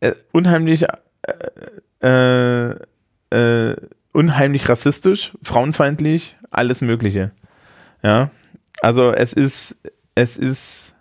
[0.00, 0.84] äh, unheimlich,
[2.02, 2.76] äh, äh,
[3.30, 3.76] äh,
[4.12, 7.32] unheimlich rassistisch, frauenfeindlich, alles Mögliche.
[8.02, 8.30] Ja,
[8.82, 9.76] also es ist,
[10.14, 10.94] es ist,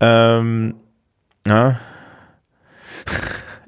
[0.00, 0.76] ähm,
[1.46, 1.80] ja,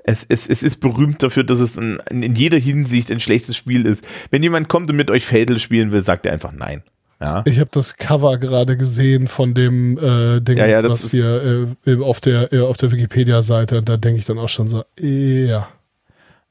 [0.04, 3.86] es, es, es ist berühmt dafür, dass es ein, in jeder Hinsicht ein schlechtes Spiel
[3.86, 4.04] ist.
[4.30, 6.82] Wenn jemand kommt und mit euch Fatal spielen will, sagt er einfach nein.
[7.20, 7.42] Ja.
[7.46, 11.96] Ich habe das Cover gerade gesehen von dem äh, Ding, Ja, ja, was hier äh,
[12.02, 15.68] auf der, äh, auf der Wikipedia-Seite und da denke ich dann auch schon so, ja.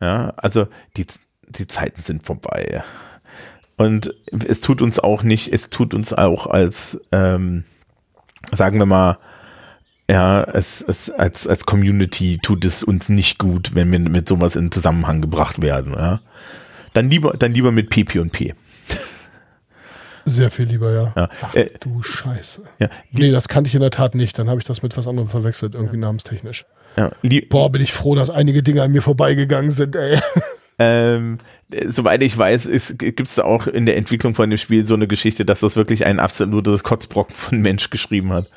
[0.02, 0.68] Ja, also
[0.98, 1.06] die,
[1.50, 2.84] die Zeiten sind vorbei.
[3.78, 4.14] Und
[4.48, 7.66] es tut uns auch nicht, es tut uns auch als, ähm,
[8.52, 9.18] sagen wir mal,
[10.10, 14.56] ja, es, es als, als Community tut es uns nicht gut, wenn wir mit sowas
[14.56, 15.94] in Zusammenhang gebracht werden.
[15.94, 16.22] Ja.
[16.94, 18.54] Dann lieber, dann lieber mit PP und P.
[20.26, 21.14] Sehr viel lieber, ja.
[21.16, 21.30] Ja.
[21.42, 22.62] Ach Äh, du Scheiße.
[22.80, 24.40] Ja, Nee, das kannte ich in der Tat nicht.
[24.40, 26.66] Dann habe ich das mit was anderem verwechselt, irgendwie namenstechnisch.
[26.96, 27.12] ja,
[27.50, 30.20] Boah, bin ich froh, dass einige Dinge an mir vorbeigegangen sind, ey.
[30.80, 31.38] Ähm,
[31.72, 34.94] äh, soweit ich weiß, gibt es da auch in der Entwicklung von dem Spiel so
[34.94, 38.50] eine Geschichte, dass das wirklich ein absolutes Kotzbrocken von Mensch geschrieben hat.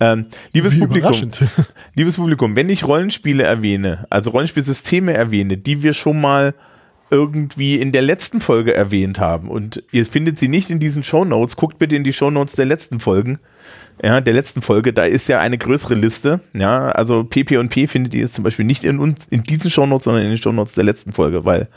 [0.00, 1.30] Ähm, liebes Wie Publikum,
[1.94, 6.54] liebes Publikum, wenn ich Rollenspiele erwähne, also Rollenspielsysteme erwähne, die wir schon mal
[7.10, 11.56] irgendwie in der letzten Folge erwähnt haben und ihr findet sie nicht in diesen Shownotes,
[11.56, 13.38] guckt bitte in die Shownotes der letzten Folgen.
[14.02, 16.40] Ja, der letzten Folge, da ist ja eine größere Liste.
[16.54, 19.70] Ja, also PP und P findet ihr jetzt zum Beispiel nicht in uns, in diesen
[19.70, 21.68] Shownotes, sondern in den Shownotes der letzten Folge, weil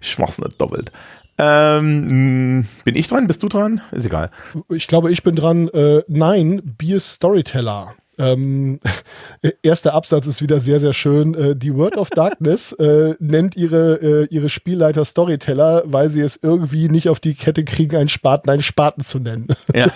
[0.00, 0.92] ich mach's nicht doppelt.
[1.38, 3.26] Ähm, bin ich dran?
[3.26, 3.80] Bist du dran?
[3.92, 4.30] Ist egal.
[4.70, 5.68] Ich glaube, ich bin dran.
[5.68, 7.94] Äh, nein, Beer Storyteller.
[8.18, 8.80] Ähm,
[9.62, 11.34] erster Absatz ist wieder sehr, sehr schön.
[11.34, 16.38] Äh, die World of Darkness äh, nennt ihre, äh, ihre Spielleiter Storyteller, weil sie es
[16.42, 19.48] irgendwie nicht auf die Kette kriegen, einen Spaten einen Spaten zu nennen.
[19.74, 19.92] Ja.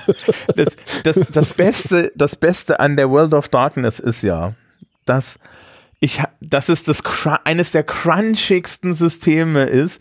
[0.55, 4.55] Das, das, das, Beste, das Beste an der World of Darkness ist ja,
[5.07, 5.39] dass
[5.99, 7.03] ich, dass es das
[7.45, 10.01] eines der crunchigsten Systeme ist,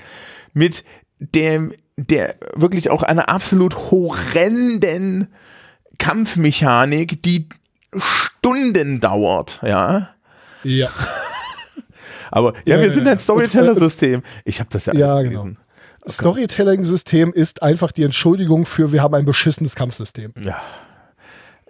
[0.54, 0.84] mit
[1.20, 5.28] dem, der wirklich auch einer absolut horrenden
[5.98, 7.48] Kampfmechanik, die
[7.98, 10.10] Stunden dauert, ja.
[10.64, 10.90] Ja.
[12.32, 14.24] Aber ja, Ja, wir ja, sind ein Storyteller-System.
[14.46, 15.44] Ich habe das ja, Ja, alles genau.
[15.44, 15.58] gelesen.
[16.08, 20.34] Storytelling-System ist einfach die Entschuldigung für, wir haben ein beschissenes Kampfsystem.
[20.44, 20.60] Ja.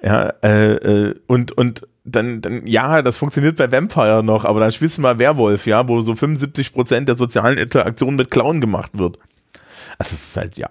[0.04, 4.72] Ja, äh, äh, und, und dann, dann, ja, das funktioniert bei Vampire noch, aber dann
[4.72, 9.18] spielst du mal Werwolf, ja, wo so 75% der sozialen Interaktion mit Clown gemacht wird.
[10.00, 10.70] Also es ist halt, ja.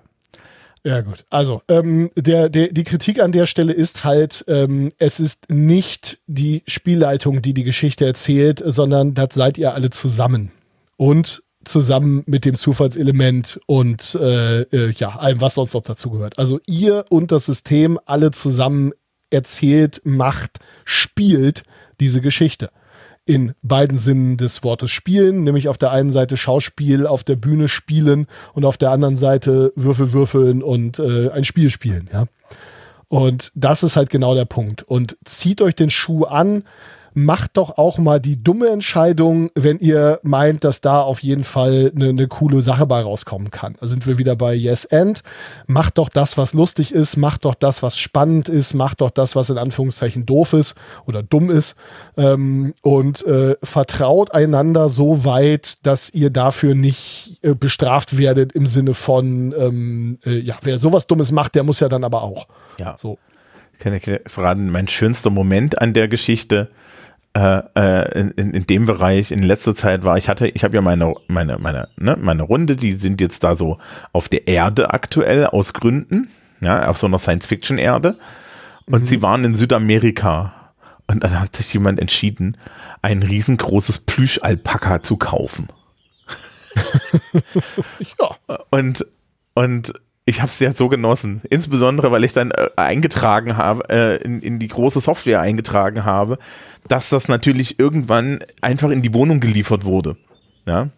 [0.85, 1.25] Ja, gut.
[1.29, 6.19] Also, ähm, der, der, die Kritik an der Stelle ist halt, ähm, es ist nicht
[6.27, 10.53] die Spielleitung, die die Geschichte erzählt, sondern das seid ihr alle zusammen.
[10.97, 16.39] Und zusammen mit dem Zufallselement und äh, äh, ja, allem, was sonst noch dazugehört.
[16.39, 18.93] Also ihr und das System alle zusammen
[19.31, 21.63] erzählt, macht, spielt
[22.01, 22.71] diese Geschichte.
[23.31, 27.69] In beiden Sinnen des Wortes spielen, nämlich auf der einen Seite Schauspiel auf der Bühne
[27.69, 32.27] spielen und auf der anderen Seite Würfel würfeln und äh, ein Spiel spielen, ja.
[33.07, 34.83] Und das ist halt genau der Punkt.
[34.83, 36.65] Und zieht euch den Schuh an,
[37.25, 41.93] macht doch auch mal die dumme Entscheidung, wenn ihr meint, dass da auf jeden Fall
[41.95, 43.77] eine, eine coole Sache bei rauskommen kann.
[43.81, 45.23] Da sind wir wieder bei Yes and.
[45.67, 49.37] Macht doch das, was lustig ist, macht doch das, was spannend ist, macht doch das,
[49.37, 51.77] was in Anführungszeichen doof ist oder dumm ist.
[52.17, 58.67] Ähm, und äh, vertraut einander so weit, dass ihr dafür nicht äh, bestraft werdet im
[58.67, 62.47] Sinne von, ähm, äh, ja, wer sowas Dummes macht, der muss ja dann aber auch.
[62.79, 62.97] Ja.
[62.97, 63.19] So.
[63.79, 66.71] Kann ich dir verraten, mein schönster Moment an der Geschichte
[67.33, 71.15] in, in, in dem Bereich in letzter Zeit war, ich hatte, ich habe ja meine,
[71.29, 73.79] meine, meine, ne, meine Runde, die sind jetzt da so
[74.13, 76.29] auf der Erde aktuell aus Gründen,
[76.61, 78.19] ja, auf so einer Science-Fiction-Erde.
[78.87, 80.55] Und sie waren in Südamerika.
[81.07, 82.57] Und dann hat sich jemand entschieden,
[83.03, 85.69] ein riesengroßes Plüschalpaka zu kaufen.
[88.19, 88.59] Ja.
[88.71, 89.07] Und,
[89.55, 89.93] und
[90.27, 91.41] ich habe es ja so genossen.
[91.51, 96.39] Insbesondere, weil ich dann äh, eingetragen habe, äh, in, in die große Software eingetragen habe,
[96.89, 100.17] dass das natürlich irgendwann einfach in die Wohnung geliefert wurde.
[100.67, 100.89] Ja.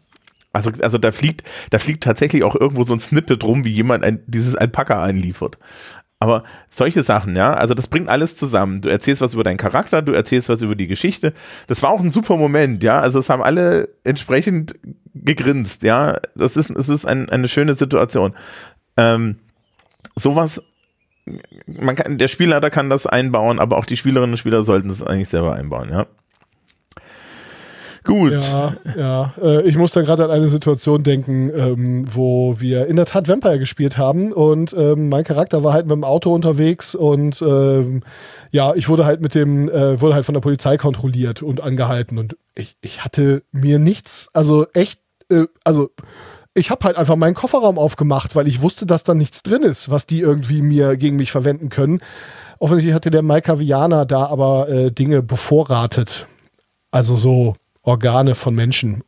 [0.53, 4.05] Also, also da fliegt, da fliegt tatsächlich auch irgendwo so ein Snippet rum, wie jemand
[4.05, 5.57] ein, dieses Alpaka einliefert.
[6.23, 8.81] Aber solche Sachen, ja, also das bringt alles zusammen.
[8.81, 11.33] Du erzählst was über deinen Charakter, du erzählst was über die Geschichte.
[11.67, 13.01] Das war auch ein super Moment, ja.
[13.01, 14.77] Also es haben alle entsprechend
[15.15, 16.21] gegrinst, ja.
[16.37, 18.35] Das ist, es ist ein, eine schöne Situation.
[18.97, 19.37] Ähm,
[20.17, 20.67] sowas,
[21.67, 25.03] man kann, der Spielleiter kann das einbauen, aber auch die Spielerinnen und Spieler sollten es
[25.03, 26.07] eigentlich selber einbauen, ja.
[28.05, 28.33] Gut.
[28.33, 29.35] Ja, ja.
[29.41, 33.29] Äh, ich muss da gerade an eine Situation denken, ähm, wo wir in der Tat
[33.29, 38.03] Vampire gespielt haben und ähm, mein Charakter war halt mit dem Auto unterwegs und ähm,
[38.51, 42.19] ja, ich wurde halt mit dem, äh, wurde halt von der Polizei kontrolliert und angehalten
[42.19, 44.99] und ich, ich hatte mir nichts, also echt,
[45.31, 45.91] äh, also
[46.55, 49.91] ich habe halt einfach meinen Kofferraum aufgemacht, weil ich wusste, dass da nichts drin ist,
[49.91, 52.01] was die irgendwie mir gegen mich verwenden können.
[52.59, 56.27] Offensichtlich hatte der Maika Viana da aber äh, Dinge bevorratet.
[56.91, 59.03] Also so Organe von Menschen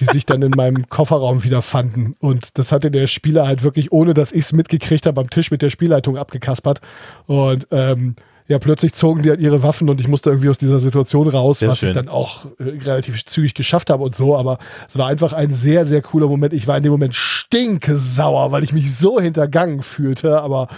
[0.00, 2.14] die sich dann in meinem Kofferraum wiederfanden.
[2.20, 5.50] Und das hatte der Spieler halt wirklich, ohne dass ich es mitgekriegt habe, am Tisch
[5.50, 6.80] mit der Spielleitung abgekaspert.
[7.26, 8.16] Und ähm,
[8.48, 11.58] ja, plötzlich zogen die halt ihre Waffen und ich musste irgendwie aus dieser Situation raus,
[11.58, 11.90] Sehr was schön.
[11.90, 14.36] ich dann auch äh, relativ zügig geschafft habe und so.
[14.38, 14.58] Aber
[14.88, 16.54] es war einfach ein sehr, sehr cooler Moment.
[16.54, 20.40] Ich war in dem Moment stinkesauer, weil ich mich so hintergangen fühlte.
[20.40, 20.68] Aber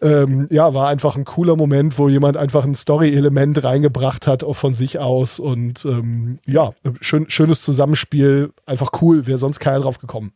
[0.00, 4.54] ähm, ja, war einfach ein cooler Moment, wo jemand einfach ein Story-Element reingebracht hat, auch
[4.54, 5.40] von sich aus.
[5.40, 6.70] Und ähm, ja,
[7.00, 8.52] schön, schönes Zusammenspiel.
[8.66, 9.26] Einfach cool.
[9.26, 10.32] Wäre sonst keiner drauf gekommen.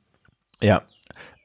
[0.61, 0.83] Ja.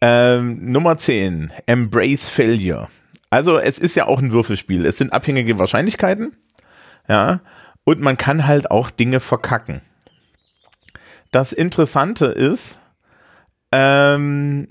[0.02, 1.52] Ähm, Nummer 10.
[1.68, 2.88] Embrace Failure.
[3.36, 4.86] Also es ist ja auch ein Würfelspiel.
[4.86, 6.38] Es sind abhängige Wahrscheinlichkeiten.
[7.10, 7.42] Ja.
[7.84, 9.82] Und man kann halt auch Dinge verkacken.
[11.32, 12.80] Das Interessante ist,
[13.74, 14.70] ähm,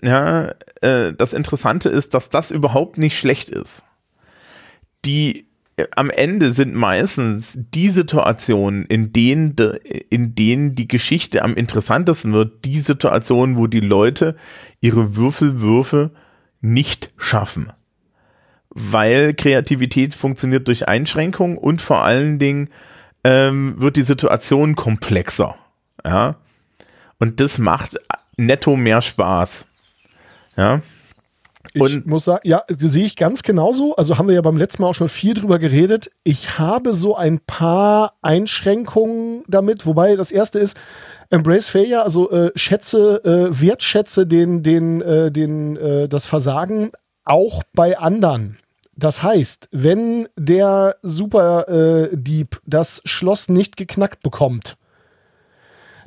[0.00, 3.82] ja, äh, das Interessante ist, dass das überhaupt nicht schlecht ist.
[5.04, 9.80] Die äh, am Ende sind meistens die Situationen, in denen, de,
[10.10, 14.36] in denen die Geschichte am interessantesten wird, die Situationen, wo die Leute
[14.80, 16.12] ihre Würfelwürfe
[16.60, 17.72] nicht schaffen.
[18.78, 22.68] Weil Kreativität funktioniert durch Einschränkung und vor allen Dingen
[23.24, 25.56] ähm, wird die Situation komplexer.
[26.04, 26.36] Ja.
[27.18, 27.96] Und das macht
[28.36, 29.66] netto mehr Spaß.
[30.58, 30.82] Ja.
[31.72, 33.96] Ich Und- muss sagen, ja, sehe ich ganz genauso.
[33.96, 36.10] Also haben wir ja beim letzten Mal auch schon viel drüber geredet.
[36.22, 40.76] Ich habe so ein paar Einschränkungen damit, wobei das erste ist,
[41.30, 46.92] Embrace Failure, also äh, schätze, äh, wertschätze den, den, äh, den, äh, das Versagen
[47.24, 48.58] auch bei anderen.
[48.96, 54.76] Das heißt, wenn der Superdieb das Schloss nicht geknackt bekommt,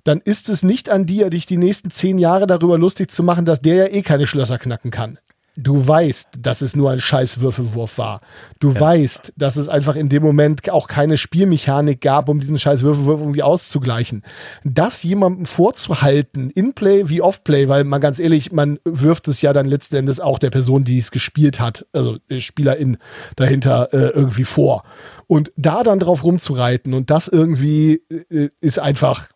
[0.04, 3.46] dann ist es nicht an dir, dich die nächsten zehn Jahre darüber lustig zu machen,
[3.46, 5.20] dass der ja eh keine Schlösser knacken kann.
[5.62, 8.22] Du weißt, dass es nur ein scheiß Würfelwurf war.
[8.60, 12.84] Du weißt, dass es einfach in dem Moment auch keine Spielmechanik gab, um diesen scheiß
[12.84, 14.24] Würfelwurf irgendwie auszugleichen.
[14.64, 19.52] Das jemandem vorzuhalten, in Play wie Off-Play, weil man ganz ehrlich, man wirft es ja
[19.52, 22.98] dann letzten Endes auch der Person, die es gespielt hat, also Spielerin
[23.36, 24.84] dahinter äh, irgendwie vor.
[25.28, 29.28] Und da dann drauf rumzureiten und das irgendwie äh, ist einfach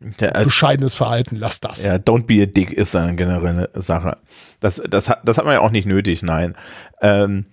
[0.00, 1.84] Der, äh, bescheidenes Verhalten, lass das.
[1.84, 4.16] Ja, don't be a dick ist eine generelle Sache.
[4.58, 6.56] Das, das, hat, das hat man ja auch nicht nötig, nein.
[7.02, 7.44] Ähm,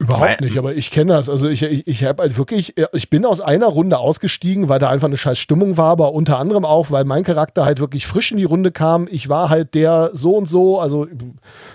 [0.00, 1.28] Überhaupt nicht, aber ich kenne das.
[1.28, 4.90] Also ich, ich, ich habe halt wirklich, ich bin aus einer Runde ausgestiegen, weil da
[4.90, 8.30] einfach eine scheiß Stimmung war, aber unter anderem auch, weil mein Charakter halt wirklich frisch
[8.30, 9.08] in die Runde kam.
[9.10, 11.08] Ich war halt der so und so, also,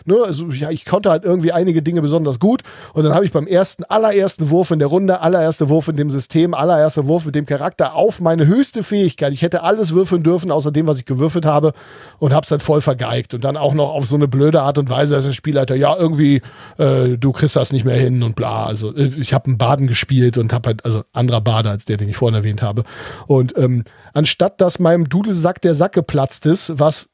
[0.05, 2.63] ne, also ja, ich konnte halt irgendwie einige Dinge besonders gut.
[2.93, 6.09] Und dann habe ich beim ersten, allerersten Wurf in der Runde, allererster Wurf in dem
[6.09, 9.33] System, allererster Wurf mit dem Charakter auf meine höchste Fähigkeit.
[9.33, 11.73] Ich hätte alles würfeln dürfen, außer dem, was ich gewürfelt habe,
[12.19, 13.33] und habe es dann voll vergeigt.
[13.33, 16.41] Und dann auch noch auf so eine blöde Art und Weise als Spielleiter, ja, irgendwie,
[16.77, 18.65] äh, du kriegst das nicht mehr hin und bla.
[18.65, 21.97] Also äh, ich habe einen Baden gespielt und habe halt, also anderer Bader als der,
[21.97, 22.83] den ich vorhin erwähnt habe.
[23.25, 23.83] Und ähm,
[24.13, 27.09] anstatt dass meinem Dudelsack der Sack geplatzt ist, was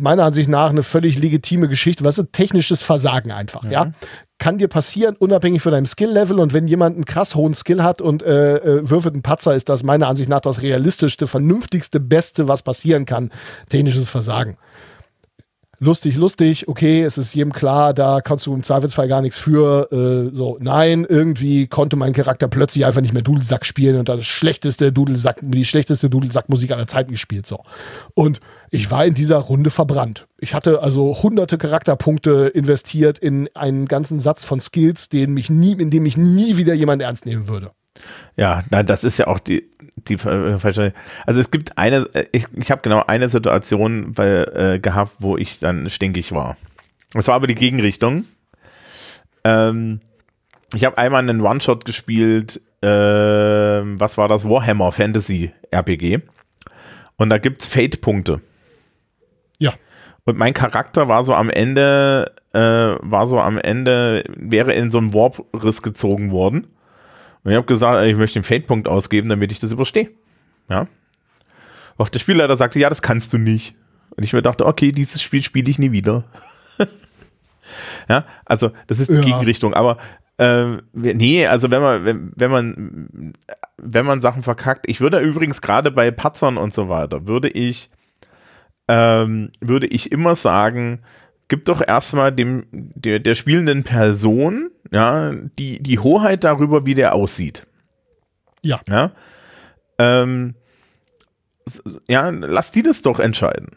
[0.00, 3.92] meiner Ansicht nach eine völlig legitime Geschichte, was ist technisches Versagen einfach, ja.
[4.38, 6.40] Kann dir passieren, unabhängig von deinem Skill-Level.
[6.40, 9.68] Und wenn jemand einen krass hohen Skill hat und äh, äh, würfelt einen Patzer, ist
[9.68, 13.30] das meiner Ansicht nach das realistischste, vernünftigste, beste, was passieren kann.
[13.68, 14.56] Technisches Versagen
[15.82, 19.90] lustig, lustig, okay, es ist jedem klar, da kannst du im Zweifelsfall gar nichts für.
[19.92, 24.24] Äh, so, nein, irgendwie konnte mein Charakter plötzlich einfach nicht mehr Dudelsack spielen und das
[24.24, 27.46] schlechteste Dudelsack, die schlechteste Dudelsackmusik aller Zeiten gespielt.
[27.46, 27.62] So.
[28.14, 28.40] Und
[28.70, 30.26] ich war in dieser Runde verbrannt.
[30.38, 35.72] Ich hatte also hunderte Charakterpunkte investiert in einen ganzen Satz von Skills, den mich nie,
[35.72, 37.72] in dem ich nie wieder jemand ernst nehmen würde.
[38.36, 40.92] Ja, na, das ist ja auch die, die äh, falsche.
[41.26, 45.36] Also es gibt eine, äh, ich, ich habe genau eine Situation weil, äh, gehabt, wo
[45.36, 46.56] ich dann stinkig war.
[47.12, 48.24] Das war aber die Gegenrichtung.
[49.44, 50.00] Ähm,
[50.74, 54.48] ich habe einmal einen One-Shot gespielt, ähm, was war das?
[54.48, 56.20] Warhammer Fantasy RPG.
[57.16, 58.40] Und da gibt's Fate-Punkte.
[59.58, 59.74] Ja.
[60.24, 64.98] Und mein Charakter war so am Ende, äh, war so am Ende, wäre in so
[64.98, 66.68] einen Warp-Riss gezogen worden.
[67.44, 70.10] Und ich habe gesagt, ich möchte den Fate-Punkt ausgeben, damit ich das überstehe.
[70.68, 70.86] Ja.
[71.98, 73.74] Auch der Spielleiter sagte, ja, das kannst du nicht.
[74.16, 76.24] Und ich mir dachte, okay, dieses Spiel spiele ich nie wieder.
[78.08, 79.22] ja, also das ist die Ja.
[79.22, 79.74] Gegenrichtung.
[79.74, 79.98] Aber
[80.38, 83.32] äh, nee, also wenn man, wenn, wenn man,
[83.76, 87.90] wenn man Sachen verkackt, ich würde übrigens gerade bei Patzern und so weiter, würde ich,
[88.88, 91.00] ähm, würde ich immer sagen,
[91.48, 97.14] gib doch erstmal dem, der, der spielenden Person, ja, die, die Hoheit darüber, wie der
[97.14, 97.66] aussieht.
[98.60, 98.80] Ja.
[98.88, 99.12] Ja.
[99.98, 100.54] Ähm,
[102.08, 103.76] ja, lass die das doch entscheiden.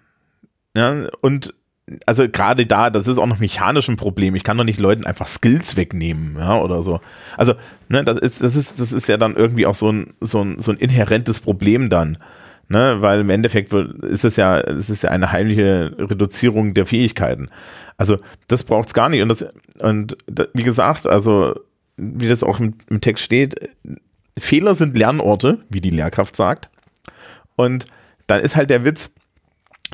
[0.75, 1.53] Ja, und
[2.05, 4.35] also gerade da, das ist auch noch mechanisch ein Problem.
[4.35, 6.99] Ich kann doch nicht Leuten einfach Skills wegnehmen, ja, oder so.
[7.37, 7.53] Also,
[7.89, 10.59] ne, das ist, das ist, das ist ja dann irgendwie auch so ein, so ein,
[10.59, 12.17] so ein inhärentes Problem dann.
[12.67, 17.49] Ne, weil im Endeffekt ist es ja, es ist ja eine heimliche Reduzierung der Fähigkeiten.
[17.97, 19.21] Also, das braucht es gar nicht.
[19.21, 19.45] Und das,
[19.81, 20.17] und
[20.53, 21.55] wie gesagt, also,
[21.97, 23.69] wie das auch im, im Text steht,
[24.37, 26.69] Fehler sind Lernorte, wie die Lehrkraft sagt.
[27.55, 27.85] Und
[28.27, 29.13] dann ist halt der Witz,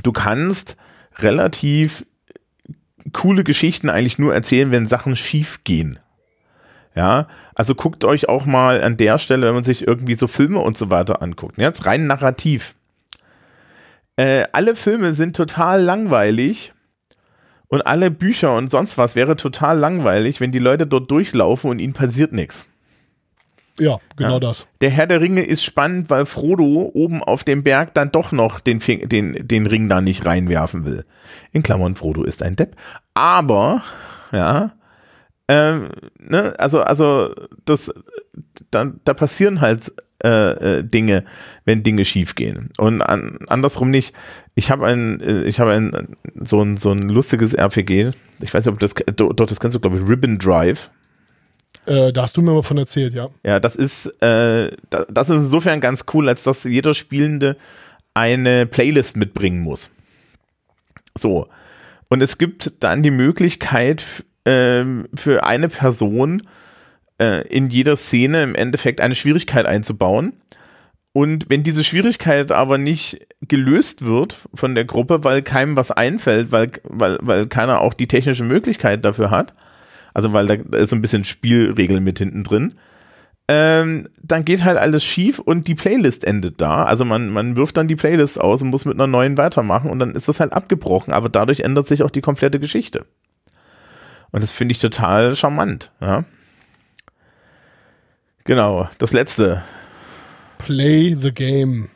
[0.03, 0.77] du kannst
[1.19, 2.05] relativ
[3.13, 5.99] coole Geschichten eigentlich nur erzählen, wenn Sachen schief gehen.
[6.95, 10.59] Ja, also guckt euch auch mal an der Stelle, wenn man sich irgendwie so Filme
[10.59, 11.57] und so weiter anguckt.
[11.57, 12.75] Jetzt rein narrativ.
[14.17, 16.73] Äh, alle Filme sind total langweilig
[17.71, 21.79] und alle Bücher und sonst was wäre total langweilig, wenn die Leute dort durchlaufen und
[21.79, 22.67] ihnen passiert nichts.
[23.79, 24.39] Ja, genau ja.
[24.41, 24.67] das.
[24.81, 28.59] Der Herr der Ringe ist spannend, weil Frodo oben auf dem Berg dann doch noch
[28.59, 31.05] den, den, den Ring da nicht reinwerfen will.
[31.53, 32.75] In Klammern, Frodo ist ein Depp.
[33.13, 33.81] Aber,
[34.33, 34.73] ja,
[35.47, 35.89] ähm,
[36.19, 37.33] ne, also, also,
[37.63, 37.91] das,
[38.71, 39.91] da, da passieren halt
[40.23, 41.23] äh, äh, Dinge,
[41.65, 42.69] wenn Dinge schiefgehen.
[42.77, 44.13] Und an, andersrum nicht.
[44.53, 48.11] Ich habe ein, äh, ich habe ein, so ein, so ein lustiges RPG.
[48.39, 50.91] Ich weiß nicht, ob das, doch, das kennst du, glaube ich, Ribbon Drive.
[51.87, 53.29] Äh, da hast du mir mal von erzählt, ja.
[53.43, 57.57] Ja, das ist, äh, das ist insofern ganz cool, als dass jeder Spielende
[58.13, 59.89] eine Playlist mitbringen muss.
[61.17, 61.47] So.
[62.09, 64.03] Und es gibt dann die Möglichkeit
[64.43, 64.83] äh,
[65.15, 66.43] für eine Person
[67.21, 70.33] äh, in jeder Szene im Endeffekt eine Schwierigkeit einzubauen.
[71.13, 76.51] Und wenn diese Schwierigkeit aber nicht gelöst wird von der Gruppe, weil keinem was einfällt,
[76.51, 79.53] weil, weil, weil keiner auch die technische Möglichkeit dafür hat,
[80.13, 82.73] also weil da ist so ein bisschen Spielregel mit hinten drin.
[83.47, 86.85] Ähm, dann geht halt alles schief und die Playlist endet da.
[86.85, 89.99] Also man, man wirft dann die Playlist aus und muss mit einer neuen weitermachen und
[89.99, 93.05] dann ist das halt abgebrochen, aber dadurch ändert sich auch die komplette Geschichte.
[94.31, 96.23] Und das finde ich total charmant, ja.
[98.43, 99.63] Genau, das letzte.
[100.57, 101.89] Play the game.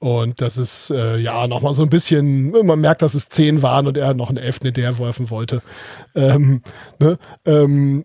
[0.00, 3.88] Und das ist äh, ja nochmal so ein bisschen, man merkt, dass es zehn waren
[3.88, 5.60] und er noch einen elften der werfen wollte.
[6.14, 6.62] Ähm,
[7.00, 7.18] ne?
[7.44, 8.04] ähm,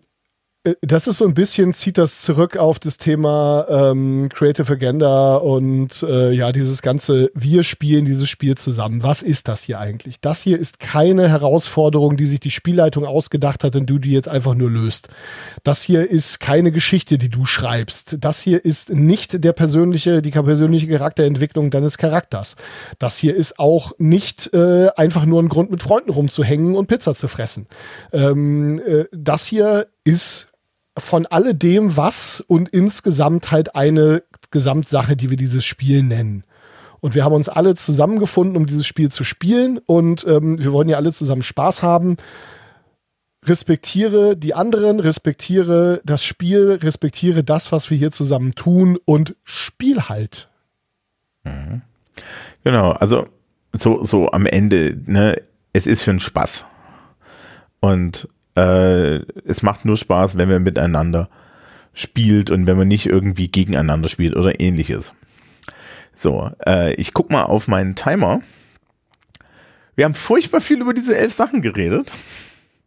[0.80, 6.02] das ist so ein bisschen, zieht das zurück auf das Thema ähm, Creative Agenda und
[6.02, 9.02] äh, ja, dieses ganze, wir spielen dieses Spiel zusammen.
[9.02, 10.20] Was ist das hier eigentlich?
[10.22, 14.28] Das hier ist keine Herausforderung, die sich die Spielleitung ausgedacht hat und du die jetzt
[14.28, 15.08] einfach nur löst.
[15.64, 18.16] Das hier ist keine Geschichte, die du schreibst.
[18.20, 22.56] Das hier ist nicht der persönliche, die persönliche Charakterentwicklung deines Charakters.
[22.98, 27.14] Das hier ist auch nicht äh, einfach nur ein Grund, mit Freunden rumzuhängen und Pizza
[27.14, 27.66] zu fressen.
[28.14, 30.48] Ähm, äh, das hier ist
[30.96, 36.44] von alledem was und insgesamt halt eine Gesamtsache, die wir dieses Spiel nennen.
[37.00, 40.88] Und wir haben uns alle zusammengefunden, um dieses Spiel zu spielen und ähm, wir wollen
[40.88, 42.16] ja alle zusammen Spaß haben.
[43.44, 50.08] Respektiere die anderen, respektiere das Spiel, respektiere das, was wir hier zusammen tun und spiel
[50.08, 50.48] halt.
[51.42, 51.82] Mhm.
[52.62, 53.26] Genau, also
[53.74, 55.42] so, so am Ende, ne,
[55.74, 56.64] es ist für einen Spaß.
[57.80, 61.28] Und äh, es macht nur Spaß, wenn man miteinander
[61.92, 65.14] spielt und wenn man nicht irgendwie gegeneinander spielt oder ähnliches.
[66.14, 68.40] So, äh, ich guck mal auf meinen Timer.
[69.96, 72.12] Wir haben furchtbar viel über diese elf Sachen geredet.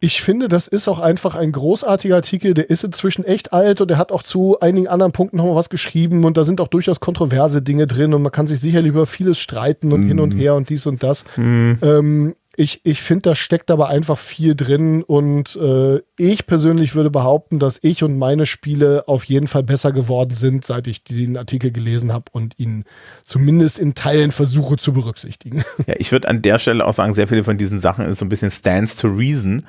[0.00, 2.54] Ich finde, das ist auch einfach ein großartiger Artikel.
[2.54, 5.70] Der ist inzwischen echt alt und er hat auch zu einigen anderen Punkten nochmal was
[5.70, 9.06] geschrieben und da sind auch durchaus kontroverse Dinge drin und man kann sich sicherlich über
[9.06, 10.08] vieles streiten und mm.
[10.08, 11.24] hin und her und dies und das.
[11.36, 11.72] Mm.
[11.82, 17.08] Ähm, ich, ich finde, da steckt aber einfach viel drin und äh, ich persönlich würde
[17.08, 21.36] behaupten, dass ich und meine Spiele auf jeden Fall besser geworden sind, seit ich den
[21.36, 22.84] Artikel gelesen habe und ihn
[23.22, 25.64] zumindest in Teilen versuche zu berücksichtigen.
[25.86, 28.24] Ja, ich würde an der Stelle auch sagen, sehr viele von diesen Sachen ist so
[28.24, 29.64] ein bisschen stands to reason,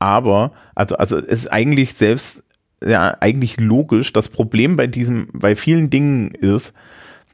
[0.00, 2.42] aber also, also es ist eigentlich selbst
[2.84, 4.12] ja eigentlich logisch.
[4.12, 6.74] Das Problem bei diesem, bei vielen Dingen ist,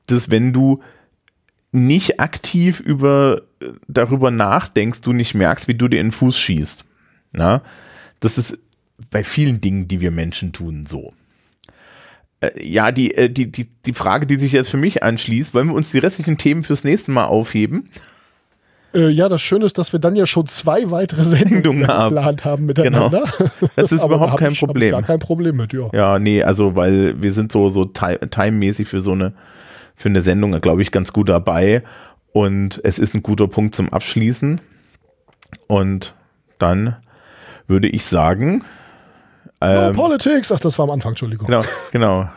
[0.07, 0.81] dass wenn du
[1.73, 3.43] nicht aktiv über,
[3.87, 6.85] darüber nachdenkst, du nicht merkst, wie du dir in den Fuß schießt.
[7.33, 7.63] Na?
[8.19, 8.59] Das ist
[9.11, 11.13] bei vielen Dingen, die wir Menschen tun, so.
[12.41, 15.69] Äh, ja, die, äh, die, die, die Frage, die sich jetzt für mich anschließt, wollen
[15.69, 17.89] wir uns die restlichen Themen fürs nächste Mal aufheben?
[18.95, 22.67] Äh, ja, das Schöne ist, dass wir dann ja schon zwei weitere Sendungen geplant haben
[22.67, 23.25] miteinander.
[23.39, 23.71] Genau.
[23.77, 24.91] Das ist überhaupt kein ich, Problem.
[24.93, 25.89] gar kein Problem mit, ja.
[25.93, 29.33] Ja, nee, also weil wir sind so, so timemäßig für so eine,
[30.01, 31.83] für eine Sendung, glaube ich, ganz gut dabei.
[32.33, 34.61] Und es ist ein guter Punkt zum Abschließen.
[35.67, 36.15] Und
[36.59, 36.97] dann
[37.67, 38.65] würde ich sagen.
[39.61, 41.47] Ähm, no Politics, ach, das war am Anfang, Entschuldigung.
[41.47, 41.63] Genau,
[41.93, 42.29] genau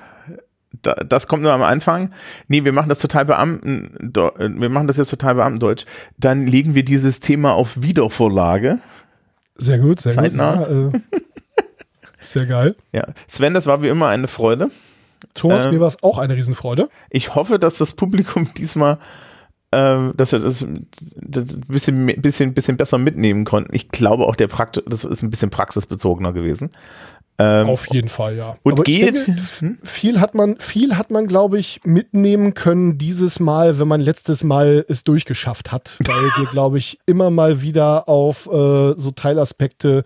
[0.81, 2.11] da, das kommt nur am Anfang.
[2.47, 5.85] Nee, wir machen das total Beamten, wir machen das jetzt total Beamtendeutsch.
[6.17, 8.79] Dann legen wir dieses Thema auf Wiedervorlage.
[9.55, 10.65] Sehr gut, sehr Zeitnah.
[10.65, 10.67] gut.
[10.69, 11.01] Ja, äh,
[12.25, 12.75] sehr geil.
[12.91, 14.71] Ja, Sven, das war wie immer eine Freude.
[15.33, 16.89] Thomas, ähm, mir war es auch eine Riesenfreude.
[17.09, 18.99] Ich hoffe, dass das Publikum diesmal
[19.73, 20.65] äh, dass wir das,
[21.15, 23.73] das ein bisschen, bisschen, bisschen besser mitnehmen konnten.
[23.75, 26.71] Ich glaube auch, der Prakt das ist ein bisschen praxisbezogener gewesen.
[27.39, 28.57] Ähm, Auf jeden Fall, ja.
[28.61, 29.27] Und Aber geht.
[29.27, 29.79] Denke, hm?
[29.83, 34.43] viel hat man, viel hat man, glaube ich, mitnehmen können dieses Mal, wenn man letztes
[34.43, 40.03] Mal es durchgeschafft hat, weil wir, glaube ich, immer mal wieder auf äh, so Teilaspekte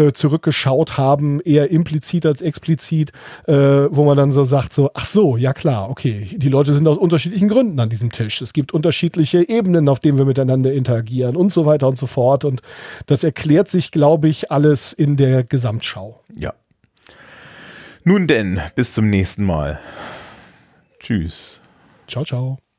[0.00, 3.12] äh, zurückgeschaut haben, eher implizit als explizit,
[3.46, 6.88] äh, wo man dann so sagt, so, ach so, ja klar, okay, die Leute sind
[6.88, 8.40] aus unterschiedlichen Gründen an diesem Tisch.
[8.40, 12.44] Es gibt unterschiedliche Ebenen, auf denen wir miteinander interagieren und so weiter und so fort.
[12.44, 12.62] Und
[13.06, 16.20] das erklärt sich, glaube ich, alles in der Gesamtschau.
[16.34, 16.54] Ja.
[18.04, 19.78] Nun denn, bis zum nächsten Mal.
[20.98, 21.60] Tschüss.
[22.08, 22.69] Ciao, ciao.